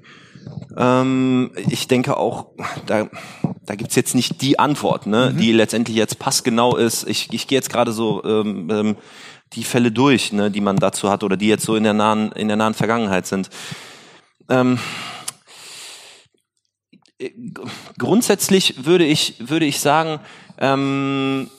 Ähm, 0.78 1.52
ich 1.70 1.88
denke 1.88 2.18
auch, 2.18 2.48
da, 2.86 3.08
da 3.66 3.76
gibt's 3.76 3.96
jetzt 3.96 4.16
nicht 4.16 4.42
die 4.42 4.58
Antwort, 4.60 5.06
ne, 5.06 5.34
die 5.34 5.52
letztendlich 5.52 5.98
jetzt 5.98 6.20
passgenau 6.20 6.76
ist. 6.76 7.08
Ich, 7.08 7.32
ich 7.34 7.48
gehe 7.48 7.58
jetzt 7.58 7.70
gerade 7.70 7.92
so 7.92 8.24
ähm, 8.24 8.70
ähm, 8.72 8.96
die 9.54 9.64
Fälle 9.64 9.92
durch, 9.92 10.32
ne, 10.32 10.50
die 10.52 10.62
man 10.62 10.78
dazu 10.78 11.10
hat 11.10 11.24
oder 11.24 11.38
die 11.38 11.48
jetzt 11.48 11.66
so 11.66 11.76
in 11.76 11.84
der 11.84 11.94
nahen, 11.94 12.32
in 12.32 12.48
der 12.48 12.58
nahen 12.58 12.74
Vergangenheit 12.74 13.26
sind. 13.28 13.50
Ähm, 14.50 14.80
äh, 17.20 17.32
grundsätzlich 17.98 18.86
würde 18.86 19.06
ich, 19.06 19.36
würde 19.40 19.66
ich 19.66 19.80
sagen, 19.80 20.20
ähm, 20.60 21.50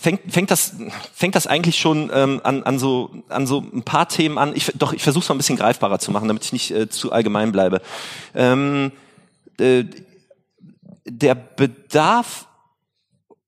fängt, 0.00 0.32
fängt 0.32 0.50
das 0.50 0.74
fängt 1.14 1.34
das 1.34 1.46
eigentlich 1.46 1.78
schon 1.78 2.10
ähm, 2.12 2.40
an, 2.44 2.62
an 2.62 2.78
so 2.78 3.10
an 3.28 3.46
so 3.46 3.58
ein 3.60 3.82
paar 3.82 4.08
Themen 4.08 4.38
an. 4.38 4.52
Ich 4.54 4.72
doch 4.74 4.92
ich 4.92 5.02
versuche 5.02 5.22
es 5.22 5.28
mal 5.28 5.34
ein 5.34 5.38
bisschen 5.38 5.56
greifbarer 5.56 5.98
zu 5.98 6.10
machen, 6.10 6.28
damit 6.28 6.44
ich 6.44 6.52
nicht 6.52 6.70
äh, 6.70 6.88
zu 6.88 7.12
allgemein 7.12 7.52
bleibe. 7.52 7.80
Ähm, 8.34 8.92
äh, 9.58 9.84
der 11.04 11.34
Bedarf 11.34 12.46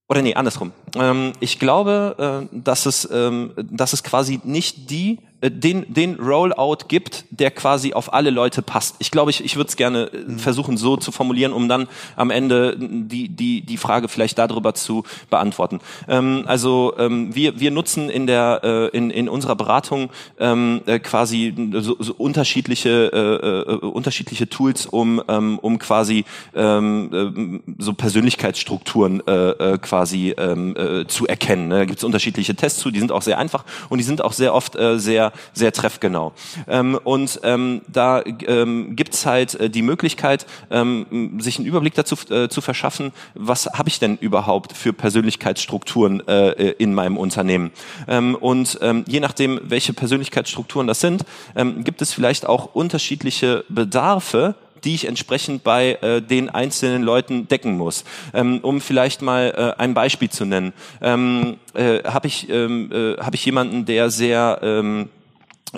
oder 0.08 0.22
nee 0.22 0.34
andersrum. 0.34 0.72
Ähm, 0.96 1.32
ich 1.40 1.58
glaube, 1.58 2.48
äh, 2.52 2.56
dass 2.56 2.86
es 2.86 3.08
ähm, 3.10 3.52
dass 3.56 3.92
es 3.92 4.02
quasi 4.02 4.40
nicht 4.44 4.90
die 4.90 5.18
den 5.50 5.92
den 5.92 6.14
Rollout 6.16 6.86
gibt, 6.88 7.24
der 7.30 7.50
quasi 7.50 7.92
auf 7.92 8.12
alle 8.12 8.30
Leute 8.30 8.62
passt. 8.62 8.96
Ich 8.98 9.10
glaube, 9.10 9.30
ich 9.30 9.44
ich 9.44 9.56
würde 9.56 9.68
es 9.68 9.76
gerne 9.76 10.10
äh, 10.12 10.38
versuchen 10.38 10.76
so 10.76 10.96
zu 10.96 11.12
formulieren, 11.12 11.52
um 11.52 11.68
dann 11.68 11.88
am 12.16 12.30
Ende 12.30 12.76
die 12.78 13.28
die 13.28 13.60
die 13.60 13.76
Frage 13.76 14.08
vielleicht 14.08 14.38
darüber 14.38 14.74
zu 14.74 15.04
beantworten. 15.30 15.80
Ähm, 16.08 16.44
also 16.46 16.94
ähm, 16.98 17.34
wir 17.34 17.60
wir 17.60 17.70
nutzen 17.70 18.08
in 18.10 18.26
der 18.26 18.60
äh, 18.64 18.96
in 18.96 19.10
in 19.10 19.28
unserer 19.28 19.56
Beratung 19.56 20.10
ähm, 20.38 20.80
äh, 20.86 20.98
quasi 20.98 21.54
so, 21.74 21.96
so 21.98 22.14
unterschiedliche 22.14 23.10
äh, 23.12 23.72
äh, 23.72 23.76
unterschiedliche 23.76 24.48
Tools, 24.48 24.86
um 24.86 25.22
ähm, 25.28 25.58
um 25.58 25.78
quasi 25.78 26.24
ähm, 26.54 27.10
ähm, 27.12 27.62
so 27.78 27.92
Persönlichkeitsstrukturen 27.92 29.26
äh, 29.26 29.50
äh, 29.50 29.78
quasi 29.78 30.34
ähm, 30.38 30.76
äh, 30.76 31.06
zu 31.06 31.26
erkennen. 31.26 31.68
Ne? 31.68 31.78
Da 31.80 31.84
gibt 31.84 31.98
es 31.98 32.04
unterschiedliche 32.04 32.54
Tests 32.54 32.80
zu, 32.80 32.90
die 32.90 32.98
sind 32.98 33.12
auch 33.12 33.22
sehr 33.22 33.38
einfach 33.38 33.64
und 33.88 33.98
die 33.98 34.04
sind 34.04 34.22
auch 34.22 34.32
sehr 34.32 34.54
oft 34.54 34.76
äh, 34.76 34.98
sehr 34.98 35.32
sehr 35.52 35.72
treffgenau. 35.72 36.32
Ähm, 36.68 36.98
und 37.02 37.40
ähm, 37.42 37.82
da 37.88 38.22
ähm, 38.24 38.96
gibt's 38.96 39.26
halt 39.26 39.54
äh, 39.54 39.70
die 39.70 39.82
Möglichkeit, 39.82 40.46
ähm, 40.70 41.38
sich 41.40 41.58
einen 41.58 41.66
Überblick 41.66 41.94
dazu 41.94 42.16
äh, 42.30 42.48
zu 42.48 42.60
verschaffen, 42.60 43.12
was 43.34 43.66
habe 43.66 43.88
ich 43.88 43.98
denn 43.98 44.16
überhaupt 44.16 44.76
für 44.76 44.92
Persönlichkeitsstrukturen 44.92 46.26
äh, 46.26 46.70
in 46.72 46.94
meinem 46.94 47.16
Unternehmen. 47.16 47.70
Ähm, 48.08 48.34
und 48.34 48.78
ähm, 48.82 49.04
je 49.06 49.20
nachdem, 49.20 49.60
welche 49.64 49.92
Persönlichkeitsstrukturen 49.92 50.86
das 50.86 51.00
sind, 51.00 51.24
ähm, 51.56 51.84
gibt 51.84 52.02
es 52.02 52.12
vielleicht 52.12 52.46
auch 52.46 52.74
unterschiedliche 52.74 53.64
Bedarfe, 53.68 54.54
die 54.84 54.94
ich 54.94 55.06
entsprechend 55.06 55.64
bei 55.64 55.98
äh, 56.02 56.20
den 56.20 56.50
einzelnen 56.50 57.02
Leuten 57.02 57.48
decken 57.48 57.76
muss. 57.76 58.04
Ähm, 58.32 58.60
um 58.62 58.80
vielleicht 58.80 59.22
mal 59.22 59.54
äh, 59.56 59.80
ein 59.80 59.94
Beispiel 59.94 60.30
zu 60.30 60.44
nennen, 60.44 60.72
ähm, 61.00 61.56
äh, 61.74 62.02
habe 62.04 62.26
ich, 62.26 62.48
ähm, 62.50 62.90
äh, 62.92 63.16
hab 63.16 63.34
ich 63.34 63.44
jemanden, 63.44 63.86
der 63.86 64.10
sehr 64.10 64.60
ähm, 64.62 65.02
äh, 65.04 65.23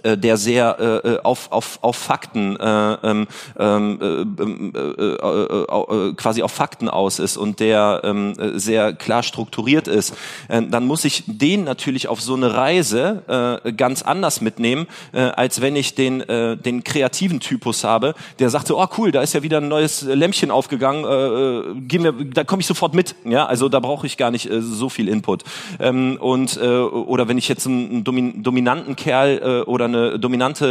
der 0.05 0.37
sehr 0.37 0.77
äh, 0.79 1.09
äh, 1.09 1.21
auf, 1.23 1.53
auf, 1.53 1.79
auf 1.83 1.97
Fakten 1.97 2.57
äh, 2.57 2.93
ähm, 3.03 3.27
ähm, 3.59 3.99
äh, 4.01 4.79
äh, 4.79 5.17
äh, 5.21 6.09
äh, 6.09 6.15
quasi 6.15 6.43
auf 6.43 6.53
Fakten 6.53 6.89
aus 6.89 7.19
ist 7.19 7.37
und 7.37 7.61
der 7.61 8.03
ähm, 8.05 8.35
äh, 8.39 8.59
sehr 8.59 8.93
klar 8.93 9.23
strukturiert 9.23 9.89
ist, 9.89 10.15
äh, 10.49 10.63
dann 10.63 10.87
muss 10.87 11.05
ich 11.05 11.25
den 11.27 11.65
natürlich 11.65 12.09
auf 12.09 12.21
so 12.21 12.35
eine 12.35 12.55
Reise 12.55 13.61
äh, 13.65 13.73
ganz 13.73 14.03
anders 14.03 14.41
mitnehmen, 14.41 14.87
äh, 15.13 15.21
als 15.21 15.61
wenn 15.61 15.77
ich 15.77 15.95
den, 15.95 16.21
äh, 16.21 16.57
den 16.57 16.85
kreativen 16.85 17.41
Typus 17.41 17.85
habe, 17.85 18.15
der 18.39 18.51
sagt 18.51 18.69
so, 18.69 18.81
oh 18.81 18.87
cool, 18.99 19.13
da 19.13 19.23
ist 19.23 19.35
ja 19.35 19.43
wieder 19.43 19.59
ein 19.59 19.69
neues 19.69 20.03
Lämpchen 20.03 20.51
aufgegangen, 20.51 21.05
äh, 21.05 21.27
äh, 21.67 21.75
wir, 22.07 22.13
da 22.13 22.45
komme 22.45 22.61
ich 22.61 22.67
sofort 22.67 22.95
mit. 22.95 23.15
Ja, 23.25 23.47
also 23.47 23.69
da 23.69 23.81
brauche 23.81 24.07
ich 24.07 24.17
gar 24.17 24.31
nicht 24.31 24.51
äh, 24.51 24.61
so 24.61 24.89
viel 24.89 25.09
Input. 25.09 25.45
Ähm, 25.81 26.19
und 26.21 26.57
äh, 26.57 26.67
oder 26.67 27.29
wenn 27.29 27.39
ich 27.39 27.49
jetzt 27.49 27.67
einen, 27.67 27.91
einen 27.91 28.05
domin 28.05 28.43
dominanten 28.43 28.97
Kerl 28.97 29.41
äh, 29.43 29.69
oder 29.69 29.86
eine 29.87 30.19
dominante, 30.19 30.67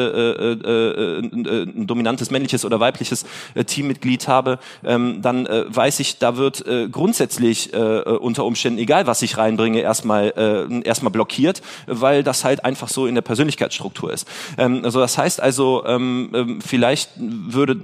äh, 0.65 0.69
äh, 0.69 1.19
äh, 1.19 1.63
ein 1.63 1.87
dominantes 1.87 2.31
männliches 2.31 2.65
oder 2.65 2.79
weibliches 2.79 3.25
äh, 3.53 3.63
Teammitglied 3.63 4.27
habe, 4.27 4.59
ähm, 4.83 5.21
dann 5.21 5.45
äh, 5.45 5.65
weiß 5.67 5.99
ich, 5.99 6.17
da 6.19 6.37
wird 6.37 6.65
äh, 6.67 6.87
grundsätzlich 6.89 7.73
äh, 7.73 7.77
unter 7.77 8.45
Umständen, 8.45 8.79
egal 8.79 9.07
was 9.07 9.21
ich 9.21 9.37
reinbringe, 9.37 9.79
erstmal 9.79 10.33
äh, 10.35 10.81
erstmal 10.81 11.11
blockiert, 11.11 11.61
weil 11.87 12.23
das 12.23 12.43
halt 12.43 12.63
einfach 12.65 12.89
so 12.89 13.07
in 13.07 13.15
der 13.15 13.21
Persönlichkeitsstruktur 13.21 14.11
ist. 14.11 14.27
Ähm, 14.57 14.81
also 14.83 14.99
das 14.99 15.17
heißt 15.17 15.41
also, 15.41 15.83
ähm, 15.85 16.29
ähm, 16.33 16.61
vielleicht 16.61 17.11
würde, 17.17 17.77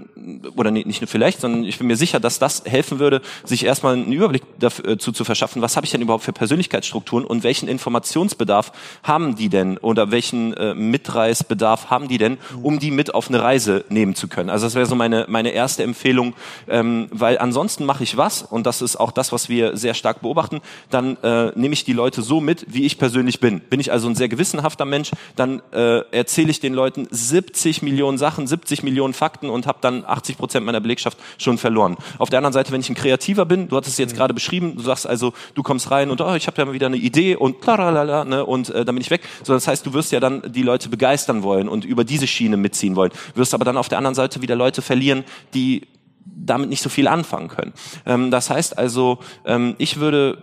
oder 0.55 0.71
nee, 0.71 0.83
nicht 0.85 1.01
nur 1.01 1.07
vielleicht, 1.07 1.41
sondern 1.41 1.63
ich 1.63 1.77
bin 1.77 1.87
mir 1.87 1.97
sicher, 1.97 2.19
dass 2.19 2.39
das 2.39 2.63
helfen 2.65 2.99
würde, 2.99 3.21
sich 3.43 3.65
erstmal 3.65 3.93
einen 3.93 4.11
Überblick 4.11 4.43
dazu 4.59 5.11
zu 5.11 5.23
verschaffen, 5.23 5.61
was 5.61 5.75
habe 5.75 5.85
ich 5.85 5.91
denn 5.91 6.01
überhaupt 6.01 6.23
für 6.23 6.33
Persönlichkeitsstrukturen 6.33 7.25
und 7.25 7.43
welchen 7.43 7.67
Informationsbedarf 7.67 8.71
haben 9.03 9.35
die 9.35 9.49
denn 9.49 9.77
oder 9.77 10.11
welchen 10.11 10.53
äh, 10.53 10.73
Mitreißbedarf 11.11 11.89
haben 11.89 12.07
die 12.07 12.17
denn, 12.17 12.37
um 12.61 12.79
die 12.79 12.91
mit 12.91 13.13
auf 13.13 13.27
eine 13.27 13.41
Reise 13.41 13.83
nehmen 13.89 14.15
zu 14.15 14.27
können. 14.27 14.49
Also 14.49 14.65
das 14.65 14.75
wäre 14.75 14.85
so 14.85 14.95
meine, 14.95 15.25
meine 15.27 15.49
erste 15.49 15.83
Empfehlung, 15.83 16.33
ähm, 16.67 17.07
weil 17.11 17.37
ansonsten 17.37 17.85
mache 17.85 18.03
ich 18.03 18.17
was, 18.17 18.43
und 18.43 18.65
das 18.65 18.81
ist 18.81 18.95
auch 18.95 19.11
das, 19.11 19.31
was 19.31 19.49
wir 19.49 19.75
sehr 19.75 19.93
stark 19.93 20.21
beobachten, 20.21 20.61
dann 20.89 21.17
äh, 21.17 21.51
nehme 21.55 21.73
ich 21.73 21.83
die 21.83 21.93
Leute 21.93 22.21
so 22.21 22.39
mit, 22.39 22.65
wie 22.69 22.85
ich 22.85 22.97
persönlich 22.97 23.39
bin. 23.39 23.59
Bin 23.59 23.79
ich 23.79 23.91
also 23.91 24.07
ein 24.07 24.15
sehr 24.15 24.29
gewissenhafter 24.29 24.85
Mensch, 24.85 25.11
dann 25.35 25.61
äh, 25.73 25.99
erzähle 26.11 26.51
ich 26.51 26.59
den 26.59 26.73
Leuten 26.73 27.07
70 27.09 27.81
Millionen 27.81 28.17
Sachen, 28.17 28.47
70 28.47 28.83
Millionen 28.83 29.13
Fakten 29.13 29.49
und 29.49 29.67
habe 29.67 29.79
dann 29.81 30.05
80 30.05 30.37
Prozent 30.37 30.65
meiner 30.65 30.79
Belegschaft 30.79 31.17
schon 31.37 31.57
verloren. 31.57 31.97
Auf 32.17 32.29
der 32.29 32.39
anderen 32.39 32.53
Seite, 32.53 32.71
wenn 32.71 32.81
ich 32.81 32.89
ein 32.89 32.95
Kreativer 32.95 33.45
bin, 33.45 33.67
du 33.67 33.75
hattest 33.75 33.93
es 33.93 33.97
jetzt 33.97 34.15
gerade 34.15 34.33
beschrieben, 34.33 34.75
du 34.77 34.81
sagst 34.81 35.05
also, 35.05 35.33
du 35.55 35.63
kommst 35.63 35.91
rein 35.91 36.09
und 36.09 36.21
oh, 36.21 36.35
ich 36.35 36.47
habe 36.47 36.57
ja 36.57 36.65
mal 36.65 36.73
wieder 36.73 36.87
eine 36.87 36.97
Idee 36.97 37.35
und 37.35 37.65
ne, 37.65 38.45
und 38.45 38.69
äh, 38.69 38.85
dann 38.85 38.95
bin 38.95 39.01
ich 39.01 39.11
weg. 39.11 39.21
So, 39.43 39.53
das 39.53 39.67
heißt, 39.67 39.85
du 39.85 39.93
wirst 39.93 40.11
ja 40.11 40.19
dann 40.19 40.41
die 40.51 40.63
Leute 40.63 40.89
begeistern 40.89 41.00
wollen 41.43 41.67
und 41.67 41.85
über 41.85 42.03
diese 42.03 42.27
Schiene 42.27 42.57
mitziehen 42.57 42.95
wollen. 42.95 43.11
Wirst 43.35 43.53
aber 43.53 43.65
dann 43.65 43.77
auf 43.77 43.89
der 43.89 43.97
anderen 43.97 44.15
Seite 44.15 44.41
wieder 44.41 44.55
Leute 44.55 44.81
verlieren, 44.81 45.23
die 45.53 45.87
damit 46.25 46.69
nicht 46.69 46.81
so 46.81 46.89
viel 46.89 47.07
anfangen 47.07 47.47
können. 47.47 47.73
Ähm, 48.05 48.31
das 48.31 48.49
heißt 48.49 48.77
also, 48.77 49.19
ähm, 49.45 49.75
ich 49.77 49.99
würde 49.99 50.37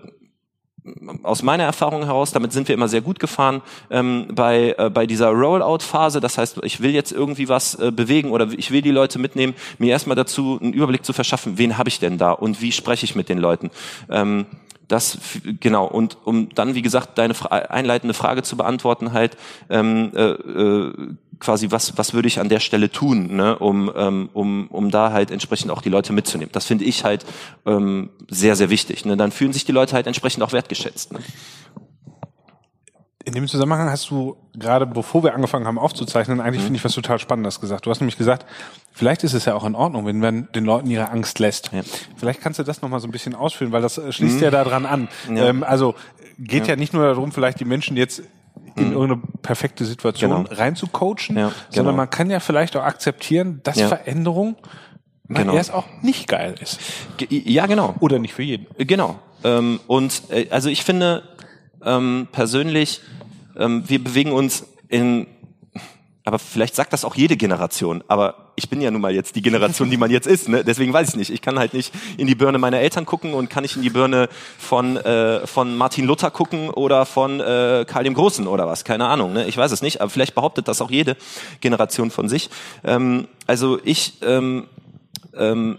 aus 1.23 1.43
meiner 1.43 1.65
Erfahrung 1.65 2.05
heraus, 2.05 2.33
damit 2.33 2.53
sind 2.53 2.69
wir 2.69 2.75
immer 2.75 2.89
sehr 2.89 3.01
gut 3.01 3.19
gefahren, 3.19 3.63
ähm, 3.91 4.29
bei, 4.33 4.75
äh, 4.79 4.91
bei 4.91 5.07
dieser 5.07 5.29
Rollout-Phase, 5.29 6.21
das 6.21 6.39
heißt, 6.39 6.61
ich 6.63 6.81
will 6.81 6.93
jetzt 6.93 7.13
irgendwie 7.13 7.49
was 7.49 7.75
äh, 7.75 7.91
bewegen 7.91 8.31
oder 8.31 8.49
ich 8.57 8.71
will 8.71 8.83
die 8.83 8.91
Leute 8.91 9.19
mitnehmen, 9.19 9.55
mir 9.79 9.91
erstmal 9.91 10.17
dazu 10.17 10.59
einen 10.61 10.73
Überblick 10.73 11.05
zu 11.05 11.13
verschaffen, 11.13 11.59
wen 11.59 11.79
habe 11.79 11.89
ich 11.89 11.99
denn 11.99 12.19
da 12.19 12.33
und 12.33 12.61
wie 12.61 12.73
spreche 12.73 13.05
ich 13.05 13.15
mit 13.15 13.29
den 13.29 13.39
Leuten. 13.39 13.71
Ähm, 14.09 14.47
das 14.89 15.19
genau 15.61 15.87
und 15.87 16.17
um 16.25 16.49
dann 16.55 16.75
wie 16.75 16.83
gesagt 16.83 17.19
deine 17.19 17.35
fra 17.35 17.49
einleitende 17.49 18.15
Frage 18.15 18.43
zu 18.43 18.57
beantworten 18.57 19.13
halt 19.13 19.37
ähm, 19.69 20.13
äh, 20.15 20.31
äh, 20.31 20.93
quasi, 21.41 21.71
was, 21.71 21.97
was 21.97 22.15
würde 22.15 22.29
ich 22.29 22.41
an 22.41 22.49
der 22.49 22.61
Stelle 22.61 22.91
tun, 22.91 23.37
ne, 23.37 23.59
um, 23.59 23.91
ähm, 23.95 24.29
um, 24.33 24.67
um 24.69 24.91
da 24.91 25.13
halt 25.13 25.31
entsprechend 25.31 25.71
auch 25.71 25.83
die 25.83 25.89
Leute 25.89 26.13
mitzunehmen. 26.13 26.51
Das 26.53 26.65
finde 26.65 26.85
ich 26.85 27.05
halt 27.05 27.25
ähm, 27.67 28.11
sehr, 28.29 28.57
sehr 28.57 28.71
wichtig. 28.71 29.05
Ne? 29.05 29.17
Dann 29.17 29.31
fühlen 29.31 29.53
sich 29.53 29.65
die 29.65 29.73
Leute 29.73 29.95
halt 29.95 30.07
entsprechend 30.07 30.43
auch 30.43 30.53
wertgeschätzt. 30.53 31.13
Ne? 31.13 31.21
In 33.29 33.35
dem 33.35 33.47
Zusammenhang 33.47 33.91
hast 33.91 34.09
du 34.09 34.39
gerade, 34.55 34.87
bevor 34.87 35.23
wir 35.23 35.35
angefangen 35.35 35.67
haben 35.67 35.79
aufzuzeichnen, 35.79 36.41
eigentlich 36.41 36.63
mhm. 36.63 36.69
finde 36.69 36.79
ich 36.79 36.85
was 36.87 36.95
total 36.95 37.19
Spannendes 37.19 37.61
gesagt. 37.61 37.85
Du 37.85 37.91
hast 37.91 38.01
nämlich 38.01 38.17
gesagt, 38.17 38.47
vielleicht 38.91 39.23
ist 39.23 39.35
es 39.35 39.45
ja 39.45 39.55
auch 39.55 39.67
in 39.67 39.75
Ordnung, 39.75 40.07
wenn 40.07 40.19
man 40.19 40.49
den 40.53 40.65
Leuten 40.65 40.89
ihre 40.89 41.11
Angst 41.11 41.39
lässt. 41.39 41.71
Ja. 41.71 41.83
Vielleicht 42.17 42.41
kannst 42.41 42.59
du 42.59 42.63
das 42.63 42.81
nochmal 42.81 43.01
so 43.01 43.07
ein 43.07 43.11
bisschen 43.11 43.35
ausführen, 43.35 43.71
weil 43.71 43.83
das 43.83 43.99
äh, 43.99 44.13
schließt 44.13 44.37
mhm. 44.37 44.45
ja 44.45 44.51
daran 44.51 44.87
an. 44.87 45.09
Ja. 45.29 45.49
Ähm, 45.49 45.63
also 45.63 45.95
geht 46.39 46.69
ja. 46.69 46.71
ja 46.71 46.77
nicht 46.77 46.95
nur 46.95 47.05
darum, 47.05 47.31
vielleicht 47.31 47.61
die 47.61 47.67
Menschen 47.67 47.99
jetzt 47.99 48.23
in 48.77 48.87
mhm. 48.87 48.93
irgendeine 48.93 49.23
perfekte 49.43 49.85
Situation 49.85 50.31
genau. 50.31 50.49
reinzucoachen, 50.51 51.37
ja, 51.37 51.53
sondern 51.69 51.93
genau. 51.93 51.93
man 51.93 52.09
kann 52.09 52.31
ja 52.31 52.41
vielleicht 52.41 52.77
auch 52.77 52.83
akzeptieren, 52.83 53.61
dass 53.63 53.77
ja. 53.77 53.89
Veränderung 53.89 54.57
genau. 55.29 55.53
erst 55.53 55.75
auch 55.75 55.85
nicht 56.01 56.29
geil 56.29 56.55
ist. 56.63 56.81
Ja, 57.29 57.67
genau. 57.67 57.95
Oder 58.01 58.21
nicht 58.21 58.33
für 58.33 58.43
jeden. 58.43 58.67
Genau. 58.79 59.19
Ähm, 59.45 59.81
und 59.87 60.23
äh, 60.31 60.47
also 60.49 60.71
ich 60.71 60.83
finde 60.83 61.25
ähm, 61.85 62.29
persönlich, 62.33 63.01
wir 63.59 64.03
bewegen 64.03 64.33
uns 64.33 64.65
in 64.89 65.27
aber 66.29 66.39
vielleicht 66.39 66.77
sagt 66.77 66.93
das 66.93 67.07
auch 67.07 67.15
jede 67.15 67.39
Generation. 67.39 68.05
Aber 68.07 68.53
ich 68.55 68.69
bin 68.69 68.83
ja 68.83 68.91
nun 68.91 69.01
mal 69.01 69.15
jetzt 69.15 69.35
die 69.35 69.41
Generation, 69.41 69.89
die 69.89 69.97
man 69.97 70.11
jetzt 70.11 70.27
ist. 70.27 70.47
Ne? 70.47 70.63
Deswegen 70.63 70.93
weiß 70.93 71.09
ich 71.09 71.17
nicht. 71.17 71.31
Ich 71.31 71.41
kann 71.41 71.59
halt 71.59 71.73
nicht 71.73 71.91
in 72.19 72.27
die 72.27 72.35
Birne 72.35 72.59
meiner 72.59 72.81
Eltern 72.81 73.07
gucken 73.07 73.33
und 73.33 73.49
kann 73.49 73.63
nicht 73.63 73.77
in 73.77 73.83
die 73.83 73.89
Birne 73.89 74.29
von, 74.59 74.99
äh, 74.99 75.47
von 75.47 75.75
Martin 75.75 76.05
Luther 76.05 76.31
gucken 76.31 76.69
oder 76.69 77.07
von 77.07 77.41
äh, 77.41 77.87
Karl 77.89 78.05
dem 78.05 78.13
Großen 78.13 78.47
oder 78.47 78.67
was. 78.67 78.85
Keine 78.85 79.07
Ahnung. 79.07 79.33
Ne? 79.33 79.47
Ich 79.49 79.57
weiß 79.57 79.73
es 79.73 79.81
nicht. 79.81 80.03
Aber 80.03 80.11
vielleicht 80.11 80.35
behauptet 80.35 80.69
das 80.69 80.83
auch 80.83 80.91
jede 80.91 81.17
Generation 81.63 82.11
von 82.11 82.29
sich. 82.29 82.51
Ähm, 82.85 83.27
also 83.47 83.79
ich... 83.83 84.19
Ähm, 84.21 84.67
ähm, 85.35 85.79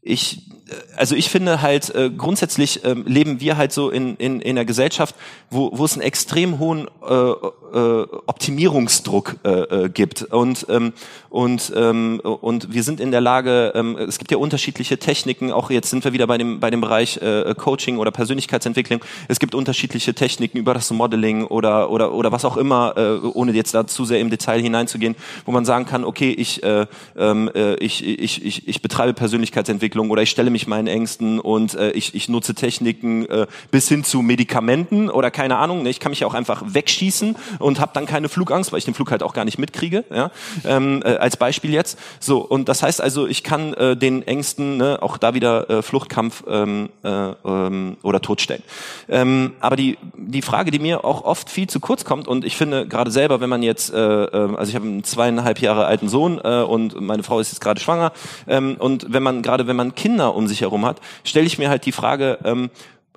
ich 0.00 0.48
also 0.96 1.14
ich 1.14 1.30
finde 1.30 1.62
halt 1.62 1.94
äh, 1.94 2.10
grundsätzlich 2.10 2.84
ähm, 2.84 3.04
leben 3.06 3.40
wir 3.40 3.56
halt 3.56 3.72
so 3.72 3.90
in, 3.90 4.16
in, 4.16 4.40
in 4.40 4.56
einer 4.56 4.64
Gesellschaft, 4.64 5.14
wo, 5.50 5.70
wo 5.72 5.84
es 5.84 5.94
einen 5.94 6.02
extrem 6.02 6.58
hohen 6.58 6.88
äh, 7.08 7.14
äh, 7.14 8.06
Optimierungsdruck 8.26 9.36
äh, 9.44 9.50
äh, 9.50 9.88
gibt 9.88 10.22
und 10.22 10.66
ähm, 10.68 10.92
und 11.30 11.72
ähm, 11.76 12.20
und 12.20 12.72
wir 12.72 12.82
sind 12.82 13.00
in 13.00 13.10
der 13.10 13.20
Lage, 13.20 13.72
ähm, 13.74 13.96
es 13.96 14.18
gibt 14.18 14.30
ja 14.30 14.38
unterschiedliche 14.38 14.98
Techniken, 14.98 15.52
auch 15.52 15.70
jetzt 15.70 15.90
sind 15.90 16.04
wir 16.04 16.12
wieder 16.12 16.26
bei 16.26 16.38
dem 16.38 16.60
bei 16.60 16.70
dem 16.70 16.80
Bereich 16.80 17.18
äh, 17.18 17.54
Coaching 17.56 17.98
oder 17.98 18.10
Persönlichkeitsentwicklung. 18.10 19.00
Es 19.28 19.38
gibt 19.38 19.54
unterschiedliche 19.54 20.14
Techniken 20.14 20.58
über 20.58 20.74
das 20.74 20.90
Modeling 20.90 21.44
oder 21.44 21.90
oder 21.90 22.12
oder 22.12 22.32
was 22.32 22.44
auch 22.44 22.56
immer, 22.56 22.94
äh, 22.96 23.26
ohne 23.26 23.52
jetzt 23.52 23.74
da 23.74 23.86
zu 23.86 24.04
sehr 24.04 24.20
im 24.20 24.30
Detail 24.30 24.60
hineinzugehen, 24.60 25.16
wo 25.44 25.52
man 25.52 25.64
sagen 25.64 25.84
kann, 25.84 26.04
okay, 26.04 26.30
ich 26.30 26.62
äh, 26.62 26.86
ähm, 27.16 27.50
äh, 27.54 27.74
ich, 27.76 28.04
ich 28.04 28.44
ich 28.44 28.68
ich 28.68 28.82
betreibe 28.82 29.12
Persönlichkeitsentwicklung 29.12 30.10
oder 30.10 30.22
ich 30.22 30.30
stelle 30.30 30.50
mich 30.50 30.57
mich 30.58 30.66
meinen 30.66 30.88
Ängsten 30.88 31.38
und 31.38 31.74
äh, 31.74 31.92
ich, 31.92 32.16
ich 32.16 32.28
nutze 32.28 32.52
Techniken 32.52 33.26
äh, 33.26 33.46
bis 33.70 33.88
hin 33.88 34.02
zu 34.02 34.22
Medikamenten 34.22 35.08
oder 35.08 35.30
keine 35.30 35.56
Ahnung. 35.56 35.84
Ne? 35.84 35.90
Ich 35.90 36.00
kann 36.00 36.10
mich 36.10 36.24
auch 36.24 36.34
einfach 36.34 36.62
wegschießen 36.66 37.36
und 37.60 37.78
habe 37.78 37.92
dann 37.94 38.06
keine 38.06 38.28
Flugangst, 38.28 38.72
weil 38.72 38.78
ich 38.78 38.84
den 38.84 38.94
Flug 38.94 39.12
halt 39.12 39.22
auch 39.22 39.34
gar 39.34 39.44
nicht 39.44 39.58
mitkriege. 39.58 40.04
Ja? 40.10 40.32
Ähm, 40.64 41.02
äh, 41.04 41.14
als 41.16 41.36
Beispiel 41.36 41.72
jetzt. 41.72 41.96
So 42.18 42.38
und 42.38 42.68
das 42.68 42.82
heißt 42.82 43.00
also, 43.00 43.28
ich 43.28 43.44
kann 43.44 43.72
äh, 43.74 43.96
den 43.96 44.26
Ängsten 44.26 44.78
ne, 44.78 44.98
auch 45.00 45.16
da 45.16 45.34
wieder 45.34 45.70
äh, 45.70 45.82
Fluchtkampf 45.82 46.42
ähm, 46.48 46.88
äh, 47.04 47.08
ähm, 47.08 47.96
oder 48.02 48.20
Tod 48.20 48.40
stellen. 48.40 48.64
Ähm, 49.08 49.52
aber 49.60 49.76
die 49.76 49.96
die 50.16 50.42
Frage, 50.42 50.72
die 50.72 50.80
mir 50.80 51.04
auch 51.04 51.22
oft 51.22 51.48
viel 51.48 51.68
zu 51.68 51.78
kurz 51.78 52.04
kommt 52.04 52.26
und 52.26 52.44
ich 52.44 52.56
finde 52.56 52.88
gerade 52.88 53.12
selber, 53.12 53.40
wenn 53.40 53.48
man 53.48 53.62
jetzt, 53.62 53.92
äh, 53.92 54.24
äh, 54.24 54.56
also 54.56 54.68
ich 54.68 54.74
habe 54.74 54.86
einen 54.86 55.04
zweieinhalb 55.04 55.60
Jahre 55.60 55.86
alten 55.86 56.08
Sohn 56.08 56.40
äh, 56.42 56.62
und 56.62 57.00
meine 57.00 57.22
Frau 57.22 57.38
ist 57.38 57.52
jetzt 57.52 57.60
gerade 57.60 57.80
schwanger 57.80 58.12
ähm, 58.48 58.76
und 58.78 59.12
wenn 59.12 59.22
man 59.22 59.42
gerade 59.42 59.68
wenn 59.68 59.76
man 59.76 59.94
Kinder 59.94 60.34
um 60.34 60.47
sich 60.48 60.62
herum 60.62 60.84
hat, 60.84 61.00
stelle 61.24 61.46
ich 61.46 61.58
mir 61.58 61.68
halt 61.68 61.86
die 61.86 61.92
Frage, 61.92 62.38
ähm, 62.44 62.70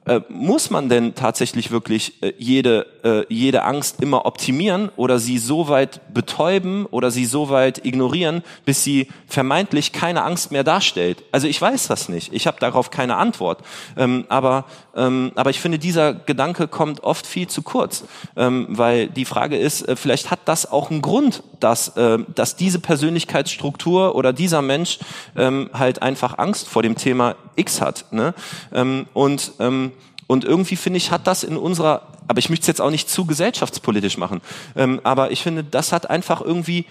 äh, 0.06 0.22
muss 0.30 0.72
man 0.72 0.90
denn 0.90 1.14
tatsächlich 1.14 1.70
wirklich 1.70 2.24
äh, 2.24 2.34
jede, 2.40 2.88
äh, 3.04 3.32
jede 3.32 3.64
Angst 3.64 4.02
immer 4.02 4.26
optimieren 4.26 4.90
oder 4.96 5.20
sie 5.20 5.38
so 5.38 5.68
weit 5.68 6.02
betäuben 6.12 6.88
oder 6.88 7.12
sie 7.12 7.26
so 7.26 7.50
weit 7.50 7.86
ignorieren, 7.86 8.42
bis 8.66 8.84
sie 8.84 9.10
vermeintlich 9.28 9.92
keine 9.92 10.24
Angst 10.24 10.52
mehr 10.52 10.64
darstellt? 10.64 11.24
Also 11.32 11.48
ich 11.48 11.62
weiß 11.62 11.88
das 11.88 12.10
nicht. 12.10 12.34
Ich 12.34 12.48
habe 12.48 12.58
darauf 12.60 12.90
keine 12.90 13.18
Antwort. 13.18 13.60
Ähm, 13.96 14.26
aber, 14.28 14.66
ähm, 14.96 15.34
aber 15.36 15.52
ich 15.52 15.60
finde, 15.60 15.78
dieser 15.78 16.16
Gedanke 16.16 16.68
kommt 16.68 17.04
oft 17.04 17.28
viel 17.28 17.48
zu 17.48 17.62
kurz, 17.62 18.04
ähm, 18.36 18.66
weil 18.70 19.08
die 19.08 19.26
Frage 19.26 19.58
ist, 19.58 19.88
äh, 19.88 19.96
vielleicht 19.96 20.32
hat 20.32 20.40
das 20.46 20.72
auch 20.72 20.90
einen 20.90 21.04
Grund, 21.04 21.44
dass, 21.64 21.96
äh, 21.96 22.20
dass 22.36 22.56
diese 22.56 22.80
Persönlichkeitsstruktur 22.80 24.16
oder 24.16 24.34
dieser 24.34 24.62
Mensch 24.62 25.00
ähm, 25.36 25.70
halt 25.74 26.02
einfach 26.02 26.38
Angst 26.38 26.68
vor 26.68 26.84
dem 26.84 26.96
Thema 26.96 27.36
X 27.56 27.82
hat. 27.82 28.06
Ne? 28.12 28.34
Ähm, 28.74 29.08
und 29.14 29.54
ähm, 29.60 29.92
und 30.32 30.46
irgendwie 30.46 30.78
finde 30.78 30.96
ich, 30.96 31.12
hat 31.12 31.28
das 31.28 31.44
in 31.44 31.58
unserer, 31.58 32.04
aber 32.26 32.40
ich 32.40 32.50
möchte 32.50 32.62
es 32.62 32.68
jetzt 32.68 32.80
auch 32.80 32.90
nicht 32.90 33.10
zu 33.10 33.26
gesellschaftspolitisch 33.26 34.18
machen, 34.18 34.40
ähm, 34.78 35.02
aber 35.04 35.32
ich 35.32 35.44
finde, 35.44 35.62
das 35.66 35.92
hat 35.92 36.10
einfach 36.10 36.40
irgendwie 36.40 36.86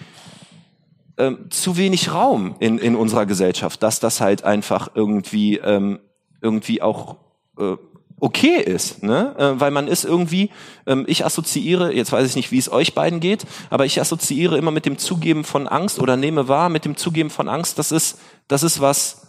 ähm, 1.16 1.50
zu 1.50 1.78
wenig 1.78 2.12
Raum 2.12 2.56
in, 2.58 2.76
in 2.76 2.94
unserer 2.94 3.24
Gesellschaft, 3.24 3.82
dass 3.82 3.98
das 3.98 4.20
halt 4.20 4.44
einfach 4.44 4.90
irgendwie, 4.94 5.56
ähm, 5.56 6.00
irgendwie 6.42 6.82
auch 6.82 7.16
äh, 7.58 7.76
okay 8.20 8.60
ist, 8.60 9.02
ne? 9.02 9.34
Äh, 9.38 9.60
weil 9.60 9.70
man 9.70 9.88
ist 9.88 10.04
irgendwie, 10.04 10.50
ähm, 10.86 11.04
ich 11.08 11.24
assoziiere, 11.24 11.92
jetzt 11.92 12.12
weiß 12.12 12.28
ich 12.28 12.36
nicht, 12.36 12.52
wie 12.52 12.58
es 12.58 12.70
euch 12.70 12.94
beiden 12.94 13.20
geht, 13.20 13.46
aber 13.70 13.86
ich 13.86 14.00
assoziiere 14.00 14.56
immer 14.58 14.70
mit 14.70 14.86
dem 14.86 14.98
Zugeben 14.98 15.44
von 15.44 15.66
Angst 15.66 15.98
oder 15.98 16.16
nehme 16.16 16.46
wahr 16.48 16.68
mit 16.68 16.84
dem 16.84 16.96
Zugeben 16.96 17.30
von 17.30 17.48
Angst, 17.48 17.78
das 17.78 17.92
ist, 17.92 18.18
das 18.48 18.62
ist 18.62 18.80
was 18.80 19.26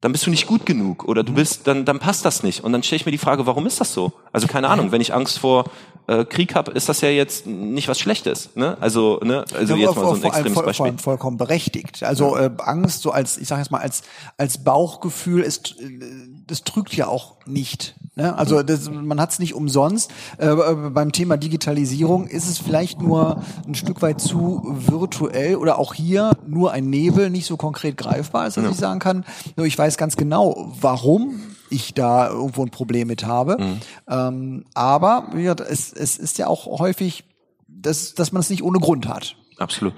dann 0.00 0.12
bist 0.12 0.26
du 0.26 0.30
nicht 0.30 0.46
gut 0.46 0.64
genug 0.64 1.04
oder 1.04 1.24
du 1.24 1.32
mhm. 1.32 1.36
bist, 1.36 1.66
dann, 1.66 1.84
dann 1.84 1.98
passt 1.98 2.24
das 2.24 2.42
nicht. 2.42 2.62
Und 2.62 2.72
dann 2.72 2.82
stelle 2.82 2.98
ich 2.98 3.06
mir 3.06 3.12
die 3.12 3.18
Frage, 3.18 3.46
warum 3.46 3.66
ist 3.66 3.80
das 3.80 3.92
so? 3.92 4.12
Also 4.32 4.46
keine 4.46 4.68
Ahnung, 4.68 4.92
wenn 4.92 5.00
ich 5.00 5.12
Angst 5.12 5.38
vor 5.38 5.64
äh, 6.08 6.24
Krieg 6.24 6.54
habe, 6.54 6.72
ist 6.72 6.88
das 6.88 7.00
ja 7.02 7.10
jetzt 7.10 7.46
nicht 7.46 7.86
was 7.86 8.00
Schlechtes. 8.00 8.50
Ne? 8.54 8.76
Also, 8.80 9.20
ne? 9.22 9.44
also 9.54 9.76
ja, 9.76 9.86
jetzt 9.86 9.96
mal 9.96 10.06
so 10.06 10.14
ein 10.14 10.24
extremes 10.24 10.52
voll, 10.54 10.64
Beispiel. 10.64 10.86
Voll, 10.86 10.98
vollkommen 10.98 11.36
berechtigt. 11.36 12.02
Also 12.02 12.36
äh, 12.36 12.50
Angst 12.58 13.02
so 13.02 13.10
als, 13.10 13.36
ich 13.36 13.46
sage 13.46 13.60
jetzt 13.60 13.70
mal 13.70 13.80
als 13.80 14.02
als 14.36 14.64
Bauchgefühl 14.64 15.42
ist, 15.42 15.76
äh, 15.78 16.00
das 16.46 16.64
trügt 16.64 16.94
ja 16.96 17.06
auch 17.06 17.36
nicht. 17.46 17.94
Ne? 18.18 18.36
Also 18.36 18.64
das, 18.64 18.90
man 18.90 19.20
hat 19.20 19.30
es 19.30 19.38
nicht 19.38 19.54
umsonst. 19.54 20.10
Äh, 20.38 20.48
äh, 20.48 20.74
beim 20.90 21.12
Thema 21.12 21.36
Digitalisierung 21.36 22.26
ist 22.26 22.48
es 22.48 22.58
vielleicht 22.58 23.00
nur 23.00 23.42
ein 23.66 23.76
Stück 23.76 24.02
weit 24.02 24.20
zu 24.20 24.62
virtuell 24.66 25.54
oder 25.54 25.78
auch 25.78 25.94
hier 25.94 26.32
nur 26.44 26.72
ein 26.72 26.90
Nebel, 26.90 27.30
nicht 27.30 27.46
so 27.46 27.56
konkret 27.56 27.96
greifbar, 27.96 28.42
als 28.42 28.54
dass 28.54 28.64
ja. 28.64 28.70
ich 28.70 28.76
sagen 28.76 28.98
kann. 28.98 29.24
Nur 29.56 29.66
ich 29.66 29.78
weiß 29.78 29.96
ganz 29.96 30.16
genau, 30.16 30.72
warum 30.80 31.40
ich 31.70 31.94
da 31.94 32.28
irgendwo 32.28 32.62
ein 32.62 32.70
Problem 32.70 33.06
mit 33.06 33.24
habe. 33.24 33.56
Mhm. 33.62 33.80
Ähm, 34.08 34.64
aber 34.74 35.30
ja, 35.36 35.54
es, 35.54 35.92
es 35.92 36.18
ist 36.18 36.38
ja 36.38 36.48
auch 36.48 36.66
häufig, 36.80 37.24
dass, 37.68 38.14
dass 38.14 38.32
man 38.32 38.40
es 38.40 38.50
nicht 38.50 38.64
ohne 38.64 38.80
Grund 38.80 39.06
hat. 39.06 39.36
Absolut. 39.58 39.94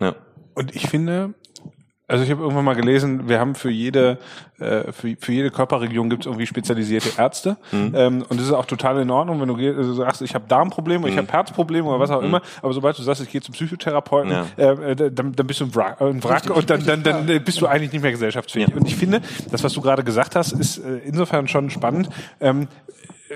Ja. 0.00 0.16
Und 0.54 0.74
ich 0.74 0.88
finde, 0.88 1.34
also 2.12 2.24
ich 2.24 2.30
habe 2.30 2.42
irgendwann 2.42 2.64
mal 2.64 2.74
gelesen, 2.74 3.28
wir 3.28 3.40
haben 3.40 3.54
für 3.54 3.70
jede 3.70 4.18
äh, 4.60 4.92
für, 4.92 5.16
für 5.18 5.32
jede 5.32 5.50
Körperregion 5.50 6.10
gibt 6.10 6.22
es 6.22 6.26
irgendwie 6.26 6.46
spezialisierte 6.46 7.10
Ärzte 7.18 7.56
mhm. 7.72 7.92
ähm, 7.94 8.24
und 8.28 8.38
das 8.38 8.46
ist 8.46 8.52
auch 8.52 8.66
total 8.66 9.00
in 9.00 9.10
Ordnung, 9.10 9.40
wenn 9.40 9.48
du 9.48 9.76
also 9.76 9.94
sagst, 9.94 10.22
ich 10.22 10.34
habe 10.34 10.44
Darmprobleme, 10.46 11.06
mhm. 11.06 11.12
ich 11.12 11.18
habe 11.18 11.32
Herzprobleme 11.32 11.88
oder 11.88 11.98
was 11.98 12.10
auch 12.10 12.20
mhm. 12.20 12.28
immer, 12.28 12.42
aber 12.60 12.72
sobald 12.72 12.98
du 12.98 13.02
sagst, 13.02 13.22
ich 13.22 13.30
gehe 13.30 13.40
zum 13.40 13.54
Psychotherapeuten, 13.54 14.30
ja. 14.30 14.46
äh, 14.56 14.92
äh 14.92 15.10
dann, 15.10 15.32
dann 15.32 15.46
bist 15.46 15.60
du 15.60 15.64
ein 15.64 15.74
Wrack, 15.74 16.00
äh, 16.00 16.04
ein 16.04 16.22
Wrack 16.22 16.50
und 16.50 16.70
dann, 16.70 16.84
dann, 16.84 17.02
dann 17.02 17.26
bist 17.44 17.60
du 17.60 17.66
eigentlich 17.66 17.92
nicht 17.92 18.02
mehr 18.02 18.12
gesellschaftsfähig. 18.12 18.68
Ja. 18.68 18.76
Und 18.76 18.86
ich 18.86 18.96
finde, 18.96 19.20
das, 19.50 19.64
was 19.64 19.72
du 19.72 19.80
gerade 19.80 20.04
gesagt 20.04 20.36
hast, 20.36 20.52
ist 20.52 20.78
äh, 20.78 20.98
insofern 21.04 21.48
schon 21.48 21.70
spannend. 21.70 22.08
Ähm, 22.40 22.68
äh, 23.28 23.34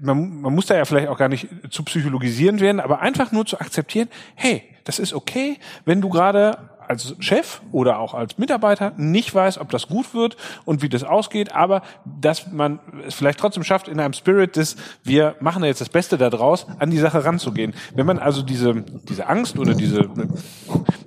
man, 0.00 0.40
man 0.40 0.54
muss 0.54 0.66
da 0.66 0.76
ja 0.76 0.84
vielleicht 0.84 1.08
auch 1.08 1.18
gar 1.18 1.28
nicht 1.28 1.48
zu 1.70 1.84
psychologisieren 1.84 2.60
werden, 2.60 2.80
aber 2.80 3.00
einfach 3.00 3.32
nur 3.32 3.46
zu 3.46 3.60
akzeptieren, 3.60 4.08
hey, 4.34 4.62
das 4.84 4.98
ist 4.98 5.14
okay, 5.14 5.58
wenn 5.84 6.00
du 6.00 6.08
gerade 6.08 6.58
als 6.88 7.14
Chef 7.18 7.60
oder 7.72 7.98
auch 7.98 8.14
als 8.14 8.38
Mitarbeiter 8.38 8.92
nicht 8.96 9.34
weiß, 9.34 9.58
ob 9.58 9.70
das 9.70 9.88
gut 9.88 10.14
wird 10.14 10.36
und 10.64 10.82
wie 10.82 10.88
das 10.88 11.04
ausgeht, 11.04 11.52
aber 11.52 11.82
dass 12.04 12.50
man 12.50 12.78
es 13.06 13.14
vielleicht 13.14 13.38
trotzdem 13.38 13.64
schafft, 13.64 13.88
in 13.88 14.00
einem 14.00 14.12
Spirit 14.14 14.56
des, 14.56 14.76
wir 15.02 15.36
machen 15.40 15.62
da 15.62 15.68
jetzt 15.68 15.80
das 15.80 15.88
Beste 15.88 16.18
daraus, 16.18 16.66
an 16.78 16.90
die 16.90 16.98
Sache 16.98 17.24
ranzugehen. 17.24 17.74
Wenn 17.94 18.06
man 18.06 18.18
also 18.18 18.42
diese, 18.42 18.84
diese 19.08 19.26
Angst 19.26 19.58
oder 19.58 19.74
diese, 19.74 20.10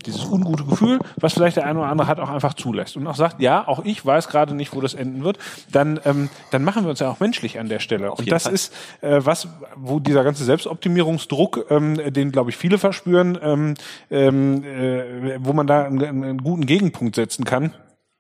dieses 0.06 0.26
ungute 0.26 0.64
Gefühl, 0.64 1.00
was 1.18 1.34
vielleicht 1.34 1.58
der 1.58 1.66
eine 1.66 1.80
oder 1.80 1.90
andere 1.90 2.08
hat, 2.08 2.20
auch 2.20 2.30
einfach 2.30 2.54
zulässt 2.54 2.98
und 2.98 3.08
auch 3.08 3.16
sagt, 3.16 3.42
ja, 3.42 3.68
auch 3.68 3.84
ich 3.84 4.06
weiß 4.06 4.28
gerade 4.28 4.56
nicht, 4.56 4.74
wo 4.76 4.82
das 4.82 4.94
enden 4.94 5.24
wird, 5.24 5.38
dann, 5.72 6.00
ähm, 6.06 6.30
dann 6.52 6.64
machen 6.64 6.84
wir 6.84 6.90
uns 6.90 7.00
ja 7.00 7.10
auch 7.10 7.20
menschlich 7.20 7.60
an 7.60 7.70
der 7.70 7.80
Stelle. 7.80 8.12
und 8.12 8.32
das 8.32 8.44
Fall. 8.44 8.54
ist 8.54 8.74
äh, 9.02 9.20
was, 9.24 9.48
wo 9.76 10.00
dieser 10.00 10.24
ganze 10.24 10.44
Selbstoptimierungsdruck, 10.44 11.68
ähm, 11.70 12.14
den 12.14 12.32
glaube 12.32 12.50
ich 12.50 12.58
viele 12.58 12.78
verspüren, 12.78 13.38
ähm, 13.42 13.74
ähm, 14.10 14.64
äh, 14.64 15.38
wo 15.40 15.54
man 15.54 15.68
da 15.68 15.84
einen, 15.84 16.24
einen 16.24 16.44
guten 16.44 16.66
Gegenpunkt 16.66 17.16
setzen 17.16 17.46
kann 17.46 17.74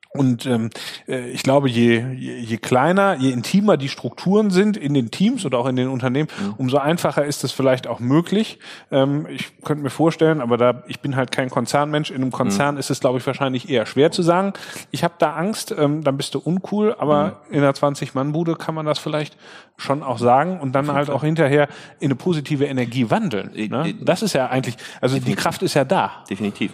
Und 0.09 0.45
ähm, 0.45 0.69
äh, 1.07 1.29
ich 1.29 1.43
glaube, 1.43 1.69
je, 1.69 2.03
je, 2.13 2.37
je 2.37 2.57
kleiner, 2.57 3.15
je 3.15 3.31
intimer 3.31 3.77
die 3.77 3.89
Strukturen 3.89 4.49
sind 4.49 4.77
in 4.77 4.93
den 4.93 5.11
Teams 5.11 5.45
oder 5.45 5.59
auch 5.59 5.67
in 5.67 5.75
den 5.75 5.89
Unternehmen, 5.89 6.29
mhm. 6.39 6.53
umso 6.57 6.77
einfacher 6.77 7.25
ist 7.25 7.43
es 7.43 7.51
vielleicht 7.51 7.87
auch 7.87 7.99
möglich. 7.99 8.59
Ähm, 8.91 9.27
ich 9.29 9.61
könnte 9.63 9.83
mir 9.83 9.89
vorstellen, 9.89 10.41
aber 10.41 10.57
da 10.57 10.83
ich 10.87 10.99
bin 10.99 11.15
halt 11.15 11.31
kein 11.31 11.49
Konzernmensch. 11.49 12.09
In 12.09 12.21
einem 12.21 12.31
Konzern 12.31 12.75
mhm. 12.75 12.79
ist 12.79 12.89
es, 12.89 12.99
glaube 12.99 13.19
ich, 13.19 13.27
wahrscheinlich 13.27 13.69
eher 13.69 13.85
schwer 13.85 14.11
zu 14.11 14.21
sagen. 14.23 14.53
Ich 14.91 15.03
habe 15.03 15.15
da 15.19 15.35
Angst, 15.35 15.73
ähm, 15.77 16.03
dann 16.03 16.17
bist 16.17 16.33
du 16.35 16.39
uncool. 16.39 16.95
Aber 16.97 17.41
mhm. 17.49 17.55
in 17.55 17.59
einer 17.63 17.73
20-Mann-Bude 17.73 18.55
kann 18.55 18.75
man 18.75 18.85
das 18.85 18.99
vielleicht 18.99 19.37
schon 19.77 20.03
auch 20.03 20.17
sagen 20.17 20.59
und 20.59 20.73
dann 20.73 20.91
halt 20.91 21.09
auch 21.09 21.23
hinterher 21.23 21.67
in 21.99 22.07
eine 22.07 22.15
positive 22.15 22.65
Energie 22.65 23.09
wandeln. 23.09 23.51
Ne? 23.53 23.93
Das 24.01 24.21
ist 24.21 24.33
ja 24.33 24.47
eigentlich, 24.47 24.75
also 25.01 25.19
die 25.19 25.35
Kraft 25.35 25.61
ist 25.61 25.75
ja 25.75 25.85
da. 25.85 26.23
Definitiv. 26.29 26.73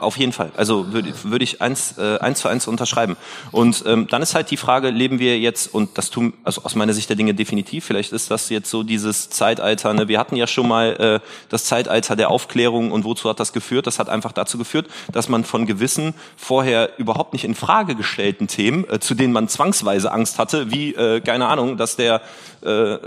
Auf 0.00 0.16
jeden 0.16 0.32
Fall. 0.32 0.50
Also 0.56 0.92
würde 0.92 1.12
würd 1.22 1.42
ich 1.42 1.60
eins, 1.60 1.98
äh, 1.98 2.18
eins 2.18 2.40
zu 2.40 2.48
eins 2.48 2.66
unterschreiben. 2.66 3.16
Und 3.50 3.84
ähm, 3.86 4.06
dann 4.08 4.22
ist 4.22 4.34
halt 4.34 4.50
die 4.50 4.56
Frage, 4.56 4.90
leben 4.90 5.18
wir 5.18 5.38
jetzt, 5.38 5.72
und 5.74 5.98
das 5.98 6.10
tun, 6.10 6.32
also 6.44 6.62
aus 6.62 6.74
meiner 6.74 6.92
Sicht 6.92 7.08
der 7.08 7.16
Dinge 7.16 7.34
definitiv, 7.34 7.84
vielleicht 7.84 8.12
ist 8.12 8.30
das 8.30 8.48
jetzt 8.48 8.70
so 8.70 8.82
dieses 8.82 9.30
Zeitalter, 9.30 9.92
ne? 9.94 10.08
wir 10.08 10.18
hatten 10.18 10.36
ja 10.36 10.46
schon 10.46 10.68
mal 10.68 11.20
äh, 11.22 11.26
das 11.48 11.64
Zeitalter 11.64 12.16
der 12.16 12.30
Aufklärung 12.30 12.92
und 12.92 13.04
wozu 13.04 13.28
hat 13.28 13.40
das 13.40 13.52
geführt? 13.52 13.86
Das 13.86 13.98
hat 13.98 14.08
einfach 14.08 14.32
dazu 14.32 14.58
geführt, 14.58 14.86
dass 15.12 15.28
man 15.28 15.44
von 15.44 15.66
gewissen 15.66 16.14
vorher 16.36 16.98
überhaupt 16.98 17.32
nicht 17.32 17.44
in 17.44 17.54
Frage 17.54 17.94
gestellten 17.94 18.46
Themen, 18.46 18.88
äh, 18.88 19.00
zu 19.00 19.14
denen 19.14 19.32
man 19.32 19.48
zwangsweise 19.48 20.12
Angst 20.12 20.38
hatte, 20.38 20.70
wie, 20.70 20.94
äh, 20.94 21.20
keine 21.20 21.46
Ahnung, 21.46 21.76
dass 21.76 21.96
der 21.96 22.22
äh, 22.62 22.98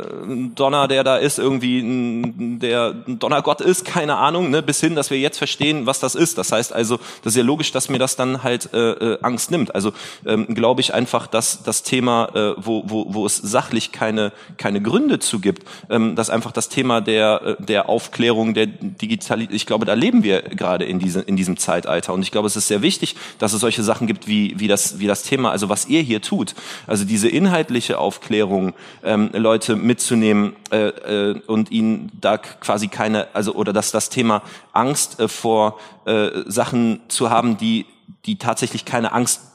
Donner, 0.55 0.87
der 0.87 1.03
da 1.03 1.17
ist, 1.17 1.39
irgendwie 1.39 1.79
ein, 1.79 2.59
der 2.59 2.93
Donnergott 2.93 3.61
ist, 3.61 3.85
keine 3.85 4.17
Ahnung, 4.17 4.49
ne? 4.49 4.61
bis 4.61 4.79
hin, 4.79 4.95
dass 4.95 5.09
wir 5.09 5.19
jetzt 5.19 5.37
verstehen, 5.37 5.85
was 5.85 5.99
das 5.99 6.15
ist. 6.15 6.37
Das 6.37 6.51
heißt 6.51 6.60
also, 6.69 6.97
das 7.23 7.33
ist 7.33 7.37
ja 7.37 7.43
logisch, 7.43 7.71
dass 7.71 7.89
mir 7.89 7.99
das 7.99 8.15
dann 8.15 8.43
halt 8.43 8.73
äh, 8.73 8.91
äh, 8.91 9.17
Angst 9.21 9.51
nimmt. 9.51 9.73
Also 9.73 9.93
ähm, 10.25 10.53
glaube 10.53 10.81
ich 10.81 10.93
einfach, 10.93 11.27
dass 11.27 11.63
das 11.63 11.83
Thema, 11.83 12.29
äh, 12.35 12.53
wo, 12.57 12.83
wo, 12.85 13.13
wo 13.13 13.25
es 13.25 13.37
sachlich 13.37 13.91
keine, 13.91 14.31
keine 14.57 14.81
Gründe 14.81 15.19
zu 15.19 15.39
gibt, 15.39 15.67
ähm, 15.89 16.15
dass 16.15 16.29
einfach 16.29 16.51
das 16.51 16.69
Thema 16.69 17.01
der, 17.01 17.57
äh, 17.59 17.63
der 17.63 17.89
Aufklärung, 17.89 18.53
der 18.53 18.67
Digitalität, 18.67 19.55
ich 19.55 19.65
glaube, 19.65 19.85
da 19.85 19.93
leben 19.93 20.23
wir 20.23 20.41
gerade 20.41 20.85
in, 20.85 20.99
diese, 20.99 21.21
in 21.21 21.35
diesem 21.35 21.57
Zeitalter. 21.57 22.13
Und 22.13 22.21
ich 22.21 22.31
glaube, 22.31 22.47
es 22.47 22.55
ist 22.55 22.67
sehr 22.67 22.81
wichtig, 22.81 23.15
dass 23.39 23.53
es 23.53 23.61
solche 23.61 23.83
Sachen 23.83 24.07
gibt 24.07 24.27
wie, 24.27 24.59
wie, 24.59 24.67
das, 24.67 24.99
wie 24.99 25.07
das 25.07 25.23
Thema, 25.23 25.51
also 25.51 25.69
was 25.69 25.87
ihr 25.87 26.01
hier 26.01 26.21
tut. 26.21 26.55
Also 26.87 27.05
diese 27.05 27.29
inhaltliche 27.29 27.97
Aufklärung, 27.97 28.73
ähm, 29.03 29.29
Leute 29.33 29.75
mitzunehmen 29.75 30.53
äh, 30.71 30.87
äh, 30.87 31.41
und 31.47 31.71
ihnen 31.71 32.11
da 32.19 32.37
quasi 32.37 32.87
keine, 32.87 33.27
also 33.33 33.53
oder 33.53 33.73
dass 33.73 33.91
das 33.91 34.09
Thema 34.09 34.41
Angst 34.73 35.19
äh, 35.19 35.27
vor 35.27 35.79
äh, 36.05 36.29
Sachen 36.45 37.01
zu 37.07 37.29
haben, 37.29 37.57
die 37.57 37.85
die 38.25 38.37
tatsächlich 38.37 38.85
keine 38.85 39.13
Angst 39.13 39.50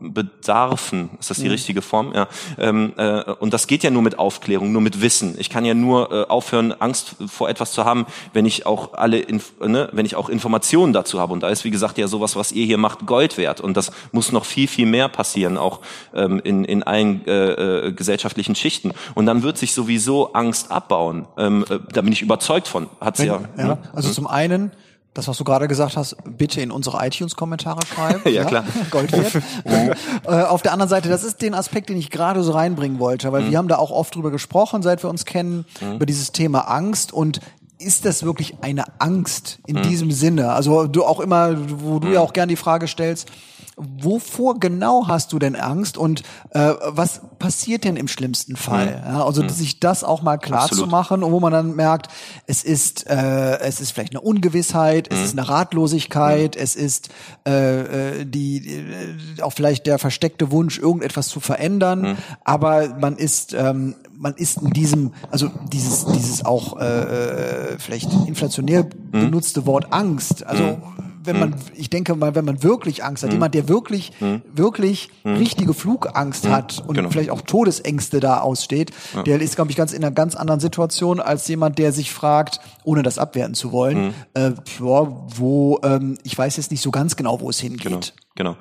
bedarfen, 0.00 1.10
ist 1.18 1.30
das 1.30 1.38
die 1.38 1.44
mhm. 1.44 1.50
richtige 1.52 1.82
Form? 1.82 2.12
Ja. 2.14 2.28
Ähm, 2.58 2.92
äh, 2.96 3.22
und 3.32 3.52
das 3.52 3.66
geht 3.66 3.82
ja 3.82 3.90
nur 3.90 4.02
mit 4.02 4.18
Aufklärung, 4.18 4.72
nur 4.72 4.82
mit 4.82 5.00
Wissen. 5.00 5.34
Ich 5.38 5.50
kann 5.50 5.64
ja 5.64 5.74
nur 5.74 6.12
äh, 6.12 6.24
aufhören, 6.28 6.72
Angst 6.80 7.16
vor 7.26 7.48
etwas 7.48 7.72
zu 7.72 7.84
haben, 7.84 8.06
wenn 8.32 8.46
ich 8.46 8.66
auch 8.66 8.94
alle, 8.94 9.18
Inf 9.18 9.52
ne, 9.60 9.88
wenn 9.92 10.06
ich 10.06 10.16
auch 10.16 10.28
Informationen 10.28 10.92
dazu 10.92 11.20
habe. 11.20 11.32
Und 11.32 11.42
da 11.42 11.48
ist, 11.48 11.64
wie 11.64 11.70
gesagt, 11.70 11.98
ja 11.98 12.08
sowas, 12.08 12.36
was 12.36 12.52
ihr 12.52 12.64
hier 12.64 12.78
macht, 12.78 13.06
Gold 13.06 13.38
wert. 13.38 13.60
Und 13.60 13.76
das 13.76 13.92
muss 14.12 14.32
noch 14.32 14.44
viel, 14.44 14.68
viel 14.68 14.86
mehr 14.86 15.08
passieren, 15.08 15.56
auch 15.58 15.80
ähm, 16.14 16.40
in, 16.42 16.64
in 16.64 16.82
allen 16.82 17.26
äh, 17.26 17.88
äh, 17.88 17.92
gesellschaftlichen 17.92 18.54
Schichten. 18.54 18.92
Und 19.14 19.26
dann 19.26 19.42
wird 19.42 19.58
sich 19.58 19.74
sowieso 19.74 20.32
Angst 20.32 20.70
abbauen. 20.70 21.26
Ähm, 21.36 21.64
äh, 21.68 21.78
da 21.92 22.02
bin 22.02 22.12
ich 22.12 22.22
überzeugt 22.22 22.68
von. 22.68 22.88
Hat's 23.00 23.20
wenn, 23.20 23.26
ja. 23.26 23.40
ja 23.56 23.64
ne? 23.64 23.78
Also 23.92 24.08
hm? 24.08 24.14
zum 24.14 24.26
einen 24.26 24.72
das, 25.16 25.28
was 25.28 25.38
du 25.38 25.44
gerade 25.44 25.68
gesagt 25.68 25.96
hast, 25.96 26.16
bitte 26.24 26.60
in 26.60 26.70
unsere 26.70 27.04
iTunes-Kommentare 27.04 27.80
schreiben. 27.86 28.20
ja, 28.24 28.30
ja, 28.30 28.44
klar. 28.44 28.64
Gold 28.90 29.12
wert. 29.12 29.42
äh, 30.24 30.42
auf 30.42 30.62
der 30.62 30.72
anderen 30.72 30.90
Seite, 30.90 31.08
das 31.08 31.24
ist 31.24 31.42
den 31.42 31.54
Aspekt, 31.54 31.88
den 31.88 31.96
ich 31.96 32.10
gerade 32.10 32.42
so 32.42 32.52
reinbringen 32.52 32.98
wollte, 32.98 33.32
weil 33.32 33.42
mhm. 33.42 33.50
wir 33.50 33.58
haben 33.58 33.68
da 33.68 33.76
auch 33.76 33.90
oft 33.90 34.14
drüber 34.14 34.30
gesprochen, 34.30 34.82
seit 34.82 35.02
wir 35.02 35.10
uns 35.10 35.24
kennen, 35.24 35.64
mhm. 35.80 35.96
über 35.96 36.06
dieses 36.06 36.32
Thema 36.32 36.60
Angst 36.68 37.12
und 37.12 37.40
ist 37.78 38.06
das 38.06 38.22
wirklich 38.22 38.54
eine 38.62 38.84
Angst 39.00 39.58
in 39.66 39.76
mhm. 39.76 39.82
diesem 39.82 40.10
Sinne? 40.10 40.52
Also 40.52 40.86
du 40.86 41.04
auch 41.04 41.20
immer, 41.20 41.56
wo 41.82 41.98
du 41.98 42.08
ja 42.08 42.20
mhm. 42.20 42.26
auch 42.26 42.32
gern 42.32 42.48
die 42.48 42.56
Frage 42.56 42.88
stellst, 42.88 43.28
wovor 43.76 44.58
genau 44.58 45.06
hast 45.08 45.32
du 45.32 45.38
denn 45.38 45.56
Angst 45.56 45.98
und 45.98 46.22
äh, 46.50 46.72
was 46.86 47.20
passiert 47.38 47.84
denn 47.84 47.96
im 47.96 48.08
schlimmsten 48.08 48.56
Fall? 48.56 48.86
Mhm. 48.86 49.14
Ja, 49.14 49.24
also 49.24 49.42
mhm. 49.42 49.48
sich 49.48 49.80
das 49.80 50.04
auch 50.04 50.22
mal 50.22 50.38
klar 50.38 50.64
Absolut. 50.64 50.84
zu 50.84 50.90
machen, 50.90 51.22
wo 51.22 51.40
man 51.40 51.52
dann 51.52 51.74
merkt, 51.74 52.08
es 52.46 52.64
ist 52.64 53.08
äh, 53.08 53.58
es 53.60 53.80
ist 53.80 53.92
vielleicht 53.92 54.12
eine 54.12 54.20
Ungewissheit, 54.20 55.10
mhm. 55.10 55.16
es 55.16 55.24
ist 55.24 55.38
eine 55.38 55.48
Ratlosigkeit, 55.48 56.56
mhm. 56.56 56.62
es 56.62 56.76
ist 56.76 57.08
äh, 57.46 58.20
äh 58.20 58.24
die 58.24 58.58
äh, 58.66 59.42
auch 59.42 59.52
vielleicht 59.52 59.86
der 59.86 59.98
versteckte 59.98 60.50
Wunsch, 60.50 60.78
irgendetwas 60.78 61.28
zu 61.28 61.40
verändern, 61.40 62.00
mhm. 62.02 62.16
aber 62.44 62.96
man 62.98 63.16
ist 63.16 63.54
ähm, 63.54 63.94
man 64.18 64.34
ist 64.34 64.62
in 64.62 64.70
diesem, 64.70 65.12
also 65.30 65.50
dieses, 65.70 66.06
dieses 66.06 66.44
auch 66.44 66.78
äh, 66.80 66.84
äh 66.84 67.78
vielleicht 67.78 68.12
inflationär 68.26 68.84
mhm. 68.84 69.10
benutzte 69.10 69.66
Wort 69.66 69.92
Angst, 69.92 70.46
also 70.46 70.78
wenn 71.26 71.38
man, 71.38 71.52
hm. 71.52 71.60
ich 71.76 71.90
denke 71.90 72.14
mal, 72.14 72.34
wenn 72.34 72.44
man 72.44 72.62
wirklich 72.62 73.04
Angst 73.04 73.22
hat, 73.22 73.30
hm. 73.30 73.36
jemand, 73.36 73.54
der 73.54 73.68
wirklich, 73.68 74.12
hm. 74.18 74.42
wirklich 74.52 75.10
richtige 75.24 75.74
Flugangst 75.74 76.48
hat 76.48 76.82
und 76.86 76.94
genau. 76.94 77.10
vielleicht 77.10 77.30
auch 77.30 77.42
Todesängste 77.42 78.20
da 78.20 78.40
aussteht, 78.40 78.92
ja. 79.14 79.22
der 79.22 79.40
ist, 79.40 79.56
glaube 79.56 79.70
ich, 79.70 79.76
ganz 79.76 79.92
in 79.92 80.04
einer 80.04 80.14
ganz 80.14 80.34
anderen 80.34 80.60
Situation 80.60 81.20
als 81.20 81.46
jemand, 81.48 81.78
der 81.78 81.92
sich 81.92 82.12
fragt, 82.12 82.60
ohne 82.84 83.02
das 83.02 83.18
abwerten 83.18 83.54
zu 83.54 83.72
wollen, 83.72 84.14
äh, 84.34 84.50
ja, 84.50 84.56
wo, 84.78 85.80
ähm, 85.82 86.18
ich 86.22 86.36
weiß 86.36 86.56
jetzt 86.56 86.70
nicht 86.70 86.82
so 86.82 86.90
ganz 86.90 87.16
genau, 87.16 87.40
wo 87.40 87.50
es 87.50 87.60
hingeht. 87.60 87.82
Genau. 87.82 88.00
genau. 88.34 88.56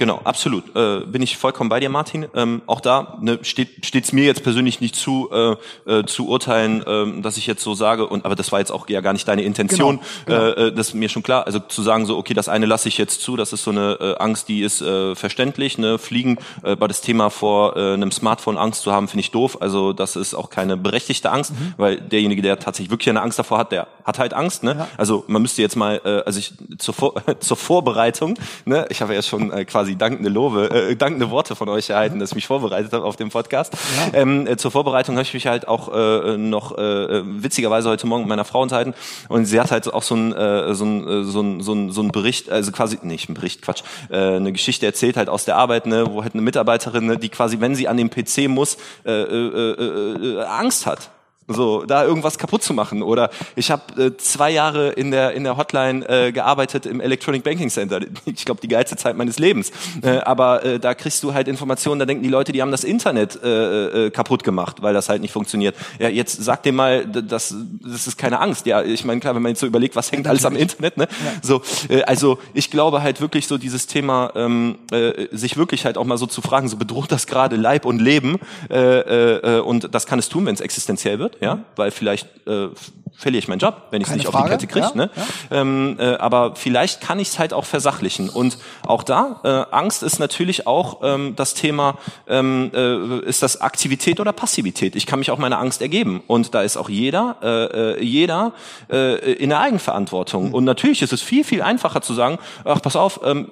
Genau, 0.00 0.18
absolut. 0.24 0.74
Äh, 0.74 1.00
bin 1.00 1.20
ich 1.20 1.36
vollkommen 1.36 1.68
bei 1.68 1.78
dir, 1.78 1.90
Martin. 1.90 2.26
Ähm, 2.34 2.62
auch 2.64 2.80
da 2.80 3.18
ne, 3.20 3.38
steht 3.42 3.94
es 3.94 4.12
mir 4.14 4.24
jetzt 4.24 4.42
persönlich 4.42 4.80
nicht 4.80 4.96
zu, 4.96 5.28
äh, 5.30 5.56
äh, 5.84 6.06
zu 6.06 6.26
urteilen, 6.26 6.82
äh, 6.86 7.20
dass 7.20 7.36
ich 7.36 7.46
jetzt 7.46 7.62
so 7.62 7.74
sage, 7.74 8.06
und 8.06 8.24
aber 8.24 8.34
das 8.34 8.50
war 8.50 8.60
jetzt 8.60 8.72
auch 8.72 8.88
ja 8.88 9.02
gar 9.02 9.12
nicht 9.12 9.28
deine 9.28 9.42
Intention, 9.42 10.00
genau, 10.24 10.40
genau. 10.40 10.52
Äh, 10.52 10.68
äh, 10.68 10.72
das 10.72 10.88
ist 10.88 10.94
mir 10.94 11.10
schon 11.10 11.22
klar. 11.22 11.44
Also 11.44 11.58
zu 11.58 11.82
sagen 11.82 12.06
so, 12.06 12.16
okay, 12.16 12.32
das 12.32 12.48
eine 12.48 12.64
lasse 12.64 12.88
ich 12.88 12.96
jetzt 12.96 13.20
zu, 13.20 13.36
das 13.36 13.52
ist 13.52 13.62
so 13.62 13.72
eine 13.72 13.98
äh, 14.00 14.14
Angst, 14.16 14.48
die 14.48 14.62
ist 14.62 14.80
äh, 14.80 15.14
verständlich. 15.14 15.76
Ne? 15.76 15.98
Fliegen, 15.98 16.38
äh, 16.62 16.76
bei 16.76 16.86
das 16.88 17.02
Thema 17.02 17.28
vor 17.28 17.76
äh, 17.76 17.92
einem 17.92 18.10
Smartphone 18.10 18.56
Angst 18.56 18.80
zu 18.80 18.92
haben, 18.92 19.06
finde 19.06 19.20
ich 19.20 19.32
doof. 19.32 19.58
Also 19.60 19.92
das 19.92 20.16
ist 20.16 20.32
auch 20.32 20.48
keine 20.48 20.78
berechtigte 20.78 21.30
Angst, 21.30 21.52
mhm. 21.52 21.74
weil 21.76 22.00
derjenige, 22.00 22.40
der 22.40 22.58
tatsächlich 22.58 22.90
wirklich 22.90 23.10
eine 23.10 23.20
Angst 23.20 23.38
davor 23.38 23.58
hat, 23.58 23.70
der 23.70 23.86
hat 24.04 24.18
halt 24.18 24.32
Angst. 24.32 24.62
Ne? 24.62 24.76
Ja. 24.78 24.88
Also 24.96 25.24
man 25.26 25.42
müsste 25.42 25.60
jetzt 25.60 25.76
mal, 25.76 26.00
äh, 26.06 26.22
also 26.24 26.38
ich 26.38 26.54
zur, 26.78 26.94
Vor 26.94 27.14
zur 27.40 27.58
Vorbereitung, 27.58 28.38
ne? 28.64 28.86
ich 28.88 29.02
habe 29.02 29.14
ja 29.14 29.20
schon 29.20 29.52
äh, 29.52 29.66
quasi 29.66 29.89
quasi 29.90 29.96
dankende 29.96 30.30
Lobe, 30.30 30.70
äh, 30.70 30.96
dankende 30.96 31.30
Worte 31.30 31.56
von 31.56 31.68
euch 31.68 31.90
erhalten, 31.90 32.18
dass 32.18 32.30
ich 32.30 32.34
mich 32.34 32.46
vorbereitet 32.46 32.92
habe 32.92 33.04
auf 33.04 33.16
den 33.16 33.30
Podcast. 33.30 33.72
Ja. 34.12 34.20
Ähm, 34.20 34.46
äh, 34.46 34.56
zur 34.56 34.70
Vorbereitung 34.70 35.16
habe 35.16 35.22
ich 35.22 35.34
mich 35.34 35.46
halt 35.46 35.66
auch 35.68 35.92
äh, 35.92 36.36
noch 36.36 36.76
äh, 36.78 37.22
witzigerweise 37.24 37.88
heute 37.88 38.06
Morgen 38.06 38.22
mit 38.22 38.28
meiner 38.28 38.44
Frau 38.44 38.62
unterhalten 38.62 38.94
und 39.28 39.46
sie 39.46 39.60
hat 39.60 39.70
halt 39.70 39.92
auch 39.92 40.02
so 40.02 40.14
ein 40.14 40.32
äh, 40.32 40.74
so 40.74 40.84
ein 40.84 41.08
äh, 41.08 41.24
so 41.24 41.40
ein 41.40 41.60
so 41.60 41.72
ein, 41.72 41.90
so 41.90 42.02
ein 42.02 42.12
Bericht, 42.12 42.50
also 42.50 42.72
quasi 42.72 42.98
nicht 43.02 43.28
ein 43.28 43.34
Bericht, 43.34 43.62
Quatsch, 43.62 43.82
äh, 44.10 44.16
eine 44.16 44.52
Geschichte 44.52 44.86
erzählt 44.86 45.16
halt 45.16 45.28
aus 45.28 45.44
der 45.44 45.56
Arbeit, 45.56 45.86
ne, 45.86 46.06
wo 46.10 46.22
halt 46.22 46.34
eine 46.34 46.42
Mitarbeiterin, 46.42 47.06
ne, 47.06 47.16
die 47.16 47.28
quasi, 47.28 47.60
wenn 47.60 47.74
sie 47.74 47.88
an 47.88 47.96
den 47.96 48.10
PC 48.10 48.48
muss, 48.48 48.76
äh, 49.04 49.10
äh, 49.10 49.72
äh, 49.72 50.36
äh, 50.38 50.42
Angst 50.42 50.86
hat 50.86 51.10
so 51.52 51.84
da 51.84 52.04
irgendwas 52.04 52.38
kaputt 52.38 52.62
zu 52.62 52.74
machen. 52.74 53.02
Oder 53.02 53.30
ich 53.56 53.70
habe 53.70 54.02
äh, 54.02 54.16
zwei 54.16 54.50
Jahre 54.50 54.90
in 54.90 55.10
der 55.10 55.32
in 55.32 55.44
der 55.44 55.56
Hotline 55.56 56.08
äh, 56.08 56.32
gearbeitet 56.32 56.86
im 56.86 57.00
Electronic 57.00 57.42
Banking 57.42 57.70
Center. 57.70 58.00
Ich 58.24 58.44
glaube 58.44 58.60
die 58.60 58.68
geilste 58.68 58.96
Zeit 58.96 59.16
meines 59.16 59.38
Lebens. 59.38 59.70
Äh, 60.02 60.18
aber 60.18 60.64
äh, 60.64 60.78
da 60.78 60.94
kriegst 60.94 61.22
du 61.22 61.34
halt 61.34 61.48
Informationen. 61.48 61.98
Da 61.98 62.06
denken 62.06 62.22
die 62.22 62.28
Leute, 62.28 62.52
die 62.52 62.62
haben 62.62 62.70
das 62.70 62.84
Internet 62.84 63.42
äh, 63.42 64.06
äh, 64.06 64.10
kaputt 64.10 64.44
gemacht, 64.44 64.82
weil 64.82 64.94
das 64.94 65.08
halt 65.08 65.20
nicht 65.22 65.32
funktioniert. 65.32 65.74
Ja, 65.98 66.08
jetzt 66.08 66.42
sag 66.42 66.62
dir 66.62 66.72
mal, 66.72 67.06
das 67.06 67.54
das 67.82 68.06
ist 68.06 68.16
keine 68.16 68.40
Angst. 68.40 68.66
Ja, 68.66 68.82
ich 68.82 69.04
meine 69.04 69.20
klar, 69.20 69.34
wenn 69.34 69.42
man 69.42 69.50
jetzt 69.50 69.60
so 69.60 69.66
überlegt, 69.66 69.96
was 69.96 70.12
hängt 70.12 70.26
alles 70.26 70.44
am 70.44 70.56
Internet, 70.56 70.96
ne? 70.96 71.08
Ja. 71.10 71.32
So, 71.42 71.62
äh, 71.88 72.02
also 72.02 72.38
ich 72.54 72.70
glaube 72.70 73.02
halt 73.02 73.20
wirklich 73.20 73.46
so 73.46 73.58
dieses 73.58 73.86
Thema, 73.86 74.32
ähm, 74.34 74.78
äh, 74.90 75.26
sich 75.32 75.56
wirklich 75.56 75.84
halt 75.84 75.98
auch 75.98 76.04
mal 76.04 76.18
so 76.18 76.26
zu 76.26 76.40
fragen, 76.40 76.68
so 76.68 76.76
bedroht 76.76 77.10
das 77.12 77.26
gerade 77.26 77.56
Leib 77.56 77.84
und 77.84 78.00
Leben 78.00 78.38
äh, 78.70 78.76
äh, 78.76 79.60
und 79.60 79.94
das 79.94 80.06
kann 80.06 80.18
es 80.18 80.28
tun, 80.28 80.46
wenn 80.46 80.54
es 80.54 80.60
existenziell 80.60 81.18
wird 81.18 81.39
ja, 81.40 81.64
weil 81.76 81.90
vielleicht 81.90 82.28
äh, 82.46 82.68
verliere 83.16 83.40
ich 83.40 83.48
meinen 83.48 83.58
Job, 83.58 83.88
wenn 83.90 84.00
ich 84.00 84.08
es 84.08 84.14
nicht 84.14 84.26
Frage. 84.26 84.54
auf 84.54 84.58
die 84.58 84.66
Kette 84.66 84.66
kriege. 84.66 84.86
Ja, 84.86 85.06
ne? 85.06 85.10
Ja. 85.50 85.60
Ähm, 85.60 85.96
äh, 85.98 86.14
aber 86.16 86.56
vielleicht 86.56 87.00
kann 87.00 87.18
ich 87.18 87.28
es 87.28 87.38
halt 87.38 87.52
auch 87.52 87.64
versachlichen. 87.64 88.28
Und 88.28 88.58
auch 88.86 89.02
da, 89.02 89.40
äh, 89.44 89.74
Angst 89.74 90.02
ist 90.02 90.18
natürlich 90.18 90.66
auch 90.66 91.00
ähm, 91.02 91.34
das 91.36 91.54
Thema, 91.54 91.98
ähm, 92.28 92.70
äh, 92.74 93.18
ist 93.20 93.42
das 93.42 93.60
Aktivität 93.60 94.20
oder 94.20 94.32
Passivität? 94.32 94.96
Ich 94.96 95.06
kann 95.06 95.18
mich 95.18 95.30
auch 95.30 95.38
meiner 95.38 95.58
Angst 95.58 95.82
ergeben. 95.82 96.22
Und 96.26 96.54
da 96.54 96.62
ist 96.62 96.76
auch 96.76 96.88
jeder, 96.88 97.36
äh, 97.42 97.98
äh 97.98 98.02
jeder 98.02 98.52
äh, 98.90 99.32
in 99.34 99.50
der 99.50 99.60
Eigenverantwortung. 99.60 100.48
Mhm. 100.48 100.54
Und 100.54 100.64
natürlich 100.64 101.02
ist 101.02 101.12
es 101.12 101.22
viel, 101.22 101.44
viel 101.44 101.62
einfacher 101.62 102.02
zu 102.02 102.14
sagen, 102.14 102.38
ach, 102.64 102.80
pass 102.80 102.96
auf, 102.96 103.20
ähm, 103.24 103.50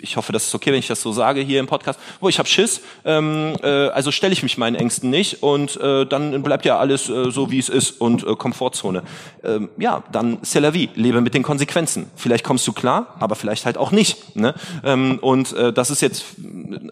ich 0.00 0.16
hoffe, 0.16 0.32
das 0.32 0.46
ist 0.46 0.54
okay, 0.54 0.72
wenn 0.72 0.78
ich 0.78 0.86
das 0.86 1.02
so 1.02 1.12
sage 1.12 1.40
hier 1.40 1.60
im 1.60 1.66
Podcast, 1.66 2.00
wo 2.20 2.28
ich 2.28 2.38
habe 2.38 2.48
Schiss, 2.48 2.80
ähm, 3.04 3.54
äh, 3.62 3.88
also 3.88 4.10
stelle 4.10 4.32
ich 4.32 4.42
mich 4.42 4.56
meinen 4.56 4.76
Ängsten 4.76 5.10
nicht 5.10 5.42
und 5.42 5.78
äh, 5.80 6.06
dann 6.06 6.42
bleibt 6.42 6.64
ja 6.64 6.78
alles 6.78 7.08
äh, 7.08 7.30
so, 7.30 7.50
wie 7.50 7.58
es 7.58 7.68
ist 7.68 8.00
und 8.00 8.26
äh, 8.26 8.34
Komfortzone. 8.78 9.02
Ähm, 9.44 9.68
ja, 9.78 10.02
dann 10.12 10.38
c'est 10.42 10.60
la 10.60 10.72
vie, 10.72 10.88
lebe 10.94 11.20
mit 11.20 11.34
den 11.34 11.42
Konsequenzen. 11.42 12.06
Vielleicht 12.16 12.44
kommst 12.44 12.66
du 12.66 12.72
klar, 12.72 13.16
aber 13.18 13.34
vielleicht 13.34 13.66
halt 13.66 13.76
auch 13.76 13.92
nicht. 13.92 14.36
Ne? 14.36 14.54
Ähm, 14.84 15.18
und 15.20 15.52
äh, 15.52 15.72
das 15.72 15.90
ist 15.90 16.00
jetzt, 16.00 16.24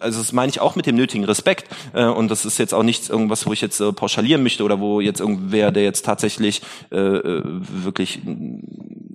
also 0.00 0.18
das 0.18 0.32
meine 0.32 0.50
ich 0.50 0.60
auch 0.60 0.76
mit 0.76 0.86
dem 0.86 0.96
nötigen 0.96 1.24
Respekt 1.24 1.68
äh, 1.94 2.04
und 2.04 2.30
das 2.30 2.44
ist 2.44 2.58
jetzt 2.58 2.74
auch 2.74 2.82
nichts 2.82 3.08
irgendwas, 3.08 3.46
wo 3.46 3.52
ich 3.52 3.60
jetzt 3.60 3.80
äh, 3.80 3.92
pauschalieren 3.92 4.42
möchte 4.42 4.64
oder 4.64 4.80
wo 4.80 5.00
jetzt 5.00 5.20
irgendwer, 5.20 5.72
der 5.72 5.84
jetzt 5.84 6.04
tatsächlich 6.04 6.62
äh, 6.90 6.96
äh 6.96 7.42
wirklich 7.44 8.20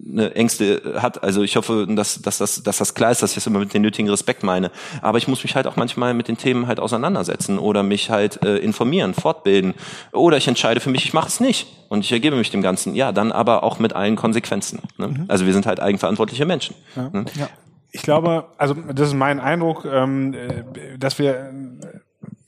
eine 0.09 0.35
Ängste 0.35 0.99
hat. 1.01 1.23
Also 1.23 1.43
ich 1.43 1.55
hoffe, 1.55 1.87
dass, 1.89 2.21
dass, 2.21 2.37
das, 2.37 2.63
dass 2.63 2.77
das 2.77 2.93
klar 2.93 3.11
ist, 3.11 3.21
dass 3.21 3.31
ich 3.31 3.35
das 3.35 3.47
immer 3.47 3.59
mit 3.59 3.73
dem 3.73 3.81
nötigen 3.81 4.09
Respekt 4.09 4.43
meine. 4.43 4.71
Aber 5.01 5.17
ich 5.17 5.27
muss 5.27 5.43
mich 5.43 5.55
halt 5.55 5.67
auch 5.67 5.75
manchmal 5.75 6.13
mit 6.13 6.27
den 6.27 6.37
Themen 6.37 6.67
halt 6.67 6.79
auseinandersetzen 6.79 7.59
oder 7.59 7.83
mich 7.83 8.09
halt 8.09 8.43
äh, 8.43 8.57
informieren, 8.57 9.13
fortbilden. 9.13 9.73
Oder 10.11 10.37
ich 10.37 10.47
entscheide 10.47 10.79
für 10.79 10.89
mich, 10.89 11.05
ich 11.05 11.13
mache 11.13 11.27
es 11.27 11.39
nicht 11.39 11.67
und 11.89 12.03
ich 12.05 12.11
ergebe 12.11 12.35
mich 12.35 12.51
dem 12.51 12.61
Ganzen. 12.61 12.95
Ja, 12.95 13.11
dann 13.11 13.31
aber 13.31 13.63
auch 13.63 13.79
mit 13.79 13.93
allen 13.93 14.15
Konsequenzen. 14.15 14.79
Ne? 14.97 15.07
Mhm. 15.07 15.25
Also 15.27 15.45
wir 15.45 15.53
sind 15.53 15.65
halt 15.65 15.79
eigenverantwortliche 15.79 16.45
Menschen. 16.45 16.75
Ja. 16.95 17.09
Ne? 17.09 17.25
Ja. 17.35 17.49
Ich 17.93 18.03
glaube, 18.03 18.45
also 18.57 18.73
das 18.73 19.09
ist 19.09 19.15
mein 19.15 19.39
Eindruck, 19.39 19.85
ähm, 19.85 20.33
äh, 20.33 20.97
dass 20.97 21.19
wir 21.19 21.51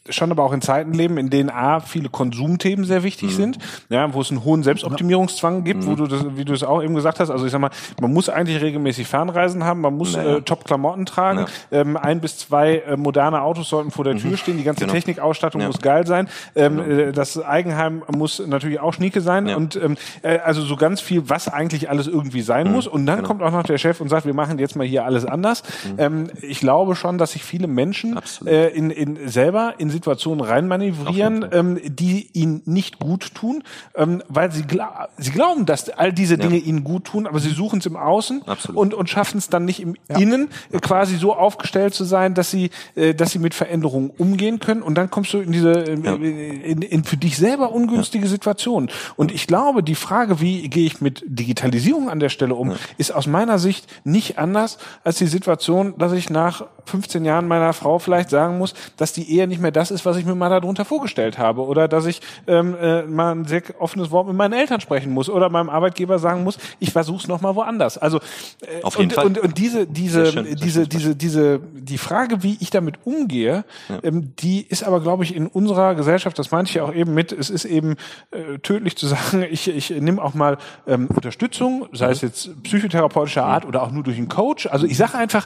schon 0.09 0.31
aber 0.31 0.43
auch 0.43 0.51
in 0.51 0.61
Zeiten 0.61 0.93
leben, 0.93 1.17
in 1.17 1.29
denen 1.29 1.49
A, 1.49 1.79
viele 1.79 2.09
Konsumthemen 2.09 2.83
sehr 2.83 3.03
wichtig 3.03 3.31
mhm. 3.31 3.35
sind, 3.35 3.57
ja, 3.89 4.13
wo 4.13 4.19
es 4.19 4.31
einen 4.31 4.43
hohen 4.43 4.61
Selbstoptimierungszwang 4.61 5.63
gibt, 5.63 5.83
mhm. 5.83 5.87
wo 5.87 5.95
du 5.95 6.07
das, 6.07 6.25
wie 6.35 6.43
du 6.43 6.53
es 6.53 6.63
auch 6.63 6.83
eben 6.83 6.93
gesagt 6.93 7.21
hast, 7.21 7.29
also 7.29 7.45
ich 7.45 7.51
sag 7.51 7.61
mal, 7.61 7.69
man 8.01 8.11
muss 8.11 8.27
eigentlich 8.27 8.61
regelmäßig 8.61 9.07
Fernreisen 9.07 9.63
haben, 9.63 9.79
man 9.79 9.95
muss 9.95 10.17
naja. 10.17 10.37
äh, 10.37 10.41
Top-Klamotten 10.41 11.05
tragen, 11.05 11.45
ja. 11.71 11.79
ähm, 11.79 11.95
ein 11.95 12.19
bis 12.19 12.37
zwei 12.37 12.79
äh, 12.79 12.97
moderne 12.97 13.41
Autos 13.41 13.69
sollten 13.69 13.91
vor 13.91 14.03
der 14.03 14.17
Tür 14.17 14.31
mhm. 14.31 14.37
stehen, 14.37 14.57
die 14.57 14.63
ganze 14.63 14.81
genau. 14.81 14.93
Technikausstattung 14.93 15.61
ja. 15.61 15.67
muss 15.67 15.79
geil 15.79 16.05
sein, 16.05 16.27
ähm, 16.55 16.77
genau. 16.77 16.89
äh, 16.89 17.11
das 17.13 17.41
Eigenheim 17.41 18.03
muss 18.13 18.45
natürlich 18.45 18.81
auch 18.81 18.93
schnieke 18.93 19.21
sein 19.21 19.47
ja. 19.47 19.55
und 19.55 19.77
ähm, 19.77 19.95
äh, 20.21 20.39
also 20.39 20.63
so 20.63 20.75
ganz 20.75 20.99
viel, 20.99 21.29
was 21.29 21.47
eigentlich 21.47 21.89
alles 21.89 22.07
irgendwie 22.07 22.41
sein 22.41 22.67
mhm. 22.67 22.73
muss 22.73 22.87
und 22.87 23.05
dann 23.05 23.17
genau. 23.17 23.27
kommt 23.29 23.41
auch 23.41 23.51
noch 23.51 23.63
der 23.63 23.77
Chef 23.77 24.01
und 24.01 24.09
sagt, 24.09 24.25
wir 24.25 24.33
machen 24.33 24.59
jetzt 24.59 24.75
mal 24.75 24.85
hier 24.85 25.05
alles 25.05 25.25
anders. 25.25 25.63
Mhm. 25.85 25.95
Ähm, 25.97 26.29
ich 26.41 26.59
glaube 26.59 26.95
schon, 26.97 27.17
dass 27.17 27.31
sich 27.31 27.43
viele 27.45 27.67
Menschen 27.67 28.19
äh, 28.45 28.67
in, 28.75 28.89
in 28.89 29.29
selber 29.29 29.75
in 29.77 29.92
Situationen 29.93 30.43
reinmanövrieren, 30.43 31.47
ähm, 31.51 31.79
die 31.83 32.29
ihnen 32.33 32.61
nicht 32.65 32.99
gut 32.99 33.33
tun, 33.33 33.63
ähm, 33.95 34.21
weil 34.27 34.51
sie, 34.51 34.63
gla 34.63 35.07
sie 35.17 35.31
glauben, 35.31 35.65
dass 35.65 35.89
all 35.89 36.11
diese 36.11 36.37
Dinge 36.37 36.57
ja. 36.57 36.65
ihnen 36.65 36.83
gut 36.83 37.05
tun, 37.05 37.27
aber 37.27 37.39
sie 37.39 37.51
suchen 37.51 37.79
es 37.79 37.85
im 37.85 37.95
Außen 37.95 38.43
Absolut. 38.47 38.79
und, 38.79 38.93
und 38.93 39.09
schaffen 39.09 39.37
es 39.37 39.49
dann 39.49 39.65
nicht 39.65 39.79
im 39.79 39.95
ja. 40.09 40.17
Innen, 40.17 40.49
äh, 40.71 40.79
quasi 40.79 41.17
so 41.17 41.33
aufgestellt 41.35 41.93
zu 41.93 42.03
sein, 42.03 42.33
dass 42.33 42.51
sie, 42.51 42.71
äh, 42.95 43.13
dass 43.13 43.31
sie 43.31 43.39
mit 43.39 43.53
Veränderungen 43.53 44.09
umgehen 44.09 44.59
können. 44.59 44.81
Und 44.81 44.95
dann 44.95 45.09
kommst 45.09 45.33
du 45.33 45.39
in 45.39 45.51
diese 45.51 45.71
äh, 45.71 45.99
ja. 46.01 46.15
in, 46.15 46.81
in 46.81 47.03
für 47.03 47.17
dich 47.17 47.37
selber 47.37 47.71
ungünstige 47.71 48.27
Situationen. 48.27 48.89
Und 49.15 49.31
ich 49.31 49.47
glaube, 49.47 49.83
die 49.83 49.95
Frage, 49.95 50.41
wie 50.41 50.67
gehe 50.69 50.85
ich 50.85 51.01
mit 51.01 51.23
Digitalisierung 51.25 52.09
an 52.09 52.19
der 52.19 52.29
Stelle 52.29 52.55
um, 52.55 52.73
ist 52.97 53.11
aus 53.11 53.27
meiner 53.27 53.59
Sicht 53.59 53.87
nicht 54.03 54.37
anders 54.37 54.77
als 55.03 55.17
die 55.17 55.27
Situation, 55.27 55.93
dass 55.97 56.11
ich 56.11 56.29
nach 56.29 56.65
15 56.85 57.25
Jahren 57.25 57.47
meiner 57.47 57.73
Frau 57.73 57.99
vielleicht 57.99 58.29
sagen 58.29 58.57
muss, 58.57 58.73
dass 58.97 59.13
die 59.13 59.29
Ehe 59.31 59.47
nicht 59.47 59.61
mehr 59.61 59.71
das 59.71 59.82
ist, 59.91 60.05
was 60.05 60.17
ich 60.17 60.25
mir 60.25 60.35
mal 60.35 60.49
darunter 60.49 60.85
vorgestellt 60.85 61.37
habe. 61.37 61.61
Oder 61.65 61.87
dass 61.87 62.05
ich 62.05 62.21
ähm, 62.47 62.75
äh, 62.79 63.03
mal 63.03 63.33
ein 63.33 63.45
sehr 63.45 63.63
offenes 63.79 64.11
Wort 64.11 64.27
mit 64.27 64.35
meinen 64.35 64.53
Eltern 64.53 64.81
sprechen 64.81 65.11
muss 65.11 65.29
oder 65.29 65.49
meinem 65.49 65.69
Arbeitgeber 65.69 66.19
sagen 66.19 66.43
muss, 66.43 66.57
ich 66.79 66.91
versuche 66.91 67.21
es 67.21 67.27
nochmal 67.27 67.55
woanders. 67.55 67.97
Also 67.97 68.19
äh, 68.61 68.83
Auf 68.83 68.97
jeden 68.97 69.11
und, 69.11 69.15
Fall. 69.15 69.25
Und, 69.25 69.39
und 69.39 69.57
diese, 69.57 69.87
diese, 69.87 70.31
schön, 70.31 70.55
diese, 70.55 70.87
diese, 70.87 71.15
diese, 71.15 71.59
die 71.59 71.97
Frage, 71.97 72.43
wie 72.43 72.57
ich 72.59 72.69
damit 72.69 72.95
umgehe, 73.05 73.65
ja. 73.89 73.99
ähm, 74.03 74.33
die 74.39 74.65
ist 74.65 74.83
aber, 74.83 75.01
glaube 75.01 75.23
ich, 75.23 75.35
in 75.35 75.47
unserer 75.47 75.95
Gesellschaft, 75.95 76.37
das 76.39 76.51
meinte 76.51 76.69
ich 76.69 76.75
ja 76.75 76.83
auch 76.83 76.93
eben 76.93 77.13
mit, 77.13 77.31
es 77.31 77.49
ist 77.49 77.65
eben 77.65 77.95
äh, 78.31 78.59
tödlich 78.59 78.97
zu 78.97 79.07
sagen, 79.13 79.45
ich, 79.49 79.67
ich 79.67 79.89
nehme 79.89 80.21
auch 80.21 80.33
mal 80.33 80.57
ähm, 80.87 81.07
Unterstützung, 81.07 81.87
sei 81.91 82.11
es 82.11 82.21
jetzt 82.21 82.63
psychotherapeutischer 82.63 83.45
Art 83.45 83.65
oder 83.65 83.83
auch 83.83 83.91
nur 83.91 84.03
durch 84.03 84.17
einen 84.17 84.29
Coach. 84.29 84.67
Also 84.67 84.85
ich 84.85 84.97
sage 84.97 85.17
einfach, 85.17 85.45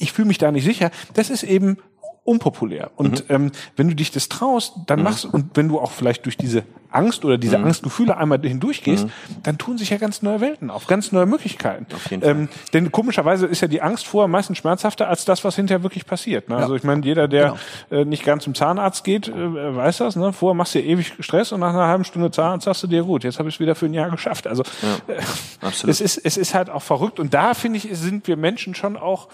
ich 0.00 0.12
fühle 0.12 0.28
mich 0.28 0.38
da 0.38 0.50
nicht 0.50 0.64
sicher. 0.64 0.90
Das 1.14 1.30
ist 1.30 1.42
eben 1.42 1.76
unpopulär. 2.24 2.90
Und 2.96 3.28
mhm. 3.28 3.34
ähm, 3.34 3.52
wenn 3.76 3.88
du 3.88 3.94
dich 3.94 4.10
das 4.10 4.28
traust, 4.28 4.74
dann 4.86 5.00
mhm. 5.00 5.04
machst 5.04 5.24
und 5.24 5.56
wenn 5.56 5.68
du 5.68 5.80
auch 5.80 5.90
vielleicht 5.90 6.26
durch 6.26 6.36
diese 6.36 6.64
Angst 6.92 7.24
oder 7.24 7.38
diese 7.38 7.58
mhm. 7.58 7.66
Angstgefühle 7.66 8.16
einmal 8.16 8.40
hindurchgehst, 8.40 9.06
mhm. 9.06 9.10
dann 9.42 9.58
tun 9.58 9.78
sich 9.78 9.90
ja 9.90 9.96
ganz 9.96 10.22
neue 10.22 10.40
Welten 10.40 10.70
auf, 10.70 10.86
ganz 10.86 11.12
neue 11.12 11.26
Möglichkeiten. 11.26 11.86
Auf 11.94 12.10
jeden 12.10 12.22
Fall. 12.22 12.30
Ähm, 12.32 12.48
denn 12.72 12.92
komischerweise 12.92 13.46
ist 13.46 13.60
ja 13.60 13.68
die 13.68 13.80
Angst 13.80 14.06
vorher 14.06 14.28
meistens 14.28 14.58
schmerzhafter 14.58 15.08
als 15.08 15.24
das, 15.24 15.44
was 15.44 15.56
hinterher 15.56 15.82
wirklich 15.82 16.06
passiert. 16.06 16.48
Ne? 16.48 16.56
Ja. 16.56 16.62
Also 16.62 16.74
ich 16.74 16.82
meine, 16.82 17.04
jeder, 17.04 17.28
der 17.28 17.56
genau. 17.88 18.02
äh, 18.02 18.04
nicht 18.04 18.24
ganz 18.24 18.44
zum 18.44 18.54
Zahnarzt 18.54 19.04
geht, 19.04 19.28
äh, 19.28 19.76
weiß 19.76 19.98
das. 19.98 20.16
Ne? 20.16 20.32
Vorher 20.32 20.54
machst 20.54 20.74
du 20.74 20.80
ja 20.80 20.84
ewig 20.84 21.14
Stress 21.20 21.52
und 21.52 21.60
nach 21.60 21.70
einer 21.70 21.86
halben 21.86 22.04
Stunde 22.04 22.30
Zahnarzt 22.30 22.64
sagst 22.64 22.82
du 22.82 22.86
dir, 22.86 23.04
gut, 23.04 23.24
jetzt 23.24 23.38
habe 23.38 23.48
ich 23.48 23.56
es 23.56 23.60
wieder 23.60 23.74
für 23.74 23.86
ein 23.86 23.94
Jahr 23.94 24.10
geschafft. 24.10 24.46
Also 24.46 24.62
ja. 24.82 25.14
äh, 25.14 25.20
es 25.86 26.00
ist 26.00 26.18
es 26.18 26.36
ist 26.36 26.54
halt 26.54 26.70
auch 26.70 26.82
verrückt 26.82 27.20
und 27.20 27.32
da 27.34 27.54
finde 27.54 27.78
ich, 27.78 27.88
sind 27.92 28.26
wir 28.26 28.36
Menschen 28.36 28.74
schon 28.74 28.96
auch 28.96 29.28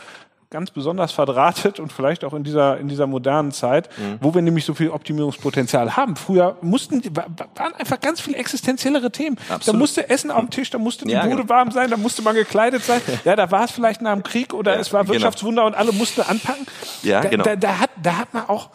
ganz 0.57 0.70
besonders 0.70 1.12
verdrahtet 1.12 1.78
und 1.80 1.92
vielleicht 1.92 2.24
auch 2.24 2.32
in 2.32 2.42
dieser, 2.42 2.78
in 2.78 2.88
dieser 2.88 3.07
modernen 3.07 3.52
Zeit, 3.52 3.90
mhm. 3.98 4.16
wo 4.22 4.34
wir 4.34 4.40
nämlich 4.40 4.64
so 4.64 4.72
viel 4.72 4.88
Optimierungspotenzial 4.88 5.98
haben. 5.98 6.16
Früher 6.16 6.57
mussten, 6.62 7.02
waren 7.14 7.74
einfach 7.74 8.00
ganz 8.00 8.22
viele 8.22 8.38
existenziellere 8.38 9.11
Themen. 9.11 9.36
Absolut. 9.50 9.74
Da 9.74 9.78
musste 9.78 10.09
Essen 10.09 10.30
auf 10.30 10.40
dem 10.40 10.48
Tisch, 10.48 10.70
da 10.70 10.78
musste 10.78 11.04
die 11.04 11.12
ja, 11.12 11.24
Bude 11.24 11.36
genau. 11.36 11.50
warm 11.50 11.72
sein, 11.72 11.90
da 11.90 11.98
musste 11.98 12.22
man 12.22 12.34
gekleidet 12.34 12.82
sein. 12.82 13.02
Ja, 13.24 13.34
da 13.34 13.50
war 13.50 13.64
es 13.64 13.70
vielleicht 13.70 14.02
nach 14.02 14.14
dem 14.14 14.22
Krieg 14.22 14.54
oder 14.54 14.74
ja, 14.74 14.80
es 14.80 14.92
war 14.92 15.02
genau. 15.02 15.14
Wirtschaftswunder 15.14 15.64
genau. 15.64 15.74
und 15.74 15.78
alle 15.78 15.92
mussten 15.92 16.22
anpacken. 16.22 16.66
Ja, 17.02 17.20
da, 17.20 17.28
genau. 17.28 17.44
Da, 17.44 17.57
da, 17.57 17.78
hat, 17.80 17.90
da 18.02 18.18
hat 18.18 18.32
man 18.32 18.48
auch 18.48 18.70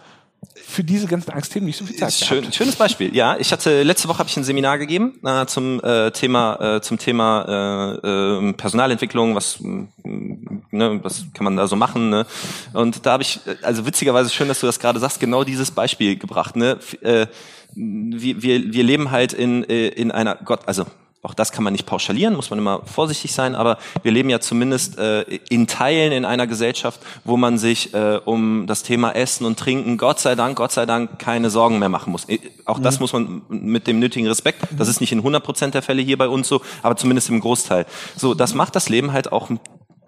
für 0.56 0.84
diese 0.84 1.08
ganzen 1.08 1.32
Angstthemen 1.32 1.66
nicht 1.66 1.78
so 1.78 1.86
viel 1.86 1.96
Zeit 1.96 2.14
Schön, 2.14 2.52
Schönes 2.52 2.76
Beispiel. 2.76 3.16
Ja, 3.16 3.38
ich 3.38 3.52
hatte 3.52 3.84
letzte 3.84 4.08
Woche 4.08 4.20
habe 4.20 4.30
ich 4.30 4.38
ein 4.38 4.44
Seminar 4.44 4.78
gegeben 4.78 5.20
äh, 5.26 5.46
zum 5.46 5.82
äh, 5.84 6.12
Thema 6.12 6.78
äh, 6.78 6.82
zum 6.82 6.98
Thema 6.98 8.00
äh, 8.04 8.08
äh, 8.08 8.54
Personalentwicklung. 8.54 9.36
Was 9.36 9.60
ne, 9.62 11.00
was 11.04 11.26
kann 11.34 11.44
man 11.44 11.58
da 11.58 11.68
so 11.68 11.76
machen? 11.76 12.10
Ne? 12.10 12.26
Und 12.74 13.06
da 13.06 13.14
habe 13.14 13.24
ich 13.24 13.40
also 13.62 13.86
witzigerweise 13.86 14.30
schön, 14.30 14.48
dass 14.48 14.60
du 14.60 14.66
das 14.66 14.80
gerade 14.80 15.00
sagst. 15.00 15.20
Genau 15.20 15.44
dieses 15.44 15.72
Beispiel 15.72 16.18
gebracht. 16.18 16.56
Ne? 16.56 16.80
Äh, 17.02 17.28
wir, 17.74 18.42
wir, 18.42 18.74
wir 18.74 18.84
leben 18.84 19.12
halt 19.12 19.34
in, 19.34 19.64
äh, 19.64 19.88
in 19.88 20.12
einer 20.12 20.36
Gott, 20.36 20.68
also 20.68 20.86
auch 21.24 21.36
das 21.36 21.52
kann 21.52 21.64
man 21.64 21.74
nicht 21.74 21.86
pauschalieren, 21.86 22.36
muss 22.36 22.50
man 22.50 22.58
immer 22.58 22.82
vorsichtig 22.86 23.32
sein, 23.32 23.54
aber 23.54 23.78
wir 24.02 24.12
leben 24.12 24.30
ja 24.32 24.40
zumindest 24.40 24.98
äh, 24.98 25.22
in 25.50 25.68
Teilen 25.68 26.12
in 26.12 26.26
einer 26.26 26.48
Gesellschaft, 26.48 27.00
wo 27.24 27.38
man 27.38 27.60
sich 27.60 27.94
äh, 27.94 28.20
um 28.26 28.66
das 28.66 28.82
Thema 28.82 29.12
Essen 29.12 29.46
und 29.46 29.60
Trinken, 29.60 29.98
Gott 29.98 30.20
sei 30.20 30.34
Dank, 30.34 30.58
Gott 30.58 30.72
sei 30.72 30.88
Dank, 30.88 31.20
keine 31.20 31.52
Sorgen 31.52 31.78
mehr 31.78 31.90
machen 31.90 32.12
muss. 32.12 32.28
Äh, 32.28 32.40
auch 32.66 32.80
das 32.80 32.96
mhm. 32.96 33.04
muss 33.04 33.14
man 33.14 33.42
mit 33.50 33.86
dem 33.86 34.00
nötigen 34.00 34.28
Respekt, 34.28 34.62
das 34.76 34.88
ist 34.88 35.00
nicht 35.00 35.12
in 35.12 35.20
100 35.20 35.44
Prozent 35.44 35.76
der 35.76 35.84
Fälle 35.84 36.02
hier 36.02 36.18
bei 36.18 36.28
uns 36.28 36.48
so, 36.48 36.62
aber 36.82 36.96
zumindest 36.96 37.30
im 37.30 37.40
Großteil. 37.40 37.86
So, 38.16 38.34
das 38.34 38.56
macht 38.56 38.76
das 38.76 38.90
Leben 38.90 39.14
halt 39.14 39.32
auch 39.32 39.50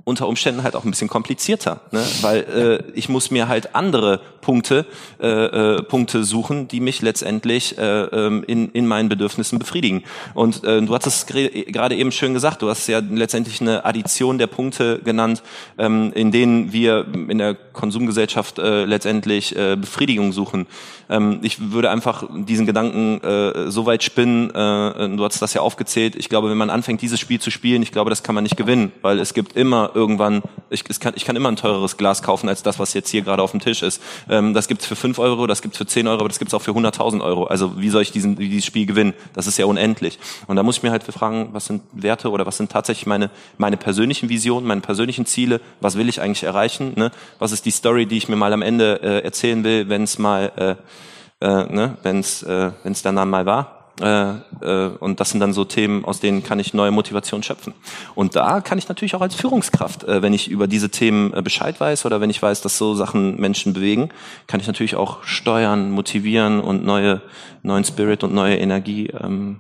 unter 0.06 0.28
Umständen 0.28 0.64
halt 0.64 0.76
auch 0.76 0.84
ein 0.84 0.92
bisschen 0.92 1.08
komplizierter, 1.08 1.80
ne? 1.92 2.04
weil 2.22 2.40
äh, 2.42 2.92
ich 2.94 3.08
muss 3.08 3.32
mir 3.32 3.48
halt 3.48 3.74
andere 3.74 4.20
Punkte 4.42 4.86
äh, 5.22 5.28
äh, 5.28 5.82
Punkte 5.84 6.26
suchen, 6.26 6.68
die 6.68 6.82
mich 6.82 7.02
letztendlich 7.02 7.78
äh, 7.78 8.04
ähm, 8.04 8.44
in, 8.46 8.70
in 8.72 8.86
meinen 8.86 9.08
Bedürfnissen 9.08 9.60
befriedigen. 9.60 10.04
Und 10.34 10.66
äh, 10.66 10.82
du 10.82 10.94
hast 10.94 11.08
es 11.08 11.26
gerade 11.26 11.96
eben 11.96 12.12
schön 12.12 12.34
gesagt, 12.34 12.62
du 12.62 12.70
hast 12.70 12.88
ja 12.88 13.00
letztendlich 13.00 13.62
eine 13.62 13.86
Addition 13.86 14.38
der 14.38 14.48
Punkte 14.48 15.00
genannt, 15.00 15.42
ähm, 15.78 16.12
in 16.14 16.32
denen 16.32 16.74
wir 16.74 17.06
in 17.30 17.38
der 17.38 17.56
Konsumgesellschaft 17.56 18.60
äh, 18.60 18.84
letztendlich 18.84 19.56
äh, 19.56 19.78
Befriedigung 19.78 20.34
suchen. 20.34 20.68
Ähm, 21.10 21.40
ich 21.44 21.72
würde 21.72 21.90
einfach 21.90 22.26
diesen 22.30 22.66
Gedanken 22.66 23.22
äh, 23.24 23.72
so 23.72 23.86
weit 23.86 24.04
spinnen, 24.04 24.50
äh, 24.50 25.16
du 25.16 25.24
hast 25.24 25.42
das 25.42 25.54
ja 25.54 25.62
aufgezählt, 25.62 26.18
ich 26.18 26.28
glaube, 26.28 26.50
wenn 26.50 26.58
man 26.58 26.70
anfängt, 26.70 27.02
dieses 27.02 27.22
Spiel 27.22 27.40
zu 27.40 27.52
spielen, 27.52 27.82
ich 27.82 27.94
glaube, 27.94 28.10
das 28.10 28.24
kann 28.24 28.36
man 28.36 28.44
nicht 28.44 28.58
gewinnen, 28.58 28.92
weil 29.02 29.20
es 29.20 29.34
gibt 29.34 29.56
immer 29.56 29.93
irgendwann, 29.96 30.42
ich, 30.70 30.84
es 30.90 31.00
kann, 31.00 31.14
ich 31.16 31.26
kann 31.26 31.36
immer 31.36 31.50
ein 31.50 31.56
teureres 31.56 31.98
Glas 31.98 32.22
kaufen 32.22 32.50
als 32.50 32.64
das, 32.64 32.80
was 32.80 32.94
jetzt 32.94 33.10
hier 33.10 33.22
gerade 33.22 33.42
auf 33.42 33.52
dem 33.52 33.60
Tisch 33.60 33.84
ist. 33.84 34.02
Ähm, 34.30 34.54
das 34.54 34.68
gibt's 34.68 34.86
für 34.86 34.96
fünf 34.96 35.20
Euro, 35.20 35.48
das 35.48 35.62
gibt's 35.62 35.78
für 35.78 35.86
zehn 35.86 36.08
Euro, 36.08 36.20
aber 36.20 36.30
das 36.30 36.40
gibt's 36.40 36.54
auch 36.54 36.62
für 36.62 36.72
100.000 36.72 37.24
Euro. 37.24 37.46
Also 37.46 37.80
wie 37.80 37.90
soll 37.90 38.02
ich 38.02 38.12
diesen, 38.12 38.36
dieses 38.36 38.66
Spiel 38.66 38.86
gewinnen? 38.86 39.14
Das 39.34 39.48
ist 39.48 39.58
ja 39.58 39.66
unendlich. 39.66 40.20
Und 40.48 40.56
da 40.56 40.64
muss 40.64 40.78
ich 40.78 40.84
mir 40.84 40.92
halt 40.92 41.04
fragen, 41.04 41.50
was 41.52 41.66
sind 41.66 41.84
Werte 41.92 42.30
oder 42.30 42.46
was 42.46 42.58
sind 42.58 42.72
tatsächlich 42.72 43.06
meine, 43.06 43.30
meine 43.58 43.78
persönlichen 43.78 44.30
Visionen, 44.30 44.68
meine 44.68 44.82
persönlichen 44.82 45.26
Ziele? 45.26 45.62
Was 45.82 45.98
will 45.98 46.10
ich 46.10 46.22
eigentlich 46.22 46.44
erreichen? 46.44 46.94
Ne? 46.96 47.12
Was 47.40 47.52
ist 47.52 47.66
die 47.66 47.72
Story, 47.72 48.06
die 48.06 48.18
ich 48.18 48.30
mir 48.30 48.36
mal 48.36 48.54
am 48.54 48.62
Ende 48.62 49.02
äh, 49.02 49.24
erzählen 49.24 49.64
will, 49.64 49.90
wenn 49.90 50.04
es 50.04 50.18
mal, 50.20 50.78
äh, 51.42 51.46
äh, 51.46 51.74
ne? 51.74 51.98
wenn 52.04 52.20
es 52.20 52.44
äh, 52.44 52.72
wenn's 52.84 53.02
dann 53.02 53.16
mal 53.30 53.46
war? 53.46 53.83
Äh, 54.02 54.32
äh, 54.62 54.88
und 55.00 55.20
das 55.20 55.30
sind 55.30 55.40
dann 55.40 55.54
so 55.54 55.66
Themen, 55.66 56.04
aus 56.04 56.20
denen 56.20 56.44
kann 56.44 56.60
ich 56.60 56.74
neue 56.74 56.92
Motivation 56.92 57.44
schöpfen. 57.44 57.74
Und 58.16 58.36
da 58.36 58.62
kann 58.62 58.78
ich 58.78 58.90
natürlich 58.90 59.16
auch 59.16 59.22
als 59.22 59.36
Führungskraft, 59.36 60.04
äh, 60.04 60.22
wenn 60.22 60.34
ich 60.34 60.50
über 60.50 60.68
diese 60.68 60.90
Themen 60.90 61.32
Bescheid 61.44 61.80
weiß 61.80 62.06
oder 62.06 62.20
wenn 62.20 62.30
ich 62.30 62.42
weiß, 62.42 62.62
dass 62.62 62.78
so 62.78 62.96
Sachen 62.96 63.40
Menschen 63.40 63.74
bewegen, 63.74 64.10
kann 64.48 64.60
ich 64.60 64.68
natürlich 64.68 64.96
auch 64.96 65.24
steuern, 65.24 65.92
motivieren 65.92 66.60
und 66.60 66.84
neue, 66.84 67.22
neuen 67.62 67.84
Spirit 67.84 68.24
und 68.24 68.34
neue 68.34 68.58
Energie 68.58 69.08
ähm, 69.08 69.60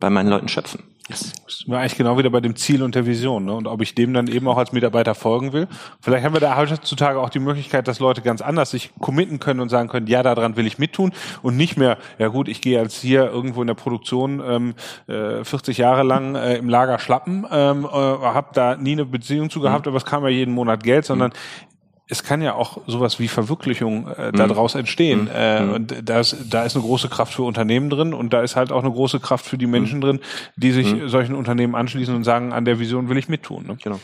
bei 0.00 0.10
meinen 0.10 0.28
Leuten 0.28 0.48
schöpfen. 0.48 0.82
Yes. 1.08 1.32
sind 1.46 1.68
wir 1.68 1.78
eigentlich 1.78 1.96
genau 1.96 2.18
wieder 2.18 2.30
bei 2.30 2.40
dem 2.40 2.56
Ziel 2.56 2.82
und 2.82 2.96
der 2.96 3.06
Vision. 3.06 3.44
Ne? 3.44 3.54
Und 3.54 3.68
ob 3.68 3.80
ich 3.80 3.94
dem 3.94 4.12
dann 4.12 4.26
eben 4.26 4.48
auch 4.48 4.56
als 4.56 4.72
Mitarbeiter 4.72 5.14
folgen 5.14 5.52
will. 5.52 5.68
Vielleicht 6.00 6.24
haben 6.24 6.34
wir 6.34 6.40
da 6.40 6.56
heutzutage 6.56 7.20
auch 7.20 7.30
die 7.30 7.38
Möglichkeit, 7.38 7.86
dass 7.86 8.00
Leute 8.00 8.22
ganz 8.22 8.40
anders 8.40 8.72
sich 8.72 8.90
committen 9.00 9.38
können 9.38 9.60
und 9.60 9.68
sagen 9.68 9.88
können, 9.88 10.08
ja, 10.08 10.24
daran 10.24 10.56
will 10.56 10.66
ich 10.66 10.78
mittun 10.78 11.12
und 11.42 11.56
nicht 11.56 11.76
mehr, 11.76 11.98
ja 12.18 12.28
gut, 12.28 12.48
ich 12.48 12.60
gehe 12.60 12.80
als 12.80 13.00
hier 13.00 13.26
irgendwo 13.26 13.60
in 13.60 13.68
der 13.68 13.74
Produktion 13.74 14.42
ähm, 14.44 14.74
äh, 15.06 15.44
40 15.44 15.78
Jahre 15.78 16.02
lang 16.02 16.34
äh, 16.34 16.56
im 16.56 16.68
Lager 16.68 16.98
schlappen, 16.98 17.46
ähm, 17.52 17.84
äh, 17.84 17.88
habe 17.88 18.48
da 18.52 18.76
nie 18.76 18.92
eine 18.92 19.04
Beziehung 19.04 19.48
zu 19.48 19.60
gehabt, 19.60 19.86
mhm. 19.86 19.90
aber 19.90 19.98
es 19.98 20.04
kam 20.04 20.24
ja 20.24 20.28
jeden 20.28 20.54
Monat 20.54 20.82
Geld, 20.82 21.04
sondern 21.04 21.30
mhm 21.30 21.65
es 22.08 22.22
kann 22.22 22.40
ja 22.40 22.54
auch 22.54 22.78
sowas 22.86 23.18
wie 23.18 23.26
Verwirklichung 23.26 24.08
äh, 24.08 24.28
mhm. 24.28 24.36
daraus 24.36 24.74
entstehen. 24.74 25.24
Mhm. 25.24 25.30
Äh, 25.34 25.60
mhm. 25.60 25.72
und 25.72 25.94
da 26.04 26.20
ist, 26.20 26.36
da 26.50 26.64
ist 26.64 26.76
eine 26.76 26.84
große 26.84 27.08
Kraft 27.08 27.34
für 27.34 27.42
Unternehmen 27.42 27.90
drin 27.90 28.14
und 28.14 28.32
da 28.32 28.42
ist 28.42 28.54
halt 28.54 28.70
auch 28.70 28.82
eine 28.82 28.92
große 28.92 29.20
Kraft 29.20 29.44
für 29.44 29.58
die 29.58 29.66
Menschen 29.66 29.98
mhm. 29.98 30.02
drin, 30.02 30.20
die 30.56 30.72
sich 30.72 30.94
mhm. 30.94 31.08
solchen 31.08 31.34
Unternehmen 31.34 31.74
anschließen 31.74 32.14
und 32.14 32.24
sagen, 32.24 32.52
an 32.52 32.64
der 32.64 32.78
Vision 32.78 33.08
will 33.08 33.16
ich 33.16 33.28
mittun. 33.28 33.66
Ne? 33.66 33.76
Genau. 33.82 33.98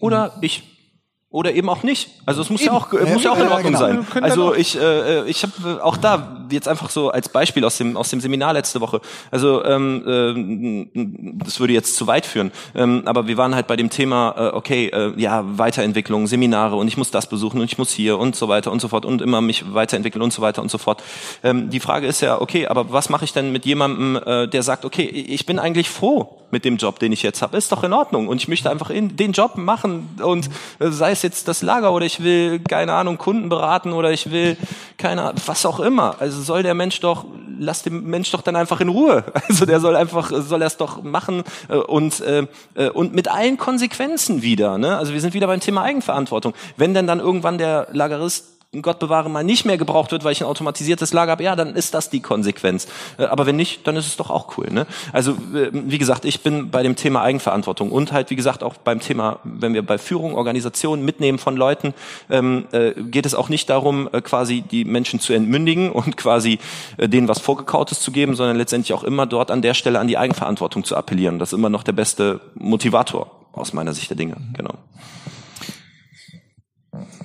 Oder 0.00 0.36
ich 0.40 0.71
oder 1.32 1.54
eben 1.54 1.68
auch 1.70 1.82
nicht. 1.82 2.10
Also 2.26 2.42
es 2.42 2.50
muss 2.50 2.60
eben. 2.60 2.72
ja 2.72 2.78
auch, 2.78 2.92
muss 2.92 3.24
ja, 3.24 3.32
auch 3.32 3.38
in 3.38 3.48
Ordnung 3.48 3.72
genau. 3.72 3.78
sein. 3.78 4.06
Also 4.22 4.54
ich, 4.54 4.78
äh, 4.78 5.24
ich 5.28 5.42
habe 5.42 5.82
auch 5.82 5.96
da 5.96 6.44
jetzt 6.50 6.68
einfach 6.68 6.90
so 6.90 7.10
als 7.10 7.30
Beispiel 7.30 7.64
aus 7.64 7.78
dem 7.78 7.96
aus 7.96 8.10
dem 8.10 8.20
Seminar 8.20 8.52
letzte 8.52 8.82
Woche. 8.82 9.00
Also 9.30 9.64
ähm, 9.64 10.90
äh, 10.94 11.42
das 11.42 11.58
würde 11.58 11.72
jetzt 11.72 11.96
zu 11.96 12.06
weit 12.06 12.26
führen. 12.26 12.52
Ähm, 12.74 13.02
aber 13.06 13.26
wir 13.26 13.38
waren 13.38 13.54
halt 13.54 13.66
bei 13.66 13.76
dem 13.76 13.88
Thema, 13.88 14.34
äh, 14.36 14.54
okay, 14.54 14.88
äh, 14.88 15.14
ja 15.16 15.42
Weiterentwicklung, 15.58 16.26
Seminare 16.26 16.76
und 16.76 16.86
ich 16.86 16.98
muss 16.98 17.10
das 17.10 17.26
besuchen 17.26 17.60
und 17.60 17.64
ich 17.64 17.78
muss 17.78 17.90
hier 17.90 18.18
und 18.18 18.36
so 18.36 18.48
weiter 18.48 18.70
und 18.70 18.80
so 18.80 18.88
fort 18.88 19.06
und 19.06 19.22
immer 19.22 19.40
mich 19.40 19.72
weiterentwickeln 19.72 20.22
und 20.22 20.34
so 20.34 20.42
weiter 20.42 20.60
und 20.60 20.70
so 20.70 20.76
fort. 20.76 21.02
Ähm, 21.42 21.70
die 21.70 21.80
Frage 21.80 22.06
ist 22.06 22.20
ja, 22.20 22.42
okay, 22.42 22.66
aber 22.66 22.92
was 22.92 23.08
mache 23.08 23.24
ich 23.24 23.32
denn 23.32 23.52
mit 23.52 23.64
jemandem, 23.64 24.20
äh, 24.24 24.48
der 24.48 24.62
sagt, 24.62 24.84
okay, 24.84 25.04
ich 25.04 25.46
bin 25.46 25.58
eigentlich 25.58 25.88
froh 25.88 26.41
mit 26.52 26.64
dem 26.64 26.76
Job, 26.76 26.98
den 26.98 27.12
ich 27.12 27.22
jetzt 27.22 27.42
habe, 27.42 27.56
ist 27.56 27.72
doch 27.72 27.82
in 27.82 27.92
Ordnung 27.92 28.28
und 28.28 28.36
ich 28.36 28.46
möchte 28.46 28.70
einfach 28.70 28.90
in, 28.90 29.16
den 29.16 29.32
Job 29.32 29.56
machen 29.56 30.08
und 30.22 30.48
äh, 30.78 30.90
sei 30.90 31.10
es 31.10 31.22
jetzt 31.22 31.48
das 31.48 31.62
Lager 31.62 31.92
oder 31.92 32.04
ich 32.04 32.22
will, 32.22 32.60
keine 32.60 32.92
Ahnung, 32.92 33.18
Kunden 33.18 33.48
beraten 33.48 33.92
oder 33.92 34.12
ich 34.12 34.30
will, 34.30 34.56
keine 34.98 35.22
Ahnung, 35.22 35.42
was 35.46 35.66
auch 35.66 35.80
immer. 35.80 36.16
Also 36.20 36.42
soll 36.42 36.62
der 36.62 36.74
Mensch 36.74 37.00
doch, 37.00 37.24
lass 37.58 37.82
den 37.82 38.04
Mensch 38.04 38.30
doch 38.30 38.42
dann 38.42 38.54
einfach 38.54 38.80
in 38.80 38.88
Ruhe. 38.88 39.24
Also 39.48 39.66
der 39.66 39.80
soll 39.80 39.96
einfach, 39.96 40.30
soll 40.32 40.62
er 40.62 40.66
es 40.66 40.76
doch 40.76 41.02
machen 41.02 41.42
äh, 41.68 41.76
und, 41.76 42.20
äh, 42.20 42.46
und 42.94 43.14
mit 43.14 43.28
allen 43.28 43.56
Konsequenzen 43.58 44.42
wieder. 44.42 44.78
Ne? 44.78 44.96
Also 44.96 45.12
wir 45.12 45.20
sind 45.20 45.34
wieder 45.34 45.46
beim 45.46 45.60
Thema 45.60 45.82
Eigenverantwortung. 45.82 46.54
Wenn 46.76 46.94
denn 46.94 47.06
dann 47.06 47.18
irgendwann 47.18 47.58
der 47.58 47.88
Lagerist 47.92 48.52
Gott 48.80 49.00
bewahre 49.00 49.28
mal 49.28 49.44
nicht 49.44 49.66
mehr 49.66 49.76
gebraucht 49.76 50.12
wird, 50.12 50.24
weil 50.24 50.32
ich 50.32 50.40
ein 50.40 50.46
automatisiertes 50.46 51.12
Lager 51.12 51.32
habe, 51.32 51.42
ja, 51.42 51.54
dann 51.54 51.76
ist 51.76 51.92
das 51.92 52.08
die 52.08 52.20
Konsequenz. 52.20 52.88
Äh, 53.18 53.24
aber 53.24 53.44
wenn 53.44 53.56
nicht, 53.56 53.86
dann 53.86 53.96
ist 53.96 54.06
es 54.06 54.16
doch 54.16 54.30
auch 54.30 54.56
cool. 54.56 54.68
Ne? 54.70 54.86
Also 55.12 55.32
äh, 55.32 55.68
wie 55.72 55.98
gesagt, 55.98 56.24
ich 56.24 56.40
bin 56.40 56.70
bei 56.70 56.82
dem 56.82 56.96
Thema 56.96 57.20
Eigenverantwortung 57.20 57.92
und 57.92 58.12
halt 58.12 58.30
wie 58.30 58.36
gesagt 58.36 58.62
auch 58.62 58.78
beim 58.78 59.00
Thema, 59.00 59.40
wenn 59.44 59.74
wir 59.74 59.84
bei 59.84 59.98
Führung, 59.98 60.34
Organisation 60.34 61.04
mitnehmen 61.04 61.38
von 61.38 61.54
Leuten, 61.54 61.92
ähm, 62.30 62.64
äh, 62.72 62.92
geht 62.92 63.26
es 63.26 63.34
auch 63.34 63.50
nicht 63.50 63.68
darum, 63.68 64.08
äh, 64.10 64.22
quasi 64.22 64.62
die 64.62 64.86
Menschen 64.86 65.20
zu 65.20 65.34
entmündigen 65.34 65.92
und 65.92 66.16
quasi 66.16 66.58
äh, 66.96 67.10
denen 67.10 67.28
was 67.28 67.40
vorgekautes 67.40 68.00
zu 68.00 68.10
geben, 68.10 68.34
sondern 68.36 68.56
letztendlich 68.56 68.94
auch 68.94 69.04
immer 69.04 69.26
dort 69.26 69.50
an 69.50 69.60
der 69.60 69.74
Stelle 69.74 70.00
an 70.00 70.08
die 70.08 70.16
Eigenverantwortung 70.16 70.84
zu 70.84 70.96
appellieren. 70.96 71.38
Das 71.38 71.52
ist 71.52 71.58
immer 71.58 71.68
noch 71.68 71.82
der 71.82 71.92
beste 71.92 72.40
Motivator 72.54 73.30
aus 73.52 73.74
meiner 73.74 73.92
Sicht 73.92 74.08
der 74.08 74.16
Dinge. 74.16 74.38
Genau. 74.54 74.72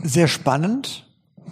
Sehr 0.03 0.27
spannend 0.27 1.06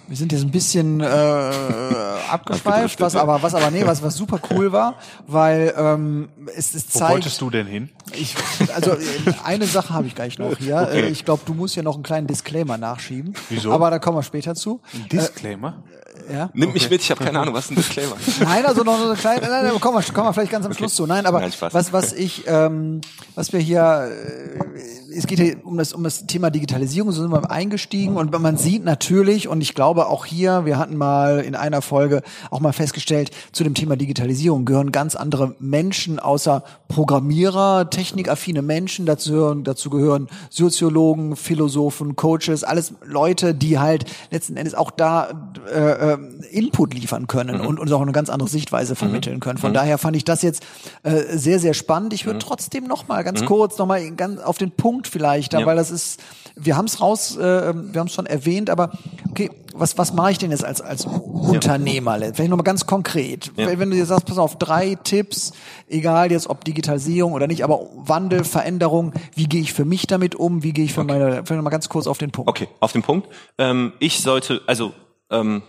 wir 0.07 0.17
sind 0.17 0.31
jetzt 0.31 0.43
ein 0.43 0.51
bisschen 0.51 0.99
äh, 1.01 1.05
abgeschweift, 2.29 2.99
was 3.01 3.15
aber, 3.15 3.41
was 3.41 3.55
aber, 3.55 3.71
nee, 3.71 3.85
was, 3.85 4.03
was 4.03 4.15
super 4.15 4.39
cool 4.51 4.71
war, 4.71 4.95
weil 5.27 5.73
ähm, 5.77 6.29
es, 6.55 6.73
es 6.73 6.89
zeigt. 6.89 7.09
Wo 7.09 7.13
wolltest 7.13 7.41
du 7.41 7.49
denn 7.49 7.67
hin? 7.67 7.89
Ich, 8.13 8.35
also 8.73 8.95
eine 9.43 9.65
Sache 9.65 9.93
habe 9.93 10.07
ich 10.07 10.15
gleich 10.15 10.37
noch 10.37 10.57
hier. 10.57 10.77
Okay. 10.81 11.07
Ich 11.07 11.25
glaube, 11.25 11.43
du 11.45 11.53
musst 11.53 11.75
ja 11.75 11.83
noch 11.83 11.95
einen 11.95 12.03
kleinen 12.03 12.27
Disclaimer 12.27 12.77
nachschieben. 12.77 13.33
Wieso? 13.49 13.71
Aber 13.71 13.89
da 13.89 13.99
kommen 13.99 14.17
wir 14.17 14.23
später 14.23 14.55
zu. 14.55 14.81
Ein 14.93 15.09
Disclaimer? 15.09 15.83
Äh, 16.29 16.33
ja. 16.33 16.49
Nimm 16.53 16.73
mich 16.73 16.89
mit, 16.89 17.01
ich 17.01 17.11
habe 17.11 17.23
keine 17.23 17.39
Ahnung, 17.39 17.53
was 17.53 17.65
ist 17.65 17.71
ein 17.71 17.75
Disclaimer? 17.75 18.15
Nein, 18.41 18.65
also 18.65 18.83
noch 18.83 18.97
so 18.97 19.05
eine 19.05 19.15
kleine, 19.15 19.41
nein, 19.41 19.65
nein, 19.65 19.79
kommen 19.79 19.97
wir, 19.97 20.13
kommen 20.13 20.27
wir 20.27 20.33
vielleicht 20.33 20.51
ganz 20.51 20.65
am 20.65 20.73
Schluss 20.73 20.93
okay. 20.93 21.03
zu. 21.03 21.07
Nein, 21.07 21.25
aber 21.25 21.39
Nein, 21.39 21.51
was, 21.71 21.93
was 21.93 22.13
ich, 22.13 22.43
ähm, 22.47 23.01
was 23.35 23.53
wir 23.53 23.59
hier, 23.59 24.09
äh, 24.11 25.15
es 25.15 25.27
geht 25.27 25.39
hier 25.39 25.57
um 25.65 25.77
das, 25.77 25.93
um 25.93 26.03
das 26.03 26.25
Thema 26.25 26.49
Digitalisierung, 26.49 27.11
so 27.11 27.21
sind 27.21 27.31
wir 27.31 27.49
eingestiegen 27.49 28.17
und 28.17 28.37
man 28.37 28.57
sieht 28.57 28.83
natürlich, 28.83 29.47
und 29.47 29.61
ich 29.61 29.73
glaube 29.73 30.07
auch 30.07 30.25
hier, 30.25 30.65
wir 30.65 30.77
hatten 30.77 30.97
mal 30.97 31.39
in 31.39 31.55
einer 31.55 31.81
Folge 31.81 32.21
auch 32.51 32.59
mal 32.59 32.73
festgestellt, 32.73 33.31
zu 33.51 33.63
dem 33.63 33.73
Thema 33.73 33.95
Digitalisierung 33.95 34.65
gehören 34.65 34.91
ganz 34.91 35.15
andere 35.15 35.55
Menschen 35.59 36.19
außer 36.19 36.63
Programmierer, 36.87 37.89
technikaffine 37.89 38.61
Menschen, 38.61 39.05
dazu 39.05 39.31
gehören, 39.31 39.63
dazu 39.63 39.89
gehören 39.89 40.27
Soziologen, 40.49 41.35
Philosophen, 41.35 42.15
Coaches, 42.15 42.63
alles 42.63 42.93
Leute, 43.05 43.53
die 43.53 43.79
halt 43.79 44.05
letzten 44.31 44.57
Endes 44.57 44.75
auch 44.75 44.91
da 44.91 45.51
äh, 45.71 46.14
äh 46.15 46.45
Input 46.55 46.93
liefern 46.93 47.27
können 47.27 47.59
mhm. 47.61 47.67
und 47.67 47.79
uns 47.79 47.91
auch 47.91 48.01
eine 48.01 48.11
ganz 48.11 48.29
andere 48.29 48.49
Sichtweise 48.49 48.93
mhm. 48.93 48.97
vermitteln 48.97 49.39
können. 49.39 49.57
Von 49.57 49.71
mhm. 49.71 49.75
daher 49.75 49.97
fand 49.97 50.15
ich 50.15 50.23
das 50.23 50.41
jetzt 50.41 50.65
äh, 51.03 51.37
sehr, 51.37 51.59
sehr 51.59 51.73
spannend. 51.73 52.13
Ich 52.13 52.25
würde 52.25 52.37
mhm. 52.37 52.41
trotzdem 52.41 52.85
noch 52.85 53.07
mal 53.07 53.23
ganz 53.23 53.41
mhm. 53.41 53.45
kurz 53.45 53.77
noch 53.77 53.85
mal 53.85 54.11
ganz 54.11 54.41
auf 54.41 54.57
den 54.57 54.71
Punkt 54.71 55.07
vielleicht, 55.07 55.53
da, 55.53 55.59
ja. 55.61 55.65
weil 55.65 55.75
das 55.75 55.91
ist, 55.91 56.21
wir 56.55 56.77
haben 56.77 56.85
es 56.85 57.01
raus, 57.01 57.37
äh, 57.37 57.73
wir 57.73 57.99
haben 57.99 58.07
es 58.07 58.13
schon 58.13 58.25
erwähnt, 58.25 58.69
aber 58.69 58.91
okay, 59.29 59.51
was 59.73 59.97
was 59.97 60.13
mache 60.13 60.31
ich 60.31 60.37
denn 60.37 60.51
jetzt 60.51 60.63
als 60.63 60.81
als 60.81 61.05
Unternehmer? 61.05 62.17
Ja. 62.17 62.33
Vielleicht 62.33 62.49
noch 62.49 62.57
mal 62.57 62.63
ganz 62.63 62.85
konkret, 62.85 63.51
ja. 63.57 63.77
wenn 63.77 63.89
du 63.89 63.95
dir 63.95 64.05
sagst, 64.05 64.25
pass 64.25 64.37
auf, 64.37 64.57
drei 64.57 64.95
Tipps, 64.95 65.53
egal 65.87 66.31
jetzt 66.31 66.49
ob 66.49 66.63
Digitalisierung 66.63 67.33
oder 67.33 67.47
nicht, 67.47 67.63
aber 67.63 67.87
Wandel, 67.95 68.43
Veränderung, 68.43 69.13
wie 69.35 69.45
gehe 69.45 69.61
ich 69.61 69.73
für 69.73 69.85
mich 69.85 70.07
damit 70.07 70.35
um? 70.35 70.63
Wie 70.63 70.73
gehe 70.73 70.85
ich 70.85 70.93
für 70.93 71.01
okay. 71.01 71.13
meine? 71.13 71.31
Vielleicht 71.31 71.51
noch 71.51 71.63
mal 71.63 71.69
ganz 71.69 71.89
kurz 71.89 72.07
auf 72.07 72.17
den 72.17 72.31
Punkt. 72.31 72.49
Okay, 72.49 72.67
auf 72.79 72.91
den 72.91 73.01
Punkt. 73.01 73.27
Ähm, 73.57 73.93
ich 73.99 74.21
sollte, 74.21 74.61
also 74.67 74.93
ähm, 75.29 75.63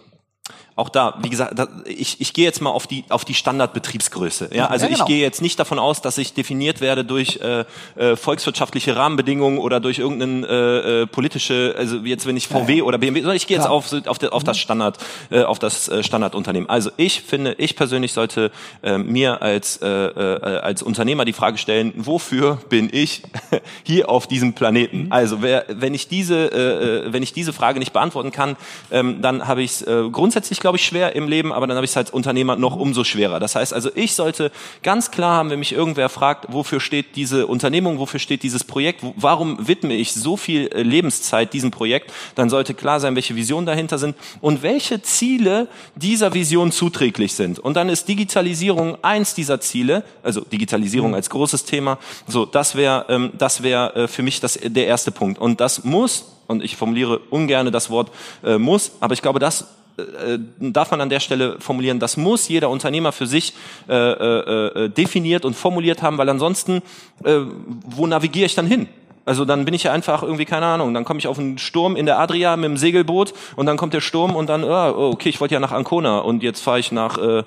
auch 0.76 0.90
da, 0.90 1.14
wie 1.22 1.30
gesagt, 1.30 1.58
da, 1.58 1.68
ich, 1.86 2.20
ich 2.20 2.34
gehe 2.34 2.44
jetzt 2.44 2.60
mal 2.60 2.68
auf 2.68 2.86
die 2.86 3.04
auf 3.08 3.24
die 3.24 3.32
Standardbetriebsgröße. 3.32 4.50
Ja, 4.52 4.66
also 4.66 4.84
ja, 4.84 4.92
genau. 4.92 5.04
ich 5.04 5.08
gehe 5.08 5.22
jetzt 5.22 5.40
nicht 5.40 5.58
davon 5.58 5.78
aus, 5.78 6.02
dass 6.02 6.18
ich 6.18 6.34
definiert 6.34 6.82
werde 6.82 7.02
durch 7.02 7.40
äh, 7.40 7.64
äh, 7.96 8.14
volkswirtschaftliche 8.14 8.94
Rahmenbedingungen 8.94 9.58
oder 9.58 9.80
durch 9.80 9.98
irgendeine 9.98 10.46
äh, 10.46 11.02
äh, 11.02 11.06
politische, 11.06 11.74
also 11.78 11.96
jetzt 12.00 12.26
wenn 12.26 12.36
ich 12.36 12.48
VW 12.48 12.74
ja, 12.74 12.84
oder 12.84 12.98
BMW, 12.98 13.20
sondern 13.20 13.36
ich 13.36 13.46
gehe 13.46 13.56
jetzt 13.56 13.66
auf 13.66 13.90
auf, 14.06 14.22
auf 14.22 14.44
das 14.44 14.58
Standard 14.58 14.98
äh, 15.30 15.44
auf 15.44 15.58
das 15.58 15.88
äh, 15.88 16.02
Standardunternehmen. 16.02 16.68
Also 16.68 16.90
ich 16.98 17.22
finde, 17.22 17.54
ich 17.54 17.74
persönlich 17.74 18.12
sollte 18.12 18.50
äh, 18.82 18.98
mir 18.98 19.40
als 19.40 19.78
äh, 19.78 19.88
äh, 19.88 20.58
als 20.58 20.82
Unternehmer 20.82 21.24
die 21.24 21.32
Frage 21.32 21.56
stellen, 21.56 21.94
wofür 21.96 22.58
bin 22.68 22.90
ich 22.92 23.22
hier 23.82 24.10
auf 24.10 24.26
diesem 24.26 24.52
Planeten? 24.52 25.04
Mhm. 25.04 25.12
Also 25.12 25.40
wer, 25.40 25.64
wenn 25.68 25.94
ich 25.94 26.08
diese 26.08 26.52
äh, 26.52 27.06
äh, 27.06 27.12
wenn 27.14 27.22
ich 27.22 27.32
diese 27.32 27.54
Frage 27.54 27.78
nicht 27.78 27.94
beantworten 27.94 28.30
kann, 28.30 28.56
ähm, 28.90 29.22
dann 29.22 29.48
habe 29.48 29.62
ich 29.62 29.70
es 29.70 29.82
äh, 29.82 30.10
grundsätzlich 30.12 30.65
glaube 30.66 30.78
ich, 30.78 30.84
schwer 30.84 31.14
im 31.14 31.28
Leben, 31.28 31.52
aber 31.52 31.68
dann 31.68 31.76
habe 31.76 31.84
ich 31.84 31.92
es 31.92 31.96
als 31.96 32.10
Unternehmer 32.10 32.56
noch 32.56 32.74
umso 32.74 33.04
schwerer. 33.04 33.38
Das 33.38 33.54
heißt 33.54 33.72
also, 33.72 33.88
ich 33.94 34.14
sollte 34.14 34.50
ganz 34.82 35.12
klar 35.12 35.36
haben, 35.36 35.48
wenn 35.50 35.60
mich 35.60 35.70
irgendwer 35.70 36.08
fragt, 36.08 36.46
wofür 36.48 36.80
steht 36.80 37.14
diese 37.14 37.46
Unternehmung, 37.46 38.00
wofür 38.00 38.18
steht 38.18 38.42
dieses 38.42 38.64
Projekt, 38.64 39.04
warum 39.14 39.68
widme 39.68 39.94
ich 39.94 40.12
so 40.12 40.36
viel 40.36 40.66
äh, 40.66 40.82
Lebenszeit 40.82 41.52
diesem 41.52 41.70
Projekt, 41.70 42.12
dann 42.34 42.50
sollte 42.50 42.74
klar 42.74 42.98
sein, 42.98 43.14
welche 43.14 43.36
Visionen 43.36 43.64
dahinter 43.64 43.96
sind 43.96 44.16
und 44.40 44.64
welche 44.64 45.00
Ziele 45.02 45.68
dieser 45.94 46.34
Vision 46.34 46.72
zuträglich 46.72 47.34
sind. 47.34 47.60
Und 47.60 47.74
dann 47.74 47.88
ist 47.88 48.08
Digitalisierung 48.08 48.98
eins 49.04 49.36
dieser 49.36 49.60
Ziele, 49.60 50.02
also 50.24 50.40
Digitalisierung 50.40 51.10
mhm. 51.10 51.14
als 51.14 51.30
großes 51.30 51.64
Thema. 51.64 51.96
So, 52.26 52.44
das 52.44 52.74
wäre 52.74 53.06
ähm, 53.08 53.30
das 53.38 53.62
wäre 53.62 53.94
äh, 53.94 54.08
für 54.08 54.24
mich 54.24 54.40
das, 54.40 54.58
der 54.60 54.88
erste 54.88 55.12
Punkt. 55.12 55.38
Und 55.38 55.60
das 55.60 55.84
muss 55.84 56.24
und 56.46 56.62
ich 56.62 56.76
formuliere 56.76 57.18
ungerne 57.30 57.70
das 57.70 57.90
Wort 57.90 58.10
äh, 58.44 58.58
muss, 58.58 58.92
aber 59.00 59.14
ich 59.14 59.22
glaube, 59.22 59.38
das 59.38 59.66
äh, 59.98 60.38
darf 60.58 60.90
man 60.90 61.00
an 61.00 61.08
der 61.08 61.20
Stelle 61.20 61.56
formulieren, 61.60 61.98
das 61.98 62.16
muss 62.16 62.48
jeder 62.48 62.70
Unternehmer 62.70 63.12
für 63.12 63.26
sich 63.26 63.54
äh, 63.88 63.94
äh, 63.94 64.84
äh, 64.84 64.88
definiert 64.88 65.44
und 65.44 65.54
formuliert 65.54 66.02
haben, 66.02 66.18
weil 66.18 66.28
ansonsten, 66.28 66.82
äh, 67.24 67.40
wo 67.86 68.06
navigiere 68.06 68.46
ich 68.46 68.54
dann 68.54 68.66
hin? 68.66 68.88
Also 69.24 69.44
dann 69.44 69.64
bin 69.64 69.74
ich 69.74 69.82
ja 69.82 69.92
einfach 69.92 70.22
irgendwie, 70.22 70.44
keine 70.44 70.66
Ahnung, 70.66 70.94
dann 70.94 71.04
komme 71.04 71.18
ich 71.18 71.26
auf 71.26 71.38
einen 71.38 71.58
Sturm 71.58 71.96
in 71.96 72.06
der 72.06 72.18
Adria 72.18 72.56
mit 72.56 72.66
dem 72.66 72.76
Segelboot 72.76 73.34
und 73.56 73.66
dann 73.66 73.76
kommt 73.76 73.92
der 73.92 74.00
Sturm 74.00 74.36
und 74.36 74.48
dann, 74.48 74.62
oh, 74.62 75.10
okay, 75.12 75.30
ich 75.30 75.40
wollte 75.40 75.54
ja 75.54 75.60
nach 75.60 75.72
Ancona 75.72 76.18
und 76.18 76.42
jetzt 76.42 76.60
fahre 76.60 76.78
ich 76.78 76.92
nach... 76.92 77.18
Äh, 77.18 77.42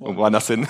Irgendwo 0.00 0.22
anders 0.22 0.46
hin. 0.46 0.66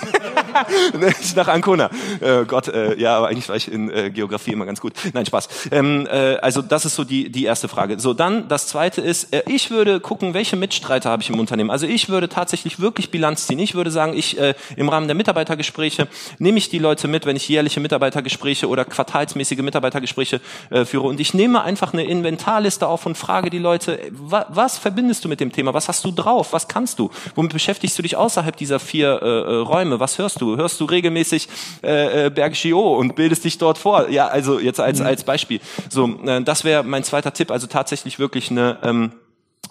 nach 1.35 1.47
Ancona. 1.47 1.89
Äh, 2.19 2.45
Gott, 2.45 2.67
äh, 2.67 2.99
ja, 2.99 3.17
aber 3.17 3.29
eigentlich 3.29 3.49
war 3.49 3.55
ich 3.55 3.71
in 3.71 3.89
äh, 3.89 4.09
Geografie 4.09 4.51
immer 4.51 4.65
ganz 4.65 4.81
gut. 4.81 4.93
Nein, 5.13 5.25
Spaß. 5.25 5.69
Ähm, 5.71 6.07
äh, 6.11 6.35
also 6.37 6.61
das 6.61 6.85
ist 6.85 6.95
so 6.95 7.03
die, 7.03 7.29
die 7.29 7.45
erste 7.45 7.67
Frage. 7.67 7.99
So, 7.99 8.13
dann 8.13 8.47
das 8.47 8.67
zweite 8.67 9.01
ist, 9.01 9.33
äh, 9.33 9.43
ich 9.47 9.71
würde 9.71 9.99
gucken, 9.99 10.33
welche 10.33 10.55
Mitstreiter 10.55 11.09
habe 11.09 11.21
ich 11.21 11.29
im 11.29 11.39
Unternehmen. 11.39 11.69
Also 11.69 11.85
ich 11.85 12.09
würde 12.09 12.29
tatsächlich 12.29 12.79
wirklich 12.79 13.11
Bilanz 13.11 13.47
ziehen. 13.47 13.59
Ich 13.59 13.75
würde 13.75 13.91
sagen, 13.91 14.13
ich 14.15 14.39
äh, 14.39 14.53
im 14.75 14.89
Rahmen 14.89 15.07
der 15.07 15.15
Mitarbeitergespräche 15.15 16.07
nehme 16.37 16.57
ich 16.57 16.69
die 16.69 16.79
Leute 16.79 17.07
mit, 17.07 17.25
wenn 17.25 17.35
ich 17.35 17.47
jährliche 17.47 17.79
Mitarbeitergespräche 17.79 18.67
oder 18.67 18.85
quartalsmäßige 18.85 19.59
Mitarbeitergespräche 19.59 20.41
äh, 20.69 20.85
führe. 20.85 21.07
Und 21.07 21.19
ich 21.19 21.33
nehme 21.33 21.61
einfach 21.61 21.93
eine 21.93 22.03
Inventarliste 22.03 22.87
auf 22.87 23.05
und 23.05 23.17
frage 23.17 23.49
die 23.49 23.59
Leute, 23.59 23.99
wa 24.11 24.45
was 24.49 24.77
verbindest 24.77 25.25
du 25.25 25.29
mit 25.29 25.39
dem 25.39 25.51
Thema? 25.51 25.73
Was 25.73 25.87
hast 25.87 26.03
du 26.05 26.11
drauf? 26.11 26.53
Was 26.53 26.67
kannst 26.67 26.99
du? 26.99 27.09
Womit 27.35 27.53
beschäftigst 27.53 27.97
du 27.97 28.01
dich 28.01 28.15
außerhalb 28.15 28.55
dieser 28.55 28.79
vier 28.79 29.09
äh, 29.09 29.55
Räume? 29.57 29.99
Was 29.99 30.17
hörst 30.17 30.38
machst 30.39 30.41
du? 30.41 30.57
Hörst 30.57 30.79
du 30.79 30.85
regelmäßig 30.85 31.47
äh, 31.83 32.25
äh, 32.25 32.29
Bergisch 32.29 32.65
IO 32.65 32.95
und 32.95 33.15
bildest 33.15 33.43
dich 33.43 33.57
dort 33.57 33.77
vor? 33.77 34.09
Ja, 34.09 34.27
also 34.27 34.59
jetzt 34.59 34.79
als, 34.79 35.01
als 35.01 35.23
Beispiel. 35.23 35.59
So, 35.89 36.07
äh, 36.25 36.41
das 36.41 36.63
wäre 36.63 36.83
mein 36.83 37.03
zweiter 37.03 37.33
Tipp, 37.33 37.51
also 37.51 37.67
tatsächlich 37.67 38.19
wirklich 38.19 38.51
eine 38.51 38.77
ähm, 38.83 39.11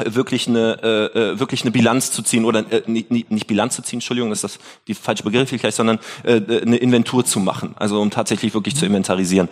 wirklich 0.04 0.46
eine 0.46 0.78
äh, 0.82 1.32
äh, 1.32 1.40
wirklich 1.40 1.62
eine 1.62 1.72
Bilanz 1.72 2.12
zu 2.12 2.22
ziehen 2.22 2.44
oder 2.44 2.60
äh, 2.70 2.82
nicht, 2.86 3.10
nicht 3.10 3.46
Bilanz 3.46 3.74
zu 3.74 3.82
ziehen, 3.82 3.96
Entschuldigung, 3.96 4.30
ist 4.30 4.44
das 4.44 4.58
die 4.86 4.94
falsche 4.94 5.24
Begriff 5.24 5.48
vielleicht, 5.48 5.76
sondern 5.76 5.98
äh, 6.22 6.40
eine 6.60 6.76
Inventur 6.76 7.24
zu 7.24 7.40
machen, 7.40 7.74
also 7.76 8.00
um 8.00 8.10
tatsächlich 8.10 8.54
wirklich 8.54 8.76
zu 8.76 8.86
inventarisieren. 8.86 9.48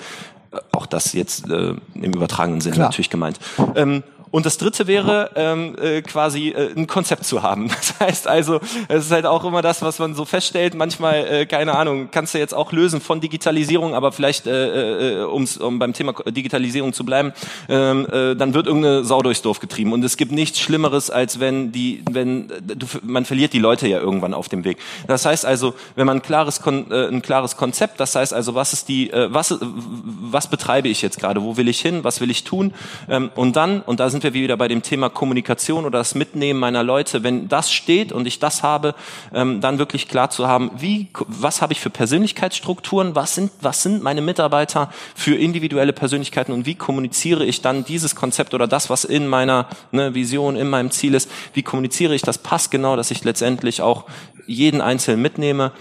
Äh, 0.53 0.59
auch 0.73 0.87
das 0.87 1.15
jetzt 1.15 1.49
äh, 1.51 1.75
im 1.95 2.13
übertragenen 2.13 2.61
Sinne 2.61 2.79
natürlich 2.79 3.11
gemeint. 3.11 3.41
Ähm, 3.75 4.05
und 4.37 4.45
das 4.45 4.59
dritte 4.59 4.87
wäre 4.87 5.31
ähm, 5.35 5.77
äh, 5.81 6.03
quasi 6.03 6.51
äh, 6.51 6.71
ein 6.77 6.87
Konzept 6.87 7.25
zu 7.25 7.43
haben. 7.43 7.71
Das 7.87 8.01
heißt 8.01 8.29
also, 8.29 8.61
es 8.89 9.07
ist 9.07 9.11
halt 9.11 9.25
auch 9.25 9.45
immer 9.45 9.63
das, 9.63 9.81
was 9.81 9.99
man 9.99 10.15
so 10.15 10.27
feststellt. 10.27 10.75
Manchmal, 10.75 11.27
äh, 11.27 11.47
keine 11.47 11.75
Ahnung, 11.75 12.09
kannst 12.11 12.35
du 12.35 12.39
jetzt 12.39 12.53
auch 12.53 12.73
lösen 12.73 13.01
von 13.01 13.23
Digitalisierung, 13.23 13.95
aber 13.95 14.13
vielleicht, 14.13 14.47
äh, 14.47 15.21
äh, 15.21 15.25
um's, 15.25 15.57
um 15.57 15.79
beim 15.79 15.95
Thema 15.95 16.13
Digitalisierung 16.27 16.93
zu 16.93 17.07
bleiben, 17.07 17.33
ähm, 17.71 18.07
äh, 18.13 18.35
dann 18.35 18.53
wird 18.53 18.67
irgendeine 18.67 19.05
Sau 19.05 19.23
durchs 19.23 19.41
Dorf 19.41 19.61
getrieben. 19.61 19.95
Und 19.95 20.05
es 20.05 20.19
gibt 20.19 20.33
nichts 20.33 20.61
Schlimmeres, 20.61 21.11
als 21.11 21.41
wenn 21.41 21.73
die, 21.73 22.03
wenn 22.11 22.49
du, 22.49 22.87
man 23.03 23.25
verliert 23.25 23.55
die 23.55 23.59
Leute 23.59 23.89
ja 23.89 24.01
irgendwann 24.01 24.35
auf 24.35 24.51
dem 24.51 24.65
Weg. 24.65 24.77
Das 25.07 25.25
heißt 25.25 25.47
also, 25.47 25.75
wenn 25.95 26.07
man 26.07 26.19
ein 26.19 26.23
klares, 26.23 26.61
Kon 26.61 26.91
äh, 26.91 27.07
ein 27.07 27.23
klares 27.23 27.57
Konzept, 27.57 28.01
das 28.01 28.15
heißt 28.15 28.35
also, 28.35 28.55
was 28.55 28.75
ist 28.75 28.89
die, 28.89 29.11
äh, 29.11 29.33
was, 29.33 29.59
was 29.63 30.51
betreibe 30.51 30.89
ich 30.89 31.01
jetzt 31.01 31.19
gerade, 31.19 31.43
wo 31.43 31.57
will 31.57 31.69
ich 31.69 31.81
hin, 31.81 32.05
was 32.05 32.21
will 32.21 32.31
ich 32.31 32.45
tun, 32.45 32.75
ähm, 33.09 33.31
und 33.35 33.57
dann, 33.57 33.81
und 33.81 34.01
da 34.01 34.11
sind 34.11 34.26
wir 34.26 34.26
wieder 34.35 34.57
bei 34.57 34.69
dem 34.69 34.83
Thema 34.83 35.09
Kommunikation 35.09 35.85
oder 35.85 35.99
das 35.99 36.15
Mitnehmen 36.15 36.61
meiner 36.61 36.83
Leute. 36.83 37.23
Wenn 37.23 37.49
das 37.49 37.73
steht 37.73 38.13
und 38.13 38.27
ich 38.27 38.39
das 38.39 38.63
habe, 38.63 38.95
ähm, 39.35 39.61
dann 39.61 39.79
wirklich 39.79 40.09
klar 40.09 40.31
zu 40.31 40.47
haben, 40.47 40.71
wie, 40.79 41.09
was 41.27 41.63
habe 41.63 41.73
ich 41.73 41.81
für 41.81 41.91
Persönlichkeitsstrukturen, 41.91 43.15
was 43.15 43.35
sind, 43.35 43.51
was 43.61 43.83
sind 43.83 44.03
meine 44.03 44.23
Mitarbeiter 44.23 44.91
für 45.15 45.35
individuelle 45.35 45.93
Persönlichkeiten 45.93 46.53
und 46.53 46.67
wie 46.67 46.75
kommuniziere 46.75 47.45
ich 47.45 47.63
dann 47.63 47.85
dieses 47.85 48.15
Konzept 48.15 48.55
oder 48.55 48.67
das, 48.67 48.91
was 48.91 49.05
in 49.05 49.27
meiner 49.27 49.69
ne, 49.93 50.15
Vision, 50.15 50.57
in 50.57 50.69
meinem 50.69 50.91
Ziel 50.91 51.15
ist, 51.15 51.31
wie 51.55 51.63
kommuniziere 51.63 52.15
ich 52.15 52.23
das 52.23 52.39
passgenau, 52.39 52.97
dass 52.97 53.11
ich 53.11 53.25
letztendlich 53.25 53.83
auch 53.83 54.05
jeden 54.47 54.81
Einzelnen 54.81 55.23
mitnehme 55.23 55.73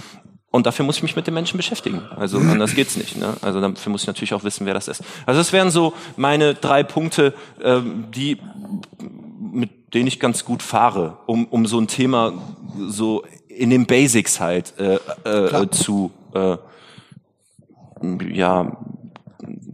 und 0.55 0.65
dafür 0.65 0.85
muss 0.85 0.97
ich 0.97 1.03
mich 1.03 1.15
mit 1.15 1.27
den 1.27 1.33
Menschen 1.33 1.57
beschäftigen. 1.57 2.01
Also 2.15 2.37
anders 2.39 2.75
geht's 2.75 2.95
nicht. 2.95 3.17
Ne? 3.17 3.33
Also 3.41 3.59
dafür 3.59 3.91
muss 3.91 4.01
ich 4.01 4.07
natürlich 4.07 4.33
auch 4.33 4.43
wissen, 4.43 4.65
wer 4.65 4.73
das 4.73 4.87
ist. 4.87 5.03
Also 5.25 5.39
das 5.39 5.51
wären 5.51 5.69
so 5.69 5.93
meine 6.15 6.53
drei 6.53 6.83
Punkte, 6.83 7.33
ähm, 7.61 8.05
die 8.15 8.39
mit 9.51 9.93
denen 9.93 10.07
ich 10.07 10.19
ganz 10.19 10.45
gut 10.45 10.63
fahre, 10.63 11.17
um, 11.25 11.45
um 11.45 11.65
so 11.65 11.79
ein 11.79 11.87
Thema 11.87 12.33
so 12.87 13.23
in 13.47 13.69
den 13.69 13.85
Basics 13.85 14.39
halt 14.39 14.73
äh, 14.79 14.95
äh, 15.23 15.69
zu 15.69 16.11
äh, 16.33 16.57
ja 18.31 18.77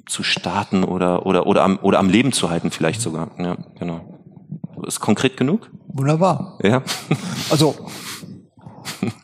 zu 0.08 0.24
starten 0.24 0.84
oder 0.84 1.26
oder 1.26 1.48
oder 1.48 1.64
am 1.64 1.80
oder 1.82 2.00
am 2.00 2.10
Leben 2.10 2.32
zu 2.32 2.50
halten 2.50 2.72
vielleicht 2.72 3.02
sogar. 3.02 3.32
Ja, 3.38 3.56
genau. 3.80 4.20
Ist 4.86 5.00
konkret 5.00 5.38
genug? 5.38 5.70
Wunderbar. 5.88 6.58
Ja. 6.64 6.82
Also, 7.50 7.76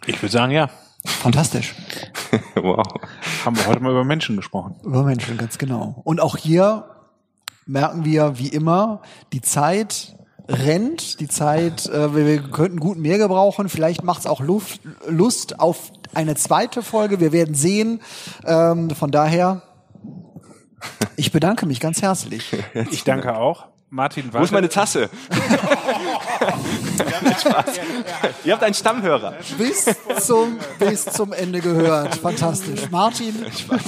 Ich 0.05 0.21
würde 0.21 0.31
sagen, 0.31 0.51
ja. 0.51 0.69
Fantastisch. 1.07 1.75
wow. 2.55 2.85
Haben 3.45 3.57
wir 3.57 3.67
heute 3.67 3.81
mal 3.81 3.91
über 3.91 4.03
Menschen 4.03 4.35
gesprochen. 4.35 4.75
Über 4.83 5.03
Menschen, 5.03 5.37
ganz 5.37 5.57
genau. 5.57 6.01
Und 6.03 6.19
auch 6.19 6.37
hier 6.37 6.85
merken 7.65 8.05
wir, 8.05 8.37
wie 8.37 8.47
immer, 8.47 9.01
die 9.33 9.41
Zeit 9.41 10.15
rennt, 10.47 11.19
die 11.19 11.27
Zeit, 11.27 11.87
äh, 11.87 12.15
wir, 12.15 12.25
wir 12.25 12.41
könnten 12.43 12.79
gut 12.79 12.97
mehr 12.97 13.17
gebrauchen. 13.17 13.69
Vielleicht 13.69 14.03
macht 14.03 14.21
es 14.21 14.27
auch 14.27 14.39
Luft, 14.39 14.81
Lust 15.07 15.59
auf 15.59 15.91
eine 16.13 16.35
zweite 16.35 16.81
Folge. 16.81 17.19
Wir 17.19 17.31
werden 17.31 17.55
sehen. 17.55 18.01
Ähm, 18.45 18.89
von 18.91 19.11
daher, 19.11 19.61
ich 21.15 21.31
bedanke 21.31 21.65
mich 21.65 21.79
ganz 21.79 22.01
herzlich. 22.01 22.55
Ich 22.91 23.03
danke 23.03 23.35
auch. 23.35 23.65
Martin, 23.89 24.25
Wo 24.25 24.27
ist 24.27 24.33
warte. 24.33 24.53
meine 24.53 24.69
Tasse? 24.69 25.09
Spaß. 26.97 27.65
Ihr 28.43 28.53
habt 28.53 28.63
einen 28.63 28.73
Stammhörer. 28.73 29.33
Bis 29.57 29.85
zum, 30.21 30.57
bis 30.79 31.05
zum 31.05 31.33
Ende 31.33 31.59
gehört. 31.59 32.15
Fantastisch. 32.15 32.89
Martin, 32.91 33.33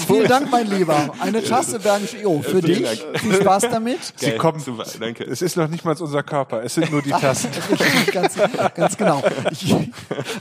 vielen 0.07 0.27
Dank, 0.27 0.51
mein 0.51 0.69
Lieber. 0.69 1.13
Eine 1.19 1.43
Tasse 1.43 1.79
Bergisch 1.79 2.15
IO 2.15 2.41
für 2.41 2.61
dich. 2.61 3.05
Viel 3.15 3.33
Spaß 3.35 3.63
damit. 3.69 3.99
Sie 4.15 4.31
kommen. 4.37 4.59
Super, 4.59 4.85
danke. 4.99 5.23
Es 5.23 5.41
ist 5.41 5.57
noch 5.57 5.67
nicht 5.67 5.85
mal 5.85 5.95
unser 5.99 6.23
Körper, 6.23 6.63
es 6.63 6.75
sind 6.75 6.91
nur 6.91 7.01
die 7.01 7.09
Tassen. 7.19 7.49
Ganz, 8.11 8.35
ganz 8.75 8.97
genau. 8.97 9.21
Ich, 9.51 9.75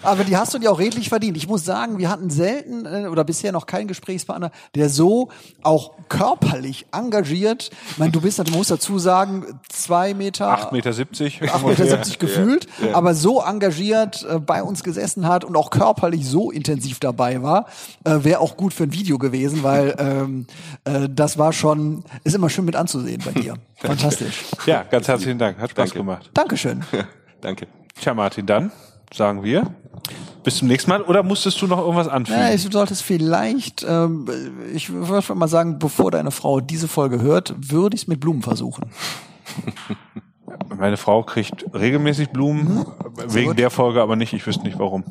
aber 0.03 0.25
die 0.25 0.37
hast 0.37 0.55
du 0.55 0.59
dir 0.59 0.71
auch 0.73 0.79
redlich 0.79 1.09
verdient. 1.09 1.37
Ich 1.37 1.49
muss 1.49 1.65
sagen, 1.65 1.99
wir 1.99 2.11
hatten 2.11 2.31
selten 2.31 2.87
äh, 2.87 3.07
oder 3.09 3.25
bisher 3.25 3.53
noch 3.53 3.67
keinen 3.67 3.89
Gesprächspartner, 3.89 4.51
der 4.75 4.89
so 4.89 5.29
auch 5.63 5.93
körperlich 6.09 6.87
engagiert. 6.93 7.71
Ich 7.91 7.99
meine, 7.99 8.13
du 8.13 8.21
bist, 8.21 8.39
du 8.39 8.53
musst 8.53 8.71
dazu 8.71 8.99
sagen, 8.99 9.61
zwei 9.69 10.15
Meter, 10.15 10.49
8,70 10.73 10.73
Meter. 10.73 11.55
8,70 11.55 11.85
Meter 11.85 11.99
gefühlt, 12.19 12.58
aber 12.93 13.15
so 13.15 13.43
engagiert 13.43 14.27
äh, 14.29 14.39
bei 14.39 14.63
uns 14.63 14.83
gesessen 14.83 15.27
hat 15.27 15.45
und 15.45 15.57
auch 15.57 15.71
körperlich 15.71 16.27
so 16.27 16.51
intensiv 16.51 17.01
dabei 17.01 17.43
war, 17.43 17.67
äh, 18.05 18.19
wäre 18.23 18.41
auch 18.41 18.57
gut 18.57 18.73
für 18.73 18.85
ein 18.85 18.93
Video 18.93 19.19
gewesen, 19.19 19.63
weil 19.63 19.95
ähm, 19.99 20.47
äh, 20.85 21.09
das 21.11 21.39
war 21.39 21.53
schon, 21.53 22.05
ist 22.25 22.35
immer 22.35 22.51
schön 22.51 22.65
mit 22.65 22.77
anzusehen 22.77 23.23
bei 23.25 23.33
dir. 23.33 23.55
Fantastisch. 23.77 24.45
Ja, 24.67 24.83
ganz 24.83 25.09
herzlichen 25.09 25.39
Dank. 25.39 25.59
Hat 25.59 25.71
Spaß 25.71 25.91
Danke. 25.91 25.99
gemacht. 25.99 26.31
Dankeschön. 26.35 26.85
Danke. 27.41 27.67
Tja, 28.01 28.15
Martin, 28.15 28.47
dann 28.47 28.73
sagen 29.13 29.43
wir 29.43 29.73
bis 30.49 30.57
zum 30.57 30.69
nächsten 30.69 30.91
Mal. 30.91 31.03
Oder 31.03 31.23
musstest 31.23 31.61
du 31.61 31.67
noch 31.67 31.79
irgendwas 31.79 32.09
anfügen? 32.09 32.41
Ja, 32.41 32.53
ich 32.53 32.63
sollte 32.63 32.95
es 32.95 33.03
vielleicht, 33.03 33.85
ähm, 33.87 34.27
ich 34.73 34.91
würde 34.91 35.35
mal 35.35 35.49
sagen, 35.49 35.79
bevor 35.79 36.11
deine 36.11 36.31
Frau 36.31 36.61
diese 36.61 36.89
Folge 36.89 37.21
hört, 37.21 37.55
würde 37.59 37.97
ich 37.97 38.03
es 38.03 38.09
mit 38.09 38.21
Blumen 38.21 38.43
versuchen. 38.43 38.91
Meine 40.77 40.97
Frau 40.97 41.23
kriegt 41.23 41.65
regelmäßig 41.75 42.31
Blumen, 42.31 42.87
wegen 43.29 43.49
gut. 43.49 43.59
der 43.59 43.71
Folge 43.71 44.01
aber 44.01 44.17
nicht. 44.17 44.33
Ich 44.33 44.47
wüsste 44.47 44.65
nicht 44.65 44.79
warum. 44.79 45.05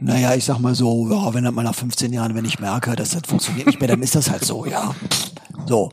Naja, 0.00 0.34
ich 0.34 0.44
sag 0.44 0.58
mal 0.58 0.74
so, 0.74 1.08
ja, 1.10 1.32
wenn 1.34 1.44
das 1.44 1.52
mal 1.52 1.62
nach 1.62 1.74
15 1.74 2.12
Jahren, 2.12 2.34
wenn 2.34 2.44
ich 2.44 2.58
merke, 2.58 2.96
dass 2.96 3.10
das 3.10 3.22
funktioniert 3.26 3.66
nicht 3.66 3.80
mehr, 3.80 3.88
dann 3.88 4.02
ist 4.02 4.14
das 4.14 4.30
halt 4.30 4.44
so, 4.44 4.66
ja. 4.66 4.94
So. 5.66 5.90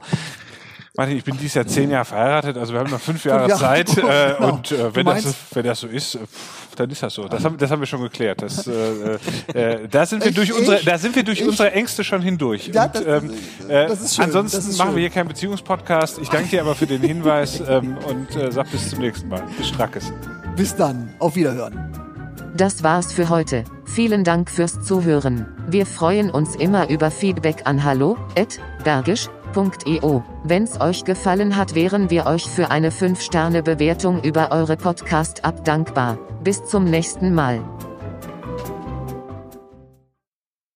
Martin, 0.97 1.15
ich 1.17 1.23
bin 1.23 1.37
dieses 1.37 1.53
Jahr 1.53 1.65
zehn 1.65 1.89
Jahre 1.89 2.03
verheiratet, 2.03 2.57
also 2.57 2.73
wir 2.73 2.81
haben 2.81 2.91
noch 2.91 2.99
fünf 2.99 3.23
Jahre 3.23 3.47
Jahre, 3.47 3.61
Zeit. 3.61 3.89
Äh, 3.97 4.33
genau. 4.37 4.53
Und 4.55 4.71
äh, 4.73 4.93
wenn, 4.93 5.05
das, 5.05 5.35
wenn 5.53 5.63
das 5.65 5.79
so 5.79 5.87
ist, 5.87 6.15
äh, 6.15 6.19
pff, 6.19 6.75
dann 6.75 6.89
ist 6.89 7.01
das 7.01 7.13
so. 7.13 7.27
Das 7.29 7.45
haben, 7.45 7.57
das 7.57 7.71
haben 7.71 7.79
wir 7.79 7.85
schon 7.85 8.01
geklärt. 8.01 8.41
Das, 8.41 8.67
äh, 8.67 9.17
äh, 9.53 9.87
da 9.89 10.05
sind 10.05 10.21
wir 10.21 10.31
Ich- 10.31 10.35
durch 10.35 10.51
unsere, 10.53 10.79
ich- 10.79 10.85
da 10.85 10.97
sind 10.97 11.15
wir 11.15 11.23
durch 11.23 11.39
ich- 11.39 11.47
unsere 11.47 11.71
Ängste 11.71 12.03
schon 12.03 12.21
hindurch. 12.21 12.67
Ja, 12.73 12.85
und, 12.85 12.95
das- 12.95 13.05
ähm, 13.05 13.31
äh, 13.69 13.87
das 13.87 14.01
ist 14.01 14.15
schön, 14.15 14.25
ansonsten 14.25 14.57
das 14.57 14.67
ist 14.67 14.77
machen 14.79 14.87
schön. 14.89 14.95
wir 14.97 15.01
hier 15.01 15.09
keinen 15.11 15.27
Beziehungspodcast. 15.29 16.19
Ich 16.19 16.27
danke 16.29 16.49
dir 16.49 16.61
aber 16.61 16.75
für 16.75 16.87
den 16.87 17.01
Hinweis 17.01 17.61
ähm, 17.65 17.97
und 18.09 18.35
äh, 18.35 18.51
sag 18.51 18.69
bis 18.71 18.89
zum 18.89 18.99
nächsten 18.99 19.29
Mal. 19.29 19.43
Bis 19.57 19.69
Strackes. 19.69 20.11
Bis 20.57 20.75
dann. 20.75 21.13
Auf 21.19 21.35
Wiederhören. 21.37 21.89
Das 22.57 22.83
war's 22.83 23.13
für 23.13 23.29
heute. 23.29 23.63
Vielen 23.85 24.25
Dank 24.25 24.51
fürs 24.51 24.81
Zuhören. 24.83 25.45
Wir 25.69 25.85
freuen 25.85 26.29
uns 26.29 26.57
immer 26.57 26.89
über 26.89 27.11
Feedback 27.11 27.61
an 27.63 27.81
hallo@bergisch.io. 29.55 30.23
Wenn's 30.43 30.79
euch 30.79 31.03
gefallen 31.03 31.55
hat, 31.55 31.75
wären 31.75 32.09
wir 32.09 32.25
euch 32.25 32.49
für 32.49 32.71
eine 32.71 32.91
5-Sterne-Bewertung 32.91 34.23
über 34.23 34.51
eure 34.51 34.77
Podcast-App 34.77 35.63
dankbar. 35.63 36.17
Bis 36.43 36.65
zum 36.65 36.85
nächsten 36.85 37.33
Mal. 37.33 37.61